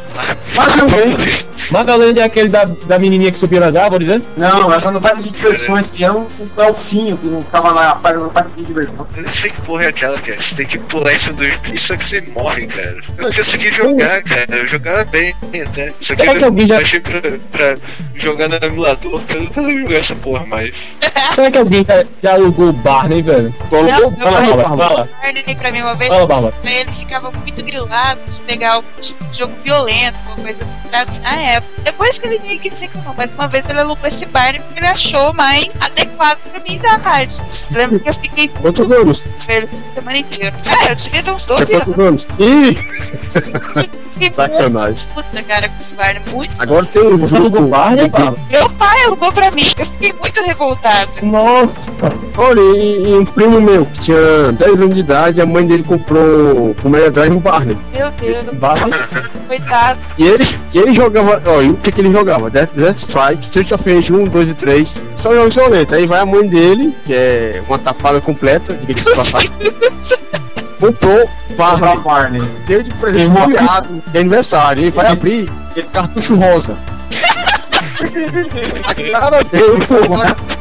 Magaland 1.71 2.19
é 2.19 2.25
aquele 2.25 2.49
da, 2.49 2.65
da 2.65 2.99
menininha 2.99 3.31
que 3.33 3.39
subia 3.39 3.61
nas 3.61 3.75
árvores, 3.75 4.09
né? 4.09 4.21
Não, 4.37 4.73
essa 4.73 4.91
não 4.91 5.01
vai 5.01 5.17
de 5.17 5.31
diversões, 5.31 5.87
que 5.93 6.05
é 6.05 6.13
um, 6.13 6.27
elfinho 6.59 7.17
que 7.17 7.27
não 7.27 7.43
tava 7.43 7.73
na 7.73 7.95
parte 7.95 8.19
na 8.21 8.29
parte 8.29 8.51
de 8.57 8.65
diversão. 8.65 9.07
Eu 9.17 9.23
não 9.23 9.29
sei 9.31 9.51
que 9.51 9.61
porra 9.63 9.85
é 9.85 9.89
aquela, 9.89 10.19
cara. 10.19 10.41
Você 10.41 10.55
tem 10.57 10.67
que 10.67 10.79
pular 10.79 11.15
em 11.15 11.19
cima 11.19 11.37
dos 11.37 11.57
bichos, 11.59 11.83
só 11.87 11.97
que 11.97 12.05
você 12.07 12.21
morre, 12.35 12.67
cara. 12.67 12.97
Eu 13.17 13.25
não 13.25 13.33
consegui 13.33 13.73
jogar, 13.73 14.23
cara. 14.23 14.47
Eu 14.51 14.67
jogava 14.67 15.05
bem 15.07 15.35
até. 15.67 15.93
Só 16.01 16.15
que 16.15 16.23
Será 16.23 16.35
que 16.35 16.41
eu 16.43 16.45
alguém 16.47 16.67
já- 16.67 16.75
baixei 16.77 17.01
pra, 17.01 17.21
pra 17.51 17.77
jogar 18.15 18.49
no 18.49 18.57
emulador, 18.57 19.13
porque 19.21 19.37
eu 19.37 19.41
não 19.43 19.47
consigo 19.47 19.81
jogar 19.81 19.97
essa 19.97 20.15
porra 20.17 20.47
mais. 20.47 20.75
Será 21.35 21.51
que 21.51 21.59
alguém 21.59 21.85
já, 21.87 22.05
já 22.23 22.33
alugou 22.35 22.69
o 22.69 22.73
Barney, 22.73 23.23
velho? 23.23 23.55
Falou, 23.71 23.85
Não, 23.85 24.13
pô, 24.13 24.21
fala, 24.23 24.47
eu- 24.47 24.63
fala, 24.65 24.77
fala. 24.89 25.09
Barney 25.23 25.57
pra 25.57 25.71
mim 25.73 25.81
uma 25.83 25.95
vez, 25.95 26.09
Fala, 26.09 26.27
Barba. 26.27 26.53
ele 26.65 26.91
ficava 26.93 27.31
muito 27.31 27.63
grilado 27.63 28.21
de 28.31 28.41
pegar 28.41 28.73
algum 28.75 29.01
tipo 29.01 29.25
de 29.25 29.39
jogo 29.39 29.53
violento, 29.65 30.02
uma 30.11 30.37
coisa 30.37 30.63
assim 30.65 30.89
pra 30.89 31.05
mim 31.07 31.19
na 31.21 31.35
época. 31.41 31.73
Depois 31.83 32.19
que 32.19 32.27
ele 32.27 32.39
meio 32.41 32.59
que 32.61 32.71
não, 33.05 33.15
mas 33.17 33.33
uma 33.35 33.49
vez 33.49 33.69
ele 33.69 33.81
alugou 33.81 34.07
esse 34.09 34.25
Barney 34.27 34.61
porque 34.61 34.81
ele 34.81 34.87
achou 34.89 35.33
mais 35.35 35.69
adequado 35.81 36.39
pra 36.51 36.61
minha 36.61 36.77
idade. 36.77 37.39
Eu 37.71 37.77
Lembro 37.79 38.01
que 38.01 38.09
eu 38.09 38.15
fiquei 38.15 38.49
Quantos 38.61 38.91
anos? 38.91 39.23
semana 39.95 40.19
inteira. 40.19 40.55
É, 40.87 40.91
eu 40.93 40.95
devia 40.97 41.23
ter 41.23 41.31
uns 41.33 41.45
Tinha 41.45 41.59
12 41.59 41.73
anos. 41.75 41.85
quantos 41.85 41.99
anos? 42.05 42.27
Ih, 42.39 42.77
Fiquei 44.13 44.29
muito 44.29 44.37
sacanagem. 44.37 45.07
puta, 45.15 45.43
cara, 45.43 45.69
com 45.69 45.83
esse 45.83 45.95
Barney. 45.95 46.23
Muito. 46.33 46.55
Agora 46.59 46.87
tem 46.87 47.03
um 47.03 47.17
Você 47.19 47.37
alugou 47.37 47.63
o 47.63 47.69
Barney? 47.69 48.11
Meu 48.51 48.71
pai 48.71 49.05
alugou 49.05 49.33
pra 49.33 49.51
mim. 49.51 49.71
Eu 49.79 49.87
fiquei 49.87 50.13
muito 50.13 50.43
revoltada. 50.45 51.09
Nossa, 51.23 51.91
Olha, 52.37 52.61
e, 52.61 53.11
e 53.11 53.15
um 53.15 53.25
primo 53.27 53.61
meu 53.61 53.85
que 53.85 54.01
tinha 54.01 54.53
10 54.53 54.81
anos 54.83 54.95
de 54.95 55.01
idade, 55.01 55.41
a 55.41 55.47
mãe 55.47 55.67
dele 55.67 55.83
comprou 55.83 56.75
o 56.83 56.89
Mega 56.89 57.11
Drive 57.11 57.31
no 57.33 57.41
Barney. 57.41 57.77
Meu 57.95 58.11
Deus, 58.13 58.47
Barney. 58.55 58.95
coitado. 59.47 59.99
E 60.17 60.25
ele, 60.25 60.45
e 60.73 60.79
ele 60.79 60.95
jogava, 60.95 61.43
ó, 61.45 61.61
o 61.61 61.77
que, 61.77 61.93
que 61.93 62.01
ele 62.01 62.11
jogava? 62.11 62.49
Death, 62.49 62.71
Death 62.75 62.97
Strike, 62.97 63.47
Street 63.47 63.73
of 63.73 63.95
Rage 63.95 64.13
1, 64.13 64.25
2 64.25 64.49
e 64.49 64.55
3. 64.55 65.05
São 65.17 65.35
jogos 65.35 65.55
violentos. 65.55 65.93
Aí 65.93 66.07
vai 66.07 66.21
a 66.21 66.27
mãe 66.27 66.47
dele, 66.49 66.95
que 67.05 67.13
é 67.15 67.63
uma 67.69 67.79
tapada 67.79 68.21
completa, 68.21 68.75
diga-se 68.87 69.09
de 69.11 69.17
passagem. 69.17 69.51
comprou 70.83 71.29
Barney, 71.57 71.97
Barney. 71.99 72.43
deu 72.67 72.83
de 72.83 72.91
presente 72.95 73.31
pro 73.31 73.47
viado 73.49 74.03
de 74.09 74.19
aniversário. 74.19 74.83
Ele 74.83 74.91
vai 74.91 75.07
abrir 75.07 75.49
cartucho 75.93 76.35
rosa. 76.35 76.77
a 78.85 78.95
cara 78.95 79.45
dele, 79.45 79.87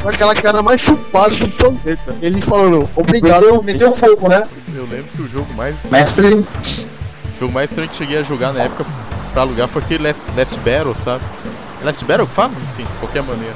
com 0.02 0.10
aquela 0.10 0.36
cara 0.36 0.62
mais 0.62 0.80
chupada 0.82 1.34
do 1.36 1.48
planeta. 1.50 2.16
Ele 2.22 2.42
falando, 2.42 2.88
obrigado. 2.96 3.64
Meteu, 3.64 3.96
fogo, 3.98 4.28
né? 4.30 4.44
Eu 4.76 4.84
lembro 4.84 5.06
que 5.16 5.22
o 5.24 5.28
jogo 5.28 5.52
mais, 5.56 5.76
Mestre. 5.90 6.36
o 6.36 7.40
jogo 7.40 7.54
mais 7.54 7.70
estranho 7.72 7.90
que 7.90 7.96
cheguei 7.98 8.20
a 8.20 8.24
jogar 8.24 8.54
na 8.54 8.64
época 8.64 8.86
pra 9.34 9.42
alugar 9.42 9.68
foi 9.68 9.82
aquele 9.82 10.04
Last, 10.08 10.24
Last 10.38 10.60
Battle, 10.60 10.94
sabe? 10.96 11.24
É 11.82 11.86
Last 11.86 12.06
Battle 12.06 12.28
que 12.28 12.34
fala? 12.34 12.52
Enfim, 12.74 12.84
de 12.84 13.00
qualquer 13.00 13.24
maneira. 13.24 13.56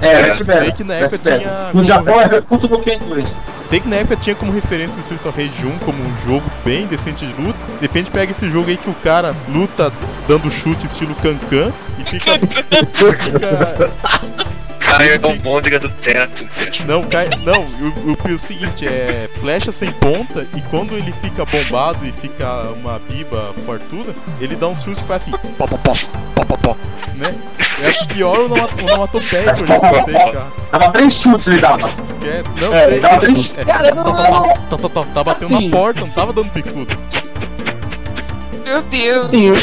É, 0.00 0.36
Sei 0.44 0.54
Last 0.54 0.72
que 0.72 0.84
na 0.84 0.94
época 0.94 1.16
Last 1.30 1.44
tinha- 1.44 1.50
Battle. 1.52 1.82
No 1.82 1.88
Japão 1.88 2.20
é 2.20 2.28
que 2.28 2.94
inglês. 2.94 3.28
Sei 3.68 3.80
que 3.80 3.88
na 3.88 3.96
época 3.96 4.16
tinha 4.16 4.34
como 4.34 4.52
referência 4.52 5.00
Street 5.00 5.24
of 5.24 5.40
Rage 5.40 5.66
1 5.66 5.78
como 5.78 6.02
um 6.02 6.16
jogo 6.24 6.48
bem 6.64 6.86
decente 6.86 7.26
de 7.26 7.32
luta. 7.40 7.58
De 7.74 7.82
repente 7.82 8.10
pega 8.10 8.30
esse 8.30 8.48
jogo 8.48 8.70
aí 8.70 8.76
que 8.76 8.88
o 8.88 8.94
cara 8.94 9.34
luta 9.48 9.92
dando 10.28 10.50
chute 10.50 10.86
estilo 10.86 11.14
Cancan 11.16 11.72
e 11.98 12.04
fica. 12.04 12.32
fica 12.38 14.26
Cai 14.86 15.18
môndega 15.42 15.80
do 15.80 15.90
teto, 15.90 16.46
não, 16.86 17.02
cai. 17.02 17.28
Não, 17.44 17.60
o, 17.60 18.12
o, 18.12 18.34
o 18.34 18.38
seguinte 18.38 18.86
é 18.86 19.28
flecha 19.40 19.72
sem 19.72 19.90
ponta 19.92 20.46
e 20.54 20.60
quando 20.62 20.94
ele 20.94 21.12
fica 21.12 21.44
bombado 21.44 22.06
e 22.06 22.12
fica 22.12 22.70
uma 22.70 23.00
biba 23.00 23.52
fortuna, 23.64 24.14
ele 24.40 24.54
dá 24.54 24.68
um 24.68 24.76
chute 24.76 25.02
que 25.02 25.08
faz 25.08 25.22
assim, 25.22 25.32
pó, 25.58 25.66
pó, 25.66 25.76
pó, 25.76 25.92
pó, 26.34 26.44
pó, 26.44 26.56
pó, 26.56 26.76
né? 27.16 27.34
É 27.86 28.02
a 28.02 28.06
pior 28.06 28.38
onomatopeia 28.38 29.54
que 29.54 29.60
eu 29.62 29.66
já 29.66 29.76
escutei, 29.76 30.14
cara. 30.14 30.46
Dava 30.72 30.88
três 30.92 31.14
chutes 31.14 31.46
ele 31.46 31.58
dava. 31.60 31.88
É, 32.22 32.42
não, 32.60 32.74
É, 32.74 32.98
dava 32.98 33.18
três 33.20 33.58
é, 33.58 33.64
tá, 33.64 33.78
tá, 33.82 33.92
tá, 33.92 34.04
tá, 34.70 34.78
tá, 34.78 34.88
tá, 34.88 35.04
tá 35.14 35.24
batendo 35.24 35.56
Assim. 35.56 35.68
na 35.68 35.76
porta, 35.76 36.00
não 36.00 36.10
tava 36.10 36.32
dando 36.32 36.50
picudo. 36.50 36.98
Meu 38.64 38.82
Deus. 38.82 39.26
Sim, 39.26 39.46
eu 39.46 39.54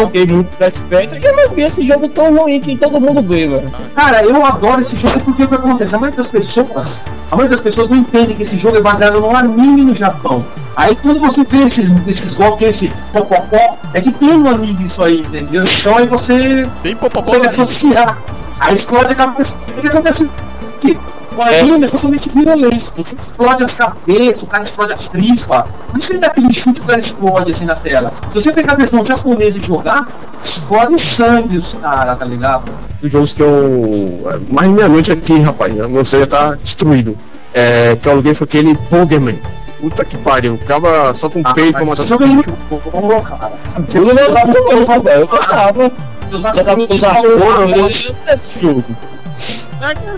joguei 0.00 0.26
muito 0.26 0.56
pra 0.56 0.70
Spectre 0.70 1.20
e 1.20 1.24
eu 1.24 1.36
não 1.36 1.50
vi 1.50 1.62
esse 1.62 1.84
jogo 1.84 2.08
tão 2.08 2.34
ruim 2.34 2.60
que 2.60 2.78
todo 2.78 2.98
mundo 2.98 3.20
vê, 3.22 3.46
velho. 3.46 3.70
Cara, 3.94 4.24
eu 4.24 4.46
adoro 4.46 4.80
esse 4.80 4.96
jogo 4.96 5.20
porque 5.20 5.42
o 5.44 5.48
que 5.48 5.54
acontece? 5.54 5.94
A 5.94 5.98
maioria 5.98 6.22
das 6.24 6.32
pessoas, 6.32 6.86
a 7.30 7.36
maioria 7.36 7.56
das 7.58 7.64
pessoas 7.64 7.90
não 7.90 7.98
entende 7.98 8.32
que 8.32 8.44
esse 8.44 8.58
jogo 8.58 8.78
é 8.78 8.80
baseado 8.80 9.20
num 9.20 9.36
anime 9.36 9.82
no 9.82 9.94
Japão. 9.94 10.42
Aí 10.76 10.96
quando 10.96 11.20
você 11.20 11.44
vê 11.44 11.64
esses, 11.64 12.06
esses 12.06 12.34
golpes, 12.34 12.68
esse 12.68 12.92
popopó, 13.12 13.78
é 13.92 14.00
que 14.00 14.12
tem 14.12 14.30
um 14.30 14.48
anime 14.48 14.86
isso 14.86 15.02
aí, 15.02 15.20
entendeu? 15.20 15.64
Então 15.64 15.96
aí 15.98 16.06
você 16.06 16.68
Tem 16.82 16.96
popopó 16.96 17.32
pode 17.32 17.44
no 17.44 17.50
associar. 17.50 18.18
Aí 18.58 18.78
explode 18.78 19.12
a 19.12 19.14
cabeça. 19.14 19.50
O 19.76 19.80
que 19.80 19.86
acontece? 19.86 20.30
Que 20.80 20.98
o 21.36 21.42
anime 21.42 21.84
é 21.84 21.88
totalmente 21.88 22.28
violento. 22.28 22.92
Explode 23.00 23.64
as 23.64 23.74
cabeças, 23.74 24.42
o 24.42 24.46
cara 24.46 24.64
explode 24.64 24.92
as 24.92 25.08
tripas. 25.08 25.64
Por 25.90 25.98
isso 25.98 26.06
que 26.06 26.12
ele 26.12 26.18
dá 26.18 26.26
aquele 26.28 26.54
chute 26.54 26.80
que 26.80 26.80
o 26.80 26.84
cara 26.84 27.00
explode 27.00 27.52
assim 27.52 27.64
na 27.64 27.74
tela. 27.74 28.12
Se 28.32 28.42
você 28.42 28.52
pegar 28.52 28.72
a 28.72 28.76
versão 28.76 29.04
japonesa 29.04 29.58
e 29.58 29.66
jogar, 29.66 30.08
explode 30.44 31.16
sangue 31.16 31.58
os 31.58 31.72
caras, 31.74 32.18
tá 32.18 32.24
ligado? 32.24 32.70
Os 33.02 33.10
jogos 33.10 33.32
que 33.32 33.42
eu. 33.42 34.40
Mais 34.50 34.70
meia-noite 34.70 35.12
aqui, 35.12 35.38
rapaz. 35.40 35.74
O 35.78 35.88
meu 35.88 36.04
celular 36.04 36.28
tá 36.28 36.54
destruído. 36.54 37.16
É, 37.54 37.96
que 37.96 38.08
eu 38.08 38.12
aluguei 38.12 38.34
foi 38.34 38.46
aquele 38.46 38.74
Pokémon. 38.74 39.34
Puta 39.82 40.04
que 40.04 40.16
pariu. 40.16 40.56
Acaba 40.62 41.12
só 41.12 41.28
com 41.28 41.42
peito 41.42 41.72
pra 41.72 41.84
matar 41.84 42.04
é 42.04 42.26
muito 42.26 42.52
bom, 42.70 43.20
cara. 43.22 43.52
Eu 43.92 44.04
não 44.04 44.14
gostava, 44.14 45.00
velho. 45.00 45.20
Eu 45.22 45.26
gostava. 45.26 45.92
Só 46.54 46.62
tava 46.62 46.86
com 46.86 46.94
os 46.94 47.02
eu 47.02 47.38
não 47.38 47.88
esse 48.32 48.60
jogo. 48.60 48.84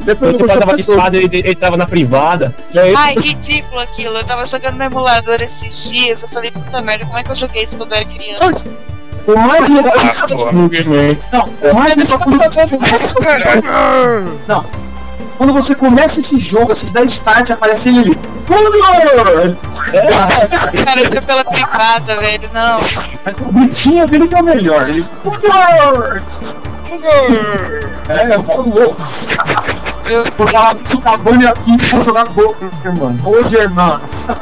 Depois 0.03 0.37
Você 0.37 0.44
passava 0.44 0.74
de 0.74 0.83
espada 0.83 1.16
e 1.16 1.24
ele, 1.24 1.38
ele 1.38 1.55
tava 1.55 1.79
na 1.79 1.87
privada. 1.87 2.55
Aí, 2.77 2.94
Ai, 2.94 3.14
ridículo 3.14 3.81
aquilo. 3.81 4.18
Eu 4.18 4.24
tava 4.24 4.44
jogando 4.44 4.77
no 4.77 4.85
emulador 4.85 5.40
esses 5.40 5.85
dias. 5.85 6.20
Eu 6.20 6.29
falei, 6.29 6.50
puta 6.50 6.83
merda, 6.83 7.07
como 7.07 7.18
é 7.18 7.24
que 7.24 7.31
eu 7.31 7.37
joguei 7.37 7.64
isso 7.64 7.79
quando 7.79 7.92
eu 7.92 7.96
era 7.96 8.05
criança? 8.05 8.62
O 9.27 9.38
mais 9.38 9.66
legal. 9.66 9.94
Ah. 9.96 10.53
Não, 11.33 11.70
o 11.70 11.74
mais 11.74 11.96
legal 11.96 12.20
Não. 14.46 14.66
Quando 15.38 15.55
você 15.55 15.74
começa 15.74 16.20
esse 16.20 16.38
jogo, 16.40 16.72
assim, 16.72 16.92
dá 16.92 17.03
start, 17.05 17.50
aparece 17.50 17.88
ele. 17.88 18.18
Júnior! 18.46 19.57
Cara, 20.85 21.00
entrou 21.00 21.22
pela 21.22 21.44
privada, 21.44 22.20
velho. 22.20 22.50
Não. 22.52 22.80
Mas 23.24 23.35
o 23.40 23.52
gritinho 23.52 24.07
dele 24.07 24.28
que 24.28 24.35
é 24.35 24.40
o 24.40 24.44
melhor. 24.44 24.88
Ele. 24.88 25.07
Júnior! 25.24 26.22
É, 28.09 28.35
eu 28.35 28.42
falo 28.44 28.68
louco. 28.68 29.02
Eu, 30.07 30.30
Por 30.33 30.50
falar 30.50 30.74
do 30.74 31.00
Cavani 31.00 31.46
aqui, 31.46 31.76
vou 31.90 32.04
jogar 32.04 32.26
boca, 32.26 32.70
irmão. 32.85 33.16
Hoje, 33.24 33.57
irmão. 33.57 34.00
O 34.28 34.35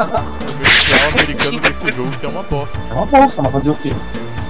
comercial 0.47 1.09
americano 1.09 1.61
desse 1.61 1.93
jogo 1.93 2.11
que 2.19 2.27
é 2.27 2.29
uma 2.29 2.43
bosta. 2.43 2.79
É 2.91 2.93
uma 2.93 3.07
bolsa, 3.07 3.43
mas 3.43 3.53
fazer 3.53 3.71
o 3.71 3.75
quê? 3.77 3.93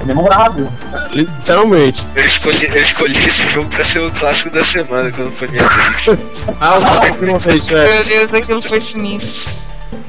É 0.03 0.05
memorável. 0.05 0.69
Literalmente. 1.13 2.05
Eu 2.17 2.27
escolhi, 2.27 2.67
eu 2.67 2.83
escolhi 2.83 3.29
esse 3.29 3.49
jogo 3.49 3.69
pra 3.69 3.85
ser 3.85 4.01
o 4.01 4.11
clássico 4.11 4.51
da 4.51 4.65
semana 4.65 5.13
quando 5.13 5.31
foi 5.31 5.47
minha 5.49 5.63
vez. 5.63 6.19
Ah, 6.61 6.79
o 6.79 7.15
que 7.19 7.25
não 7.25 7.39
fez 7.39 7.65
isso, 7.65 7.77
é. 7.77 7.95
meu 7.95 8.05
Deus, 8.05 8.35
aquilo 8.35 8.63
foi 8.63 8.81
sinistro. 8.81 9.51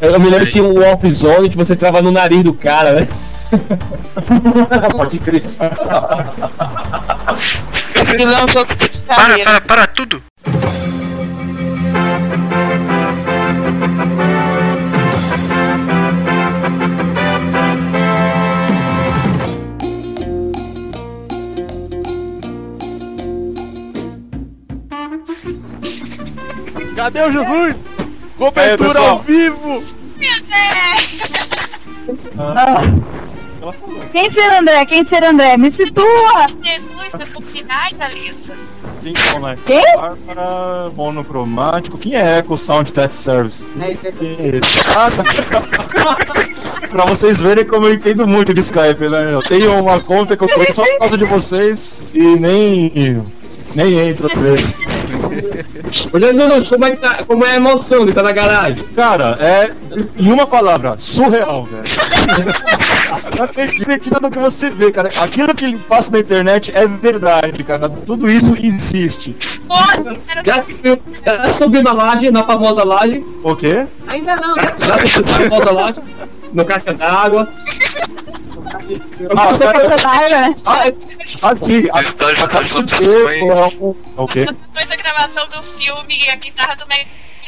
Eu 0.02 0.20
me 0.20 0.30
lembro 0.30 0.48
que 0.48 0.54
tinha 0.54 0.64
um 0.64 0.80
Warp 0.80 1.06
Zone 1.06 1.50
que 1.50 1.58
você 1.58 1.76
trava 1.76 2.02
no 2.02 2.12
nariz 2.12 2.44
do 2.44 2.54
cara, 2.54 2.94
né? 2.94 3.08
Pode 4.98 5.20
crer. 5.20 5.44
Aquilo 7.96 8.32
é 8.32 8.44
um 8.44 8.48
jogo 8.48 8.76
de 8.76 8.90
Para, 9.06 9.38
para, 9.44 9.62
para 9.62 9.88
tudo! 9.88 10.24
Cadê 27.04 27.22
o 27.22 27.32
Jesus? 27.34 27.76
Cobertura 28.38 28.94
pessoal. 28.94 29.10
ao 29.10 29.20
vivo! 29.20 29.84
Quem 34.14 34.32
será 34.32 34.60
André? 34.60 34.86
Quem 34.86 35.06
será 35.06 35.32
André? 35.32 35.58
Me 35.58 35.70
situa! 35.74 36.48
Jesus, 36.64 37.50
final, 37.52 37.90
Thalissa. 37.98 38.54
Então, 39.04 39.40
né? 39.42 39.58
Quê? 39.66 39.82
Bárbara, 39.98 40.92
monocromático. 40.96 41.98
Quem 41.98 42.16
é 42.16 42.40
Echo 42.40 42.58
Sound 42.58 42.94
Test 42.94 43.16
Service? 43.16 43.66
É 43.82 43.92
isso 43.92 44.08
aqui. 44.08 44.38
Ah, 44.88 45.12
tá. 45.12 46.88
pra 46.88 47.06
vocês 47.06 47.42
verem 47.42 47.66
como 47.66 47.88
eu 47.88 47.96
entendo 47.96 48.26
muito 48.26 48.54
de 48.54 48.62
Skype, 48.62 49.10
né? 49.10 49.34
Eu 49.34 49.42
tenho 49.42 49.78
uma 49.78 50.00
conta 50.00 50.38
que 50.38 50.44
eu 50.46 50.48
tô 50.48 50.74
só 50.74 50.86
por 50.86 51.00
causa 51.00 51.18
de 51.18 51.26
vocês 51.26 51.98
e 52.14 52.24
nem. 52.40 53.26
nem 53.76 54.00
entro 54.10 54.28
às 54.32 54.40
vezes. 54.40 54.80
Ô 56.12 56.20
Jesus, 56.20 56.68
como 56.70 56.86
é, 56.86 56.92
que 56.92 56.98
tá, 56.98 57.24
como 57.26 57.46
é 57.46 57.52
a 57.52 57.56
emoção 57.56 58.04
de 58.04 58.10
estar 58.10 58.24
na 58.24 58.32
garagem? 58.32 58.84
Cara, 58.96 59.38
é. 59.40 59.72
Em 60.18 60.32
uma 60.32 60.46
palavra, 60.48 60.96
surreal, 60.98 61.66
velho. 61.66 61.84
Não 63.38 63.46
acredita 63.46 64.20
no 64.20 64.32
que 64.32 64.40
você 64.40 64.70
vê, 64.70 64.92
cara. 64.92 65.10
Aquilo 65.18 65.54
que 65.54 65.66
ele 65.66 65.78
passa 65.78 66.12
na 66.12 66.20
internet 66.20 66.72
é 66.74 66.88
verdade, 66.88 67.64
cara. 67.64 67.90
Tudo 67.90 68.30
isso 68.30 68.56
existe. 68.60 69.36
Porra, 69.68 70.18
Já 70.44 70.62
subiu, 70.62 70.98
já 71.26 71.54
subiu 71.54 71.84
na 71.84 71.94
laje, 71.94 72.32
na 72.32 72.44
famosa 72.44 72.84
laje. 72.84 73.24
O 73.44 73.56
quê? 73.56 73.86
Ainda 74.08 74.36
não. 74.36 74.56
Já 74.56 75.08
subiu 75.08 75.32
na 75.32 75.50
famosa 75.50 75.72
laje. 75.72 76.00
No 76.54 76.64
caixa 76.66 76.94
d'água. 76.94 77.48
Ah, 79.36 79.48
Você 79.48 79.64
cara, 79.66 80.30
né? 80.30 80.56
ah, 80.66 80.84
ah, 81.44 81.56
sim. 81.56 81.88
A, 81.94 82.02
Estágio 82.02 82.44
a 82.44 82.48
das 82.48 82.52
casa 82.52 82.74
do 82.74 82.80
lotações. 82.82 83.08
Diego 83.10 83.52
é 83.52 83.66
um- 83.68 83.96
é 84.18 84.22
o 84.22 84.28
quê? 84.28 84.46
depois 84.46 84.88
da 84.90 84.96
gravação 84.96 85.48
do 85.50 85.64
filme 85.78 86.30
a 86.30 86.36
guitarra 86.36 86.76
do 86.76 86.86
Mega 86.88 87.06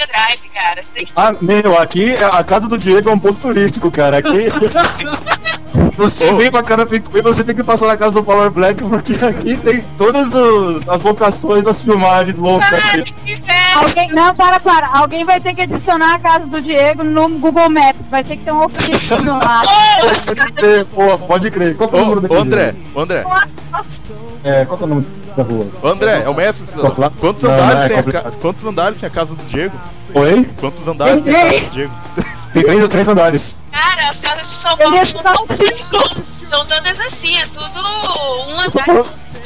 Drive, 0.07 0.49
cara. 0.53 0.83
Que 0.93 1.07
Ah, 1.15 1.35
meu, 1.41 1.77
aqui 1.79 2.15
a 2.15 2.43
casa 2.43 2.67
do 2.67 2.77
Diego 2.77 3.09
é 3.09 3.13
um 3.13 3.19
ponto 3.19 3.39
turístico, 3.39 3.91
cara. 3.91 4.17
Aqui. 4.17 4.45
Você 5.97 6.33
vem 6.33 6.51
pra 6.51 6.61
Carapicuí, 6.61 7.21
você 7.21 7.41
tem 7.41 7.55
que 7.55 7.63
passar 7.63 7.87
na 7.87 7.95
casa 7.95 8.11
do 8.11 8.23
Power 8.23 8.49
Black, 8.51 8.83
porque 8.83 9.13
aqui 9.25 9.55
tem 9.55 9.81
todas 9.97 10.33
os- 10.33 10.87
as 10.89 11.01
locações 11.03 11.63
das 11.63 11.81
filmagens 11.81 12.37
loucas. 12.37 12.69
Cara, 12.69 12.99
Aqui. 13.01 13.13
que 13.13 13.31
inferno! 13.31 13.64
Alguém, 13.75 14.09
não, 14.13 14.33
para, 14.35 14.59
para. 14.59 14.87
Alguém 14.87 15.25
vai 15.25 15.39
ter 15.41 15.53
que 15.53 15.61
adicionar 15.61 16.15
a 16.15 16.19
casa 16.19 16.45
do 16.45 16.61
Diego 16.61 17.03
no 17.03 17.27
Google 17.27 17.69
Maps. 17.69 18.05
Vai 18.09 18.23
ter 18.23 18.37
que 18.37 18.43
ter 18.45 18.51
um 18.53 18.63
objetivo 18.63 19.31
lá. 19.31 19.63
Pode 20.25 20.51
crer, 20.53 20.85
pô, 20.85 21.17
pode 21.19 21.51
crer. 21.51 21.75
Qual 21.75 21.89
que 21.89 21.95
é 21.95 21.99
o 21.99 22.01
número 22.05 22.19
Ô, 22.19 22.21
daquele 22.21 22.39
ô, 22.39 22.43
André, 22.43 22.75
ô, 22.93 22.99
André, 23.01 23.23
É, 24.43 24.65
qual 24.65 24.77
que 24.77 24.83
é 24.83 24.87
o 24.87 24.89
nome 24.89 25.07
da 25.35 25.43
rua? 25.43 25.67
ô, 25.81 25.87
André, 25.87 26.23
é 26.23 26.29
o 26.29 26.33
mestre 26.33 26.65
cidadão. 26.67 27.11
Quantos 27.19 27.43
Não, 27.43 27.51
andares 27.51 27.91
não, 27.91 27.97
é 27.99 28.03
tem 28.03 28.11
ca... 28.11 28.31
Quantos 28.41 28.65
andares 28.65 28.97
tem 28.97 29.07
a 29.07 29.11
casa 29.11 29.35
do 29.35 29.43
Diego? 29.45 29.75
Oi? 30.13 30.49
Quantos 30.59 30.87
andares 30.87 31.23
tem 31.23 31.35
a 31.35 31.43
casa 31.43 31.59
do 31.59 31.71
Diego? 31.73 31.93
Tem 32.55 32.63
três, 32.63 32.87
três 32.87 33.09
andares. 33.09 33.57
Cara, 33.69 34.11
as 34.11 34.15
casas 34.15 34.49
de 34.49 34.55
São 34.61 34.77
Paulo 34.77 34.95
ia 34.95 35.05
são, 35.05 35.21
são, 35.83 36.23
são 36.49 36.65
todas 36.65 36.99
assim, 37.01 37.35
é 37.35 37.45
tudo 37.47 37.81
um 38.47 38.53
andar. 38.61 39.05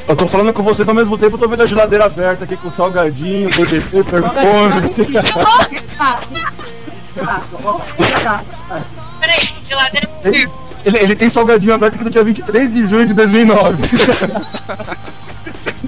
Eu 0.10 0.16
tô 0.16 0.28
falando 0.28 0.52
com 0.52 0.64
vocês 0.64 0.90
ao 0.90 0.96
mesmo 0.96 1.16
tempo, 1.20 1.36
eu 1.36 1.40
tô 1.40 1.48
vendo 1.48 1.62
a 1.62 1.68
geladeira 1.68 2.06
aberta 2.06 2.44
aqui 2.44 2.58
com 2.58 2.72
salgadinho, 2.72 3.48
DDT, 3.48 4.04
perfume. 4.04 4.90
Peraí, 9.22 9.50
geladeira 9.68 10.10
Ele, 10.24 10.50
ele, 10.84 10.98
ele 10.98 11.16
tem 11.16 11.30
salgadinho 11.30 11.76
aberto 11.76 11.94
aqui 11.94 12.04
no 12.04 12.10
dia 12.10 12.24
23 12.24 12.74
de 12.74 12.88
junho 12.88 13.06
de 13.06 13.14
2009. 13.14 13.78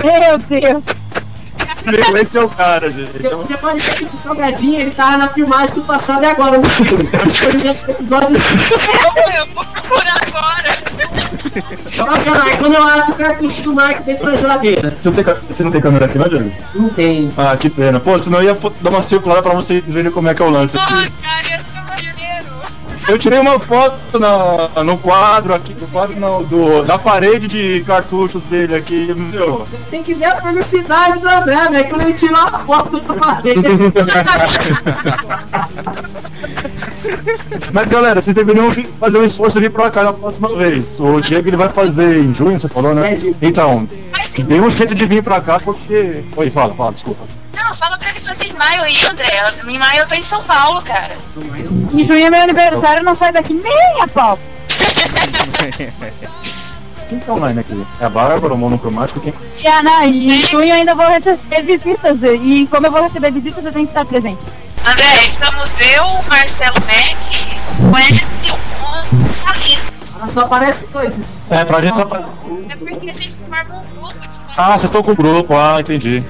Meu 0.03 0.37
Deus. 0.37 0.83
Esse 2.21 2.37
é 2.37 2.43
o 2.43 2.49
cara, 2.49 2.91
gente. 2.91 3.13
Você, 3.13 3.29
você 3.29 3.57
pode 3.57 3.79
ver 3.79 3.95
que 3.95 4.03
esse 4.03 4.17
salgadinho 4.17 4.81
ele 4.81 4.91
tava 4.91 5.17
na 5.17 5.29
filmagem 5.29 5.73
do 5.73 5.81
passado 5.81 6.21
e 6.21 6.27
agora 6.27 6.59
no 6.59 6.63
no 6.63 6.69
episódio 7.91 8.39
5. 8.39 8.61
Eu 9.35 9.47
vou 9.47 9.65
procurar 9.65 10.21
agora. 10.27 10.60
Bacana, 11.97 12.57
quando 12.57 12.75
eu 12.75 12.83
acho 12.83 13.11
o 13.11 13.15
cartucho 13.15 13.61
do 13.63 13.75
Mike 13.75 14.03
dentro 14.03 14.25
da 14.25 14.35
geladeira. 14.35 14.95
Você 14.97 15.09
não, 15.09 15.15
tem, 15.15 15.23
você 15.47 15.63
não 15.63 15.71
tem 15.71 15.81
câmera 15.81 16.05
aqui, 16.05 16.17
não, 16.17 16.27
Diego? 16.27 16.51
Não 16.73 16.89
tem. 16.89 17.31
Ah, 17.37 17.55
que 17.57 17.69
pena. 17.69 17.99
Pô, 17.99 18.17
senão 18.17 18.39
eu 18.41 18.45
ia 18.55 18.57
dar 18.81 18.89
uma 18.89 19.01
circulada 19.01 19.41
pra 19.41 19.53
vocês 19.53 19.83
verem 19.87 20.11
como 20.11 20.29
é 20.29 20.33
que 20.33 20.41
é 20.41 20.45
o 20.45 20.49
lance 20.49 20.77
Porra, 20.77 21.01
aqui. 21.01 21.11
cara. 21.21 21.50
Eu 23.11 23.19
tirei 23.19 23.39
uma 23.39 23.59
foto 23.59 24.17
na, 24.17 24.69
no 24.85 24.97
quadro 24.97 25.53
aqui, 25.53 25.75
no 25.77 25.85
quadro 25.89 26.17
não, 26.17 26.41
do, 26.43 26.81
da 26.83 26.97
parede 26.97 27.45
de 27.45 27.83
cartuchos 27.85 28.45
dele 28.45 28.73
aqui, 28.73 29.13
meu. 29.13 29.67
Você 29.69 29.75
tem 29.89 30.01
que 30.01 30.13
ver 30.13 30.27
a 30.27 30.41
felicidade 30.41 31.19
do 31.19 31.27
André, 31.27 31.69
né? 31.69 31.83
Quando 31.83 32.03
ele 32.03 32.13
tirou 32.13 32.39
a 32.39 32.59
foto 32.59 33.01
do 33.01 33.13
parede. 33.13 33.59
Mas 37.73 37.89
galera, 37.89 38.21
vocês 38.21 38.33
deveriam 38.33 38.71
fazer 38.97 39.17
um 39.17 39.25
esforço 39.25 39.57
e 39.57 39.61
vir 39.61 39.71
pra 39.71 39.91
cá 39.91 40.05
na 40.05 40.13
próxima 40.13 40.47
vez. 40.55 40.97
O 41.01 41.19
Diego 41.19 41.49
ele 41.49 41.57
vai 41.57 41.67
fazer 41.67 42.15
em 42.15 42.33
junho, 42.33 42.57
você 42.57 42.69
falou, 42.69 42.95
né? 42.95 43.13
É. 43.13 43.19
Então, 43.41 43.89
dê 44.37 44.61
um 44.61 44.69
jeito 44.69 44.95
de 44.95 45.05
vir 45.05 45.21
pra 45.21 45.41
cá 45.41 45.59
porque. 45.59 46.23
Oi, 46.33 46.49
fala, 46.49 46.73
fala, 46.73 46.93
desculpa. 46.93 47.40
Não, 47.53 47.75
fala 47.75 47.97
pra 47.97 48.09
ele 48.09 48.19
fazer 48.21 48.45
em 48.45 48.53
maio 48.53 48.81
aí, 48.83 49.05
André. 49.05 49.53
Em 49.67 49.77
maio 49.77 49.99
eu 50.01 50.07
tô 50.07 50.15
em 50.15 50.23
São 50.23 50.43
Paulo, 50.43 50.81
cara. 50.81 51.17
Em 51.37 52.05
junho 52.07 52.25
é 52.25 52.29
meu 52.29 52.41
aniversário, 52.41 53.03
não 53.03 53.17
sai 53.17 53.31
daqui 53.31 53.53
nem 53.53 54.01
a 54.01 54.07
pau. 54.07 54.37
Quem 57.09 57.19
tá 57.19 57.33
online 57.33 57.59
aqui? 57.59 57.85
É 57.99 58.05
a 58.05 58.09
Bárbara, 58.09 58.53
o 58.53 58.57
monocromático, 58.57 59.19
quem? 59.19 59.33
E, 59.61 59.67
Ana, 59.67 60.05
e 60.05 60.29
em 60.41 60.47
junho 60.47 60.69
eu 60.69 60.75
ainda 60.75 60.95
vou 60.95 61.07
receber 61.09 61.61
visitas. 61.63 62.17
E 62.23 62.67
como 62.71 62.87
eu 62.87 62.91
vou 62.91 63.03
receber 63.03 63.31
visitas, 63.31 63.65
eu 63.65 63.71
tenho 63.73 63.85
que 63.85 63.91
estar 63.91 64.05
presente. 64.05 64.39
André, 64.85 65.25
estamos 65.27 65.69
eu, 65.93 66.03
o 66.05 66.23
Marcelo 66.29 66.75
Mac, 66.81 67.79
o 67.79 67.93
Wesley, 67.93 68.51
o. 68.51 68.71
Mas 70.19 70.31
só 70.33 70.41
aparece 70.41 70.87
dois. 70.87 71.19
É, 71.49 71.65
pra 71.65 71.81
gente 71.81 71.95
só. 71.95 72.05
pra- 72.05 72.19
É 72.69 72.75
porque 72.75 73.09
a 73.09 73.13
gente 73.13 73.35
forma 73.49 73.75
um 73.75 73.99
grupo 73.99 74.15
Ah, 74.55 74.69
vocês 74.71 74.83
estão 74.85 75.03
com 75.03 75.11
o 75.11 75.15
grupo, 75.15 75.55
ah, 75.55 75.81
entendi. 75.81 76.23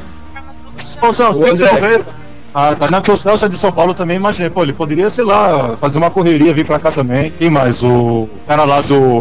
Ô, 1.02 1.12
Celso, 1.12 1.40
tem 1.42 1.54
que 1.54 1.64
resolver. 1.64 2.06
Ah, 2.54 2.76
tá. 2.76 2.92
Não, 2.92 3.02
que 3.02 3.12
o 3.12 3.18
Celso 3.18 3.46
é 3.46 3.50
de 3.50 3.58
São 3.58 3.72
Paulo 3.72 3.94
também, 3.94 4.18
imaginei. 4.18 4.50
Pô, 4.50 4.64
ele 4.64 4.74
poderia, 4.74 5.10
sei 5.10 5.24
lá, 5.24 5.76
fazer 5.78 5.98
uma 5.98 6.12
correria, 6.12 6.54
vir 6.54 6.66
pra 6.66 6.80
cá 6.80 6.92
também. 6.92 7.32
Quem 7.32 7.50
mais? 7.50 7.82
O 7.82 8.30
cara 8.48 8.64
lá 8.66 8.82
do. 8.82 9.20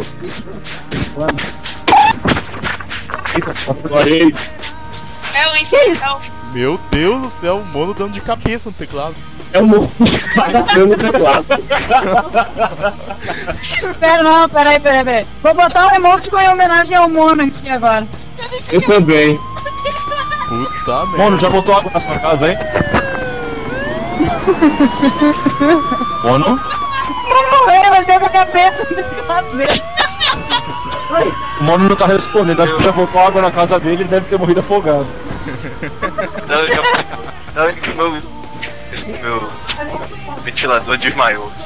É 5.34 5.48
o 5.48 5.56
infernal. 5.56 6.20
Meu 6.52 6.80
Deus 6.90 7.22
do 7.22 7.30
céu, 7.30 7.58
o 7.58 7.64
mono 7.66 7.94
dando 7.94 8.12
de 8.12 8.20
cabeça 8.20 8.68
no 8.68 8.74
teclado. 8.74 9.14
É 9.52 9.60
o 9.60 9.66
monstro 9.66 10.36
bagaçando 10.36 10.86
no 10.88 10.96
teclado. 10.96 11.46
Pera, 14.00 14.22
não, 14.22 14.48
peraí, 14.48 14.80
peraí, 14.80 15.04
peraí. 15.04 15.26
Vou 15.42 15.54
botar 15.54 15.86
um 15.86 15.94
emoticon 15.94 16.40
em 16.40 16.48
homenagem 16.48 16.94
ao 16.96 17.08
Mono 17.08 17.42
aqui 17.42 17.68
agora. 17.68 18.06
Eu 18.70 18.82
também. 18.82 19.38
Puta 20.50 21.06
merda. 21.06 21.16
Mono, 21.16 21.38
já 21.38 21.48
botou 21.48 21.74
água 21.76 21.92
na 21.94 22.00
sua 22.00 22.18
casa, 22.18 22.50
hein? 22.50 22.58
Mono? 26.24 26.60
Não 27.28 27.50
morreu, 27.50 27.90
mas 27.90 28.04
deu 28.04 28.16
a 28.16 28.28
cabeça. 28.28 28.84
O 31.60 31.62
Mono 31.62 31.88
não 31.88 31.94
tá 31.94 32.06
respondendo. 32.06 32.60
Acho 32.60 32.76
que 32.76 32.82
já 32.82 32.90
botou 32.90 33.20
água 33.20 33.40
na 33.40 33.52
casa 33.52 33.78
dele, 33.78 34.02
ele 34.02 34.08
deve 34.08 34.26
ter 34.26 34.40
morrido 34.40 34.58
afogado. 34.58 35.06
Não, 36.48 36.66
já, 36.66 36.82
não, 37.54 37.72
que 37.72 37.90
o 37.90 37.94
meu, 37.94 38.10
meu 39.22 39.48
ventilador 40.42 40.98
desmaiou. 40.98 41.48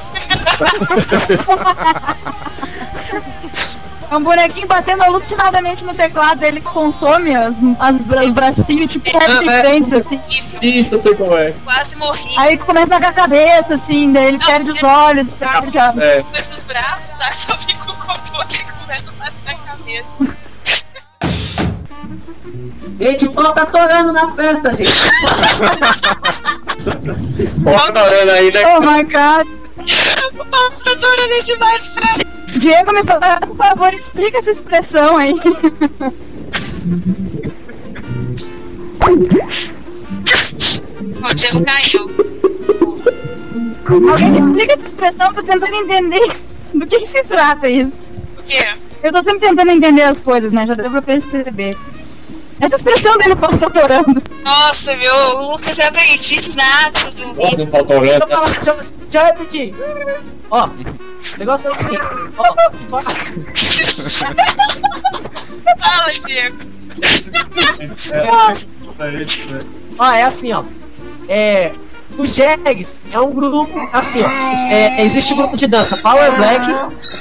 É 4.10 4.16
um 4.16 4.22
bonequinho 4.22 4.66
batendo 4.66 5.02
alucinadamente 5.02 5.84
no 5.84 5.94
teclado, 5.94 6.42
ele 6.42 6.60
consome 6.60 7.34
as, 7.34 7.54
as, 7.78 7.96
os 8.26 8.32
bracinhos, 8.32 8.90
tipo, 8.90 9.10
rap 9.16 9.48
é. 9.48 9.60
frente, 9.60 9.94
assim. 9.94 10.20
Isso, 10.62 10.94
eu 10.94 10.98
sei 10.98 11.14
como 11.14 11.36
é. 11.36 11.52
Quase 11.64 11.96
morri. 11.96 12.34
Aí 12.38 12.56
começa 12.56 12.96
a 12.96 13.00
com 13.00 13.06
a 13.06 13.12
cabeça, 13.12 13.74
assim, 13.74 14.12
daí 14.12 14.26
ele 14.26 14.38
perde 14.38 14.70
os 14.70 14.82
olhos, 14.82 15.26
perde 15.38 15.78
a... 15.78 15.94
É. 15.98 16.16
Depois 16.16 16.46
dos 16.48 16.62
braços, 16.62 17.16
tá? 17.18 17.32
Só 17.32 17.56
fica 17.58 17.90
o 17.90 17.96
controle 17.96 18.54
e 18.54 18.58
começa 18.80 19.10
a 19.10 19.12
bater 19.12 19.44
na 19.44 19.54
cabeça. 19.54 20.06
Gente, 22.98 23.24
o 23.24 23.32
pau 23.32 23.52
tá 23.52 23.66
torando 23.66 24.12
na 24.12 24.34
festa, 24.34 24.72
gente. 24.72 24.92
Ó, 27.66 27.92
tá 27.92 28.04
orando 28.04 28.30
aí, 28.30 28.52
né? 28.52 28.62
Oh 28.76 28.80
my 28.80 29.02
god. 29.02 29.63
Tá 29.86 31.40
demais, 31.44 31.88
cara. 31.88 32.24
Diego, 32.58 32.92
me 32.92 33.04
fala, 33.04 33.40
por 33.40 33.56
favor, 33.56 33.92
explica 33.92 34.38
essa 34.38 34.50
expressão 34.52 35.16
aí. 35.16 35.34
O 41.22 41.34
Diego 41.34 41.64
caiu. 41.64 42.10
Alguém 44.10 44.38
explica 44.38 44.72
essa 44.74 44.88
expressão, 44.88 45.34
tô 45.34 45.42
tentando 45.42 45.74
entender 45.74 46.36
do 46.72 46.86
que, 46.86 47.00
que 47.00 47.08
se 47.08 47.24
trata 47.24 47.68
isso. 47.68 47.92
O 48.38 48.42
quê? 48.44 48.66
Eu 49.02 49.12
tô 49.12 49.18
sempre 49.18 49.40
tentando 49.40 49.70
entender 49.70 50.02
as 50.02 50.18
coisas, 50.18 50.50
né? 50.50 50.64
Já 50.66 50.74
deu 50.74 50.90
pra 50.90 51.02
perceber. 51.02 51.76
Essa 52.60 52.76
expressão 52.76 53.18
dele 53.18 53.36
passou 53.36 53.70
chorando. 53.72 54.22
Nossa, 54.44 54.96
meu, 54.96 55.14
o 55.14 55.52
Lucas 55.52 55.78
é 55.78 55.86
aprendiz 55.86 56.54
nato 56.54 57.10
do 57.12 57.24
Ó, 57.42 57.56
não 57.56 57.66
faltou 57.66 58.00
Deixa 58.00 58.22
eu 58.24 58.28
falar, 58.28 58.50
deixa 58.50 58.70
eu, 58.70 58.76
deixa 58.76 59.18
eu 59.18 59.24
repetir. 59.24 59.74
Ó, 60.50 60.66
o 60.66 61.38
negócio 61.38 61.68
é 61.68 61.70
o 61.70 61.74
seguinte. 61.74 62.02
Ó, 62.38 62.54
Fala, 65.78 66.12
Diego. 66.26 66.56
ó, 69.98 70.12
é 70.12 70.22
assim, 70.22 70.52
ó. 70.52 70.62
É. 71.28 71.72
O 72.16 72.24
Jegs 72.26 73.02
é 73.12 73.18
um 73.18 73.32
grupo, 73.32 73.88
assim, 73.92 74.22
ó. 74.22 74.28
é, 74.70 75.02
existe 75.04 75.34
um 75.34 75.36
grupo 75.36 75.56
de 75.56 75.66
dança 75.66 75.96
Power 75.96 76.36
Black 76.36 76.64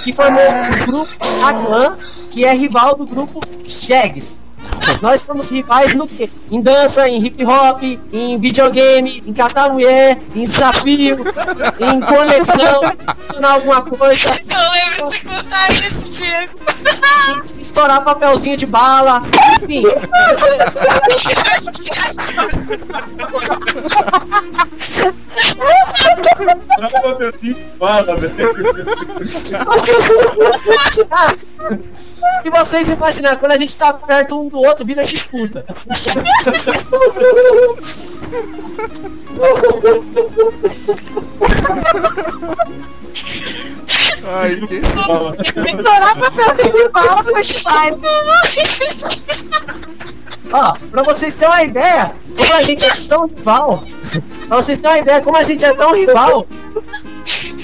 que 0.03 0.13
formou 0.13 0.43
o 0.43 0.85
grupo 0.85 1.11
Clan, 1.17 1.97
que 2.29 2.45
é 2.45 2.53
rival 2.53 2.95
do 2.95 3.03
grupo 3.03 3.41
Jegs. 3.65 4.42
Nós 5.01 5.21
somos 5.21 5.49
rivais 5.49 5.93
no 5.93 6.07
quê? 6.07 6.29
Em 6.49 6.61
dança, 6.61 7.07
em 7.07 7.23
hip 7.25 7.45
hop, 7.45 7.81
em 8.11 8.39
videogame, 8.39 9.23
em 9.25 9.33
catar 9.33 9.69
mulher, 9.69 10.19
em 10.35 10.47
desafio, 10.47 11.17
em 11.79 11.99
coleção, 12.01 12.81
ensinar 13.19 13.51
alguma 13.51 13.81
coisa, 13.81 14.29
Eu 14.29 14.71
lembro 14.71 15.09
de 15.11 15.23
contar 15.23 15.71
isso, 15.71 16.09
Diego. 16.09 16.53
estourar 17.57 18.03
papelzinho 18.03 18.57
de 18.57 18.65
bala, 18.65 19.21
enfim. 19.61 19.83
Fala, 27.79 28.15
velho. 28.15 28.33
E 32.45 32.49
vocês 32.49 32.87
imaginam, 32.89 33.35
quando 33.37 33.53
a 33.53 33.57
gente 33.57 33.75
tá 33.77 33.93
perto 33.93 34.39
um 34.39 34.49
do 34.53 34.59
outro, 34.59 34.85
vira 34.85 35.03
disputa. 35.03 35.65
Ai, 44.25 44.55
que... 44.67 44.75
Estourar 44.75 46.17
papelzinho 46.19 46.71
de 46.71 46.89
bala 46.89 47.23
foi. 47.23 47.41
Ó, 50.53 50.73
pra 50.91 51.03
vocês 51.03 51.35
terem 51.35 51.53
uma 51.53 51.63
ideia, 51.63 52.11
como 52.37 52.53
a 52.53 52.61
gente 52.61 52.85
é 52.85 52.95
tão 53.07 53.25
rival, 53.25 53.83
pra 54.47 54.57
vocês 54.57 54.77
terem 54.77 54.97
uma 54.97 55.01
ideia, 55.01 55.21
como 55.21 55.35
a 55.35 55.43
gente 55.43 55.65
é 55.65 55.73
tão 55.73 55.95
rival, 55.95 56.45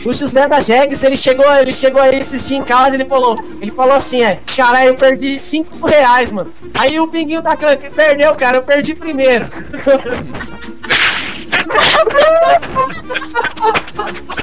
o 0.06 0.14
José 0.14 0.48
da 0.48 0.60
Jegs, 0.60 1.04
ele 1.04 1.18
chegou, 1.18 1.46
ele 1.56 1.74
chegou 1.74 2.02
aí 2.02 2.20
assistir 2.20 2.56
em 2.56 2.64
casa, 2.64 2.96
ele 2.96 3.06
falou, 3.06 3.38
ele 3.62 3.72
falou 3.72 3.96
assim, 3.96 4.24
é, 4.24 4.40
cara, 4.56 4.86
eu 4.86 4.96
perdi 4.96 5.38
5 5.38 5.86
reais, 5.86 6.32
mano. 6.32 6.54
Aí 6.78 7.00
o 7.00 7.08
pinguinho 7.08 7.42
da 7.42 7.56
clã 7.58 7.76
perdeu, 7.96 8.34
cara, 8.36 8.58
eu 8.58 8.64
perdi 8.64 8.94
primeiro. 8.96 9.48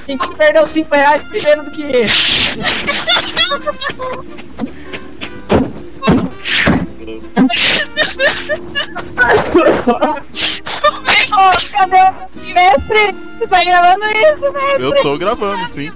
Pinguinho 0.07 0.37
perdeu 0.37 0.67
5 0.67 0.95
reais 0.95 1.25
primeiro 1.25 1.65
do 1.65 1.71
que 1.71 1.83
ele. 1.83 2.11
Ô, 11.33 11.51
cadê 11.73 12.03
o 12.35 12.41
mestre? 12.55 13.15
Você 13.39 13.47
tá 13.49 13.65
gravando 13.65 14.05
isso, 14.05 14.53
mestre? 14.53 14.83
Eu 14.83 15.03
tô 15.03 15.19
gravando, 15.19 15.69
sim. 15.73 15.93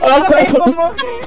ai, 0.02 0.48
eu 0.48 0.52
vou 0.66 0.74
morrer. 0.74 1.22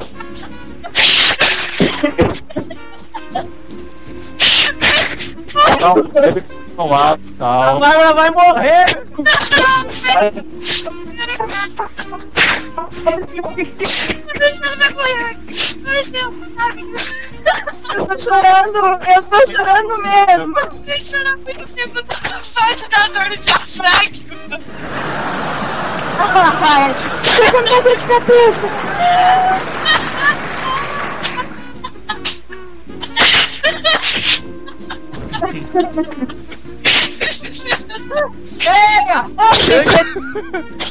Calma, 6.76 7.16
deve 7.16 7.32
tomar, 7.38 7.68
A. 7.68 7.74
Bárbara 7.78 8.14
vai 8.14 8.30
morrer! 8.30 8.86
Eu 17.94 18.06
tô 18.06 18.16
chorando, 18.18 18.78
eu 19.06 19.22
tô 19.22 19.38
chorando 19.50 19.94
mesmo. 20.02 20.58
Eu 20.86 21.04
chorar 21.04 21.36
muito 21.36 21.66
tempo 21.74 22.00
na 22.02 22.40
fase 22.40 22.88
da 22.88 23.08
dor 23.08 23.28
no 23.28 23.36
diafragma. 23.36 24.60
Ai, 26.18 26.94
chega 27.22 27.52
na 27.52 27.68
dor 27.68 27.82
de 27.84 27.96
cabeça. 28.06 28.94
Chega! 39.60 40.04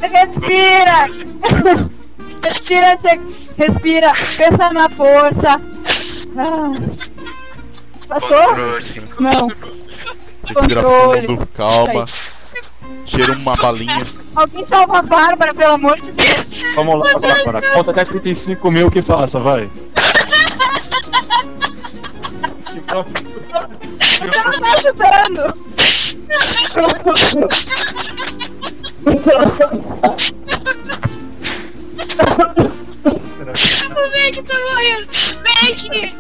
Respira! 0.01 1.05
Respira, 2.43 2.99
respira, 3.57 4.11
pensa 4.11 4.73
na 4.73 4.89
força. 4.89 5.61
Ah. 6.37 6.73
Passou? 8.07 8.47
Controle. 8.47 9.03
Não. 9.19 9.51
Respira 10.45 10.83
fundo, 10.83 11.47
calma. 11.55 12.05
Cheira 13.05 13.33
uma 13.33 13.55
balinha. 13.55 14.01
Alguém 14.35 14.65
salva 14.67 14.99
a 14.99 15.01
Bárbara, 15.01 15.53
pelo 15.53 15.73
amor 15.73 15.99
de 15.99 16.11
Deus. 16.11 16.63
Vamos 16.75 16.99
lá, 16.99 17.19
Bárbara. 17.19 17.61
Conta 17.73 17.91
até 17.91 18.03
35 18.05 18.71
mil 18.71 18.91
que 18.91 19.01
faça, 19.01 19.39
vai. 19.39 19.69
Você 22.67 22.81
não 24.25 24.59
tá 24.59 24.73
ajudando. 24.77 25.72
O 33.95 34.09
Meg 34.11 34.43
tá 34.43 34.55
morrendo. 34.59 35.07
Meg! 35.43 36.15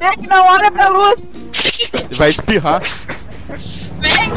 É 0.00 0.16
que 0.16 0.26
não 0.28 0.46
olha 0.46 0.70
pra 0.70 0.88
luz. 0.88 1.18
Vai 2.12 2.30
espirrar. 2.30 2.80
Meg! 3.98 4.32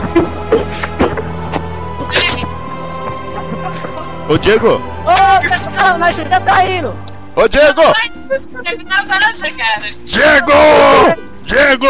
Ô 4.30 4.38
Diego! 4.38 4.82
Ô, 5.06 5.50
pessoal, 5.50 5.98
nós 5.98 6.16
já 6.16 6.40
tá 6.40 6.66
indo! 6.66 6.96
Ô 7.36 7.48
Diego! 7.48 7.82
Diego! 10.06 10.52
Diego! 11.44 11.88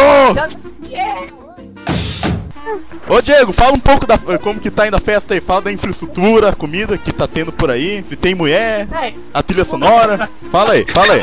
Ô 3.08 3.20
Diego, 3.20 3.52
fala 3.52 3.72
um 3.72 3.80
pouco 3.80 4.06
da 4.06 4.16
como 4.38 4.60
que 4.60 4.70
tá 4.70 4.86
indo 4.86 4.96
a 4.96 5.00
festa 5.00 5.34
aí, 5.34 5.40
fala 5.40 5.62
da 5.62 5.72
infraestrutura, 5.72 6.54
comida 6.54 6.96
que 6.96 7.12
tá 7.12 7.26
tendo 7.26 7.52
por 7.52 7.70
aí, 7.70 8.04
se 8.08 8.16
tem 8.16 8.34
mulher, 8.34 8.86
a 9.34 9.42
trilha 9.42 9.64
sonora. 9.64 10.30
Fala 10.50 10.74
aí, 10.74 10.86
fala 10.92 11.14
aí. 11.14 11.22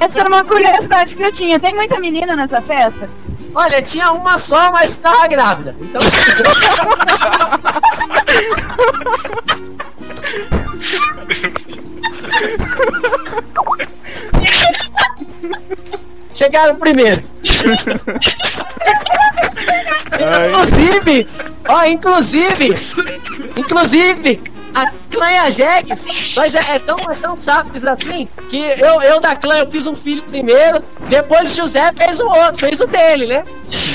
Essa 0.00 0.20
era 0.20 0.28
uma 0.28 0.44
curiosidade 0.44 1.14
que 1.14 1.22
eu 1.22 1.32
tinha. 1.32 1.60
Tem 1.60 1.74
muita 1.74 2.00
menina 2.00 2.34
nessa 2.34 2.62
festa? 2.62 3.08
olha, 3.54 3.80
tinha 3.80 4.12
uma 4.12 4.36
só, 4.36 4.70
mas 4.70 4.96
tava 4.96 5.26
grávida. 5.26 5.74
Então. 5.80 6.02
Chegaram 16.34 16.76
primeiro. 16.76 17.22
Inclusive, 20.48 21.28
ó, 21.68 21.84
inclusive, 21.84 22.74
inclusive, 23.56 24.40
a 24.74 24.90
clã 25.10 25.30
e 25.30 25.38
a 25.38 25.50
Jegs, 25.50 26.06
nós 26.34 26.54
é, 26.54 26.74
é 26.74 26.78
tão, 26.78 26.98
é 26.98 27.14
tão 27.14 27.36
sábios 27.36 27.84
assim, 27.84 28.28
que 28.50 28.58
eu, 28.58 29.02
eu 29.02 29.20
da 29.20 29.34
clã 29.36 29.58
eu 29.58 29.66
fiz 29.66 29.86
um 29.86 29.96
filho 29.96 30.22
primeiro, 30.24 30.82
depois 31.08 31.52
o 31.54 31.56
José 31.56 31.92
fez 31.96 32.20
o 32.20 32.26
outro, 32.26 32.60
fez 32.60 32.80
o 32.80 32.86
dele, 32.86 33.26
né? 33.26 33.44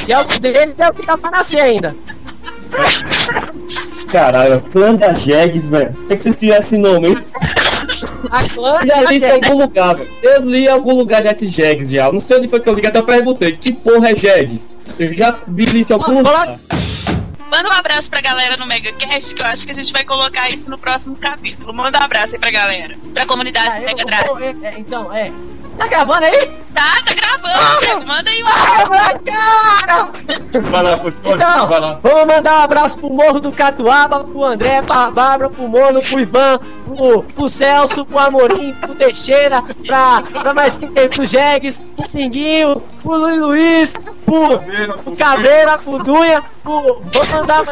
Que 0.05 0.13
é 0.13 0.19
o 0.19 0.23
dele, 0.23 0.73
é 0.77 0.89
o 0.89 0.93
que 0.93 1.05
tá 1.05 1.17
pra 1.17 1.31
nascer 1.31 1.61
ainda. 1.61 1.95
Caralho, 4.11 4.61
clã 4.71 4.95
da 4.95 5.13
Jegs, 5.13 5.69
velho. 5.69 5.93
Por 5.93 6.17
que 6.17 6.23
vocês 6.23 6.35
tiraram 6.35 6.61
esse 6.61 6.77
nome? 6.77 7.09
hein? 7.09 7.17
A 8.31 8.49
clã 8.49 8.77
Eu 8.79 8.83
e 8.83 8.87
já 8.87 8.95
a 8.95 8.99
li 8.99 9.05
isso 9.17 9.25
em 9.25 9.29
Jegs. 9.29 9.49
algum 9.49 9.61
lugar, 9.61 9.95
velho. 9.95 10.09
Eu 10.21 10.41
li 10.45 10.65
em 10.65 10.67
algum 10.67 10.95
lugar 10.95 11.23
já 11.23 11.31
esse 11.31 11.47
Jegs 11.47 11.89
já. 11.91 12.05
Eu 12.07 12.13
Não 12.13 12.19
sei 12.19 12.37
onde 12.37 12.47
foi 12.47 12.59
que 12.59 12.69
eu 12.69 12.73
li, 12.73 12.85
até 12.85 13.01
perguntei. 13.01 13.55
Que 13.57 13.73
porra 13.73 14.11
é 14.11 14.15
Jegs? 14.15 14.79
Eu 14.99 15.11
já 15.13 15.35
vi 15.47 15.79
isso 15.79 15.93
em 15.93 15.95
algum 15.95 16.17
lugar. 16.19 16.59
Manda 17.49 17.67
um 17.67 17.73
abraço 17.73 18.09
pra 18.09 18.21
galera 18.21 18.55
no 18.55 18.65
MegaCast, 18.65 19.33
que 19.35 19.41
eu 19.41 19.45
acho 19.45 19.65
que 19.65 19.71
a 19.71 19.75
gente 19.75 19.91
vai 19.91 20.05
colocar 20.05 20.49
isso 20.49 20.69
no 20.69 20.77
próximo 20.77 21.17
capítulo. 21.17 21.73
Manda 21.73 21.99
um 21.99 22.03
abraço 22.03 22.33
aí 22.35 22.39
pra 22.39 22.49
galera. 22.49 22.95
Pra 23.13 23.25
comunidade 23.25 23.67
Ah, 23.69 23.79
do 23.79 23.85
Mega 23.85 24.05
Drive. 24.05 24.41
é, 24.63 24.67
é, 24.67 24.73
então, 24.79 25.13
é. 25.13 25.31
Tá 25.77 25.87
gravando 25.87 26.25
aí? 26.25 26.47
Tá, 26.73 27.01
tá 27.05 27.13
gravando, 27.13 27.79
Diego. 27.81 28.05
Manda 28.05 28.29
aí 28.29 28.41
um 28.43 28.47
Ah, 28.47 29.19
cara! 29.25 30.09
Vai 30.69 30.83
lá, 30.83 30.97
continua, 30.97 31.35
Então, 31.35 31.67
vai 31.67 31.79
lá. 31.79 31.99
vamos 32.01 32.27
mandar 32.35 32.53
um 32.59 32.63
abraço 32.63 32.99
pro 32.99 33.09
Morro 33.09 33.39
do 33.41 33.51
Catuaba, 33.51 34.23
pro 34.23 34.43
André, 34.43 34.81
pra 34.81 35.11
Bárbara, 35.11 35.49
pro 35.49 35.67
Mono, 35.67 36.01
pro 36.01 36.19
Ivan, 36.19 36.59
pro, 36.95 37.23
pro 37.23 37.49
Celso, 37.49 38.05
pro 38.05 38.17
Amorim, 38.19 38.73
pro 38.75 38.95
Teixeira, 38.95 39.61
pra, 39.85 40.21
pra 40.21 40.53
mais 40.53 40.77
quem 40.77 40.91
tem, 40.91 41.09
pro 41.09 41.25
Jegues, 41.25 41.79
pro 41.95 42.09
Pinguinho, 42.09 42.81
pro 43.01 43.15
Luiz 43.15 43.37
Luiz, 43.37 43.97
pro, 44.25 44.59
pro 45.03 45.15
Caveira, 45.15 45.77
pro 45.77 45.99
Dunha, 45.99 46.43
pro. 46.63 47.01
Vou 47.01 47.25
mandar. 47.27 47.63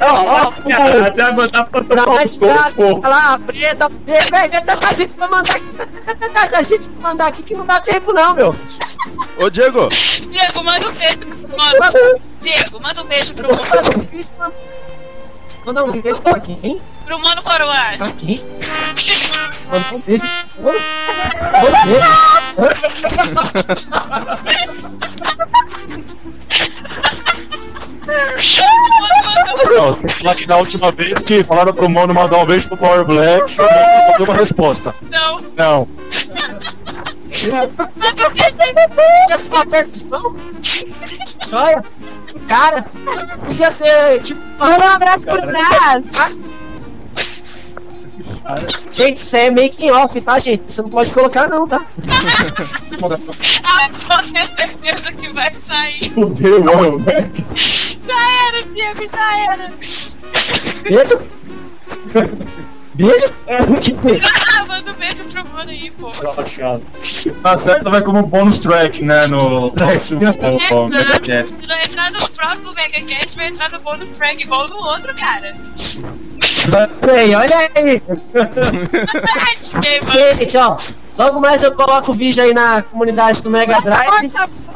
Ó, 0.00 0.46
ó, 0.46 0.50
pro, 0.50 1.04
Até 1.06 1.32
mandar 1.32 1.64
pra 1.66 1.84
pra 1.84 2.06
mais 2.06 2.36
pra 2.36 2.70
porra. 2.72 3.08
lá, 3.08 3.38
preta, 3.38 3.88
velho, 4.04 4.66
tanta 4.66 4.94
gente 4.94 5.10
pra 5.10 5.28
mandar 5.28 5.56
aqui, 5.56 5.66
tanta 6.20 6.64
gente 6.64 6.88
pra 6.88 7.08
mandar 7.10 7.26
aqui 7.28 7.42
que 7.42 7.54
não 7.54 7.66
dá 7.66 7.80
tempo 7.80 8.12
não, 8.12 8.34
meu. 8.34 8.56
ô 9.38 9.50
Diego, 9.50 9.88
Diego, 9.88 10.64
manda 10.64 10.88
um 10.88 10.92
texto. 10.92 11.34
Manda, 11.56 12.20
Diego, 12.40 12.80
manda 12.80 13.02
um 13.02 13.06
beijo 13.06 13.32
pro, 13.32 13.46
Manda 15.64 15.84
um 15.84 16.00
beijo 16.00 16.20
pra 16.22 16.40
quem? 16.40 16.80
pro 17.04 17.18
Mano 17.18 17.42
Coroa. 17.42 17.96
Pra 17.98 18.12
quem? 18.12 18.40
Manda 19.70 19.94
um 19.94 20.00
beijo. 20.00 20.24
Não, 29.66 29.94
você 29.94 30.08
fala 30.08 30.34
que 30.34 30.46
na 30.46 30.56
última 30.56 30.92
vez 30.92 31.22
que 31.22 31.42
falaram 31.44 31.72
pro 31.72 31.88
Mono 31.88 32.14
mandar 32.14 32.38
um 32.38 32.46
beijo 32.46 32.68
pro 32.68 32.76
Power 32.76 33.04
Black, 33.04 33.54
o 33.58 33.62
Mono 33.62 34.06
só 34.06 34.16
deu 34.18 34.26
uma 34.26 34.34
resposta. 34.34 34.94
Não, 35.10 35.40
Não. 35.56 35.88
beijo 37.26 37.56
aí. 37.56 37.68
Essa 39.30 39.66
percussão? 39.66 40.36
Joia? 41.48 41.84
Cara, 42.48 42.84
podia 43.44 43.70
ser 43.70 44.20
tipo. 44.20 44.40
Manda 44.58 44.86
um 44.86 44.88
abraço 44.88 45.20
por 45.20 45.40
trás. 45.40 46.40
Gente, 48.92 49.18
isso 49.18 49.36
é 49.36 49.50
making 49.50 49.90
off, 49.90 50.20
tá, 50.20 50.38
gente? 50.38 50.70
Você 50.72 50.82
não 50.82 50.90
pode 50.90 51.10
colocar, 51.12 51.48
não, 51.48 51.66
tá? 51.66 51.84
Ah, 53.64 53.88
pode 54.08 54.32
ter 54.32 54.48
certeza 54.56 55.12
que 55.12 55.32
vai 55.32 55.54
sair. 55.66 56.10
Fudeu, 56.10 56.62
Power 56.62 56.98
Black. 56.98 57.44
Já 58.06 58.48
era, 58.48 58.62
Diego, 58.64 59.08
já 59.10 59.38
era. 59.38 59.72
Beijo? 60.82 61.18
Beijo? 62.94 63.32
Ah, 63.48 64.64
manda 64.66 64.92
um 64.92 64.94
beijo 64.94 65.24
pro 65.24 65.48
Mano 65.48 65.70
aí, 65.70 65.90
pô. 65.90 66.10
Tá 67.42 67.58
certo, 67.58 67.90
vai 67.90 68.00
como 68.02 68.22
bônus 68.22 68.58
track, 68.60 69.02
né? 69.02 69.26
No 69.26 69.70
próximo. 69.72 70.20
Megacast. 70.20 71.54
Se 71.60 71.66
não 71.66 71.80
entrar 71.80 72.10
no 72.12 72.28
próximo 72.30 72.72
Megacast, 72.72 73.36
vai 73.36 73.48
entrar 73.48 73.70
no 73.70 73.80
bonus 73.80 74.10
track 74.16 74.42
igual 74.42 74.68
no 74.68 74.76
outro, 74.76 75.12
cara. 75.14 75.56
Ei, 77.16 77.34
olha 77.34 77.70
aí! 77.74 78.02
Gente, 80.38 80.56
ó. 80.56 80.76
Logo 81.18 81.40
mais 81.40 81.62
eu 81.62 81.74
coloco 81.74 82.10
o 82.10 82.14
vídeo 82.14 82.42
aí 82.42 82.52
na 82.54 82.82
comunidade 82.82 83.42
do 83.42 83.50
Mega 83.50 83.80
Drive. 83.80 84.32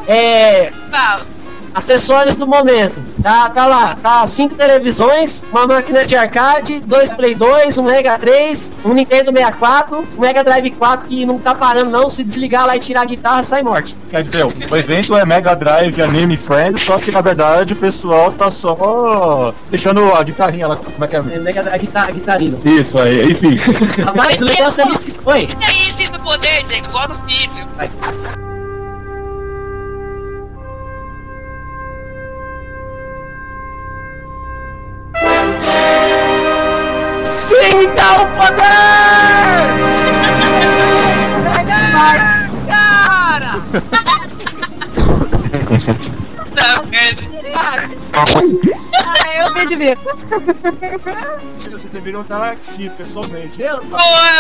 É. 0.06 0.70
Fala. 0.90 1.37
Acessórios 1.78 2.34
do 2.34 2.44
momento. 2.44 3.00
Tá, 3.22 3.48
tá 3.50 3.64
lá, 3.64 3.96
tá 4.02 4.26
cinco 4.26 4.56
televisões, 4.56 5.44
uma 5.52 5.64
máquina 5.64 6.04
de 6.04 6.16
arcade, 6.16 6.80
dois 6.80 7.12
Play 7.12 7.36
2, 7.36 7.78
um 7.78 7.84
Mega 7.84 8.18
3, 8.18 8.72
um 8.84 8.92
Nintendo 8.92 9.32
64, 9.32 9.96
um 10.16 10.20
Mega 10.20 10.42
Drive 10.42 10.72
4 10.72 11.06
que 11.06 11.24
não 11.24 11.38
tá 11.38 11.54
parando 11.54 11.90
não, 11.90 12.10
se 12.10 12.24
desligar 12.24 12.66
lá 12.66 12.74
e 12.76 12.80
tirar 12.80 13.02
a 13.02 13.04
guitarra, 13.04 13.44
sai 13.44 13.62
morte. 13.62 13.94
Quer 14.10 14.24
dizer, 14.24 14.44
o 14.44 14.76
evento 14.76 15.16
é 15.16 15.24
Mega 15.24 15.54
Drive 15.54 16.02
Anime 16.02 16.36
Friends, 16.36 16.82
só 16.82 16.98
que 16.98 17.12
na 17.12 17.20
verdade 17.20 17.74
o 17.74 17.76
pessoal 17.76 18.32
tá 18.32 18.50
só 18.50 19.54
deixando 19.70 20.12
a 20.12 20.22
guitarrinha 20.24 20.66
lá. 20.66 20.76
Como 20.76 21.04
é 21.04 21.06
que 21.06 21.14
é? 21.14 21.18
É, 21.18 21.38
Mega 21.38 21.62
Drive, 21.62 21.80
guitarra, 21.80 22.10
guitarrina. 22.10 22.58
Isso 22.64 22.98
aí, 22.98 23.30
enfim. 23.30 23.56
Rapaz, 24.04 24.40
o 24.40 24.44
negócio 24.44 24.82
é 24.82 24.86
me 24.86 24.94
Oi, 25.26 25.48
E 25.60 25.64
aí, 25.64 25.92
sinto 25.96 26.18
poder, 26.20 26.64
Diego, 26.64 26.88
igual 26.88 27.08
no 27.08 27.14
vídeo. 27.24 28.47
Sinta 37.78 38.06
o 38.22 38.24
poder! 38.36 38.64
Cara! 42.66 43.52
Tá. 46.58 46.82
Ah, 49.04 49.28
eu 49.36 49.46
me 49.54 49.62
divirto. 49.68 50.02
Vocês 51.62 51.92
deveriam 51.92 52.22
estar 52.22 52.42
aqui 52.50 52.90
pessoalmente. 52.90 53.58
Pô, 53.58 53.96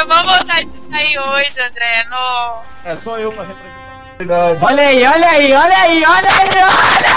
vamos 0.08 0.32
voltar 0.32 0.64
disso 0.64 0.82
aí 0.90 1.16
hoje, 1.18 1.60
André. 1.60 2.04
No... 2.10 2.62
É 2.84 2.96
só 2.96 3.16
eu 3.18 3.30
pra 3.30 3.44
representar. 3.44 4.66
Olha 4.66 4.82
aí, 4.82 5.06
olha 5.06 5.28
aí, 5.28 5.52
olha 5.52 5.76
aí, 5.76 6.04
olha 6.04 6.28
aí, 6.40 6.50
olha! 6.50 7.14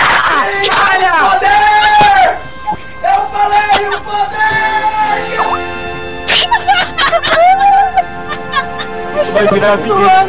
Olha! 0.92 1.14
Poder! 1.32 2.38
Eu 3.04 3.22
falei 3.32 3.88
o 3.88 3.90
poder! 4.02 5.71
Isso 9.32 9.34
vai 9.34 9.48
virar 9.48 9.76
vinheta. 9.78 10.28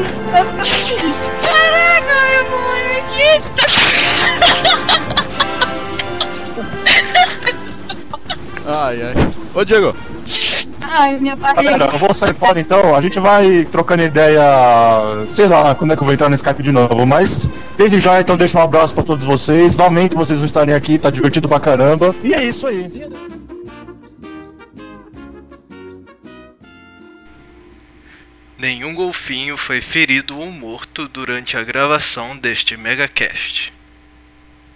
Caraca, 1.42 2.14
meu 2.28 2.44
moleque. 2.50 3.42
Ai, 8.66 9.02
ai. 9.02 9.14
Ô, 9.54 9.64
Diego, 9.64 9.94
Ai, 10.80 11.18
minha 11.18 11.34
Galera, 11.36 11.78
barriga. 11.78 11.96
eu 11.96 11.98
vou 11.98 12.14
sair 12.14 12.34
fora 12.34 12.60
então, 12.60 12.94
a 12.94 13.00
gente 13.00 13.18
vai 13.18 13.64
trocando 13.70 14.02
ideia, 14.02 14.40
sei 15.30 15.46
lá, 15.46 15.74
quando 15.74 15.92
é 15.92 15.96
que 15.96 16.02
eu 16.02 16.04
vou 16.04 16.12
entrar 16.14 16.28
no 16.28 16.34
Skype 16.34 16.62
de 16.62 16.70
novo, 16.70 17.04
mas 17.06 17.48
desde 17.76 17.98
já 17.98 18.20
então 18.20 18.36
deixa 18.36 18.58
um 18.58 18.62
abraço 18.62 18.94
pra 18.94 19.02
todos 19.02 19.26
vocês, 19.26 19.76
lamento 19.76 20.16
vocês 20.16 20.38
não 20.38 20.46
estarem 20.46 20.74
aqui, 20.74 20.98
tá 20.98 21.10
divertido 21.10 21.48
pra 21.48 21.58
caramba, 21.58 22.14
e 22.22 22.34
é 22.34 22.44
isso 22.44 22.66
aí. 22.66 22.88
Nenhum 28.62 28.94
golfinho 28.94 29.56
foi 29.56 29.80
ferido 29.80 30.38
ou 30.38 30.52
morto 30.52 31.08
durante 31.08 31.56
a 31.56 31.64
gravação 31.64 32.38
deste 32.38 32.76
megacast. 32.76 33.72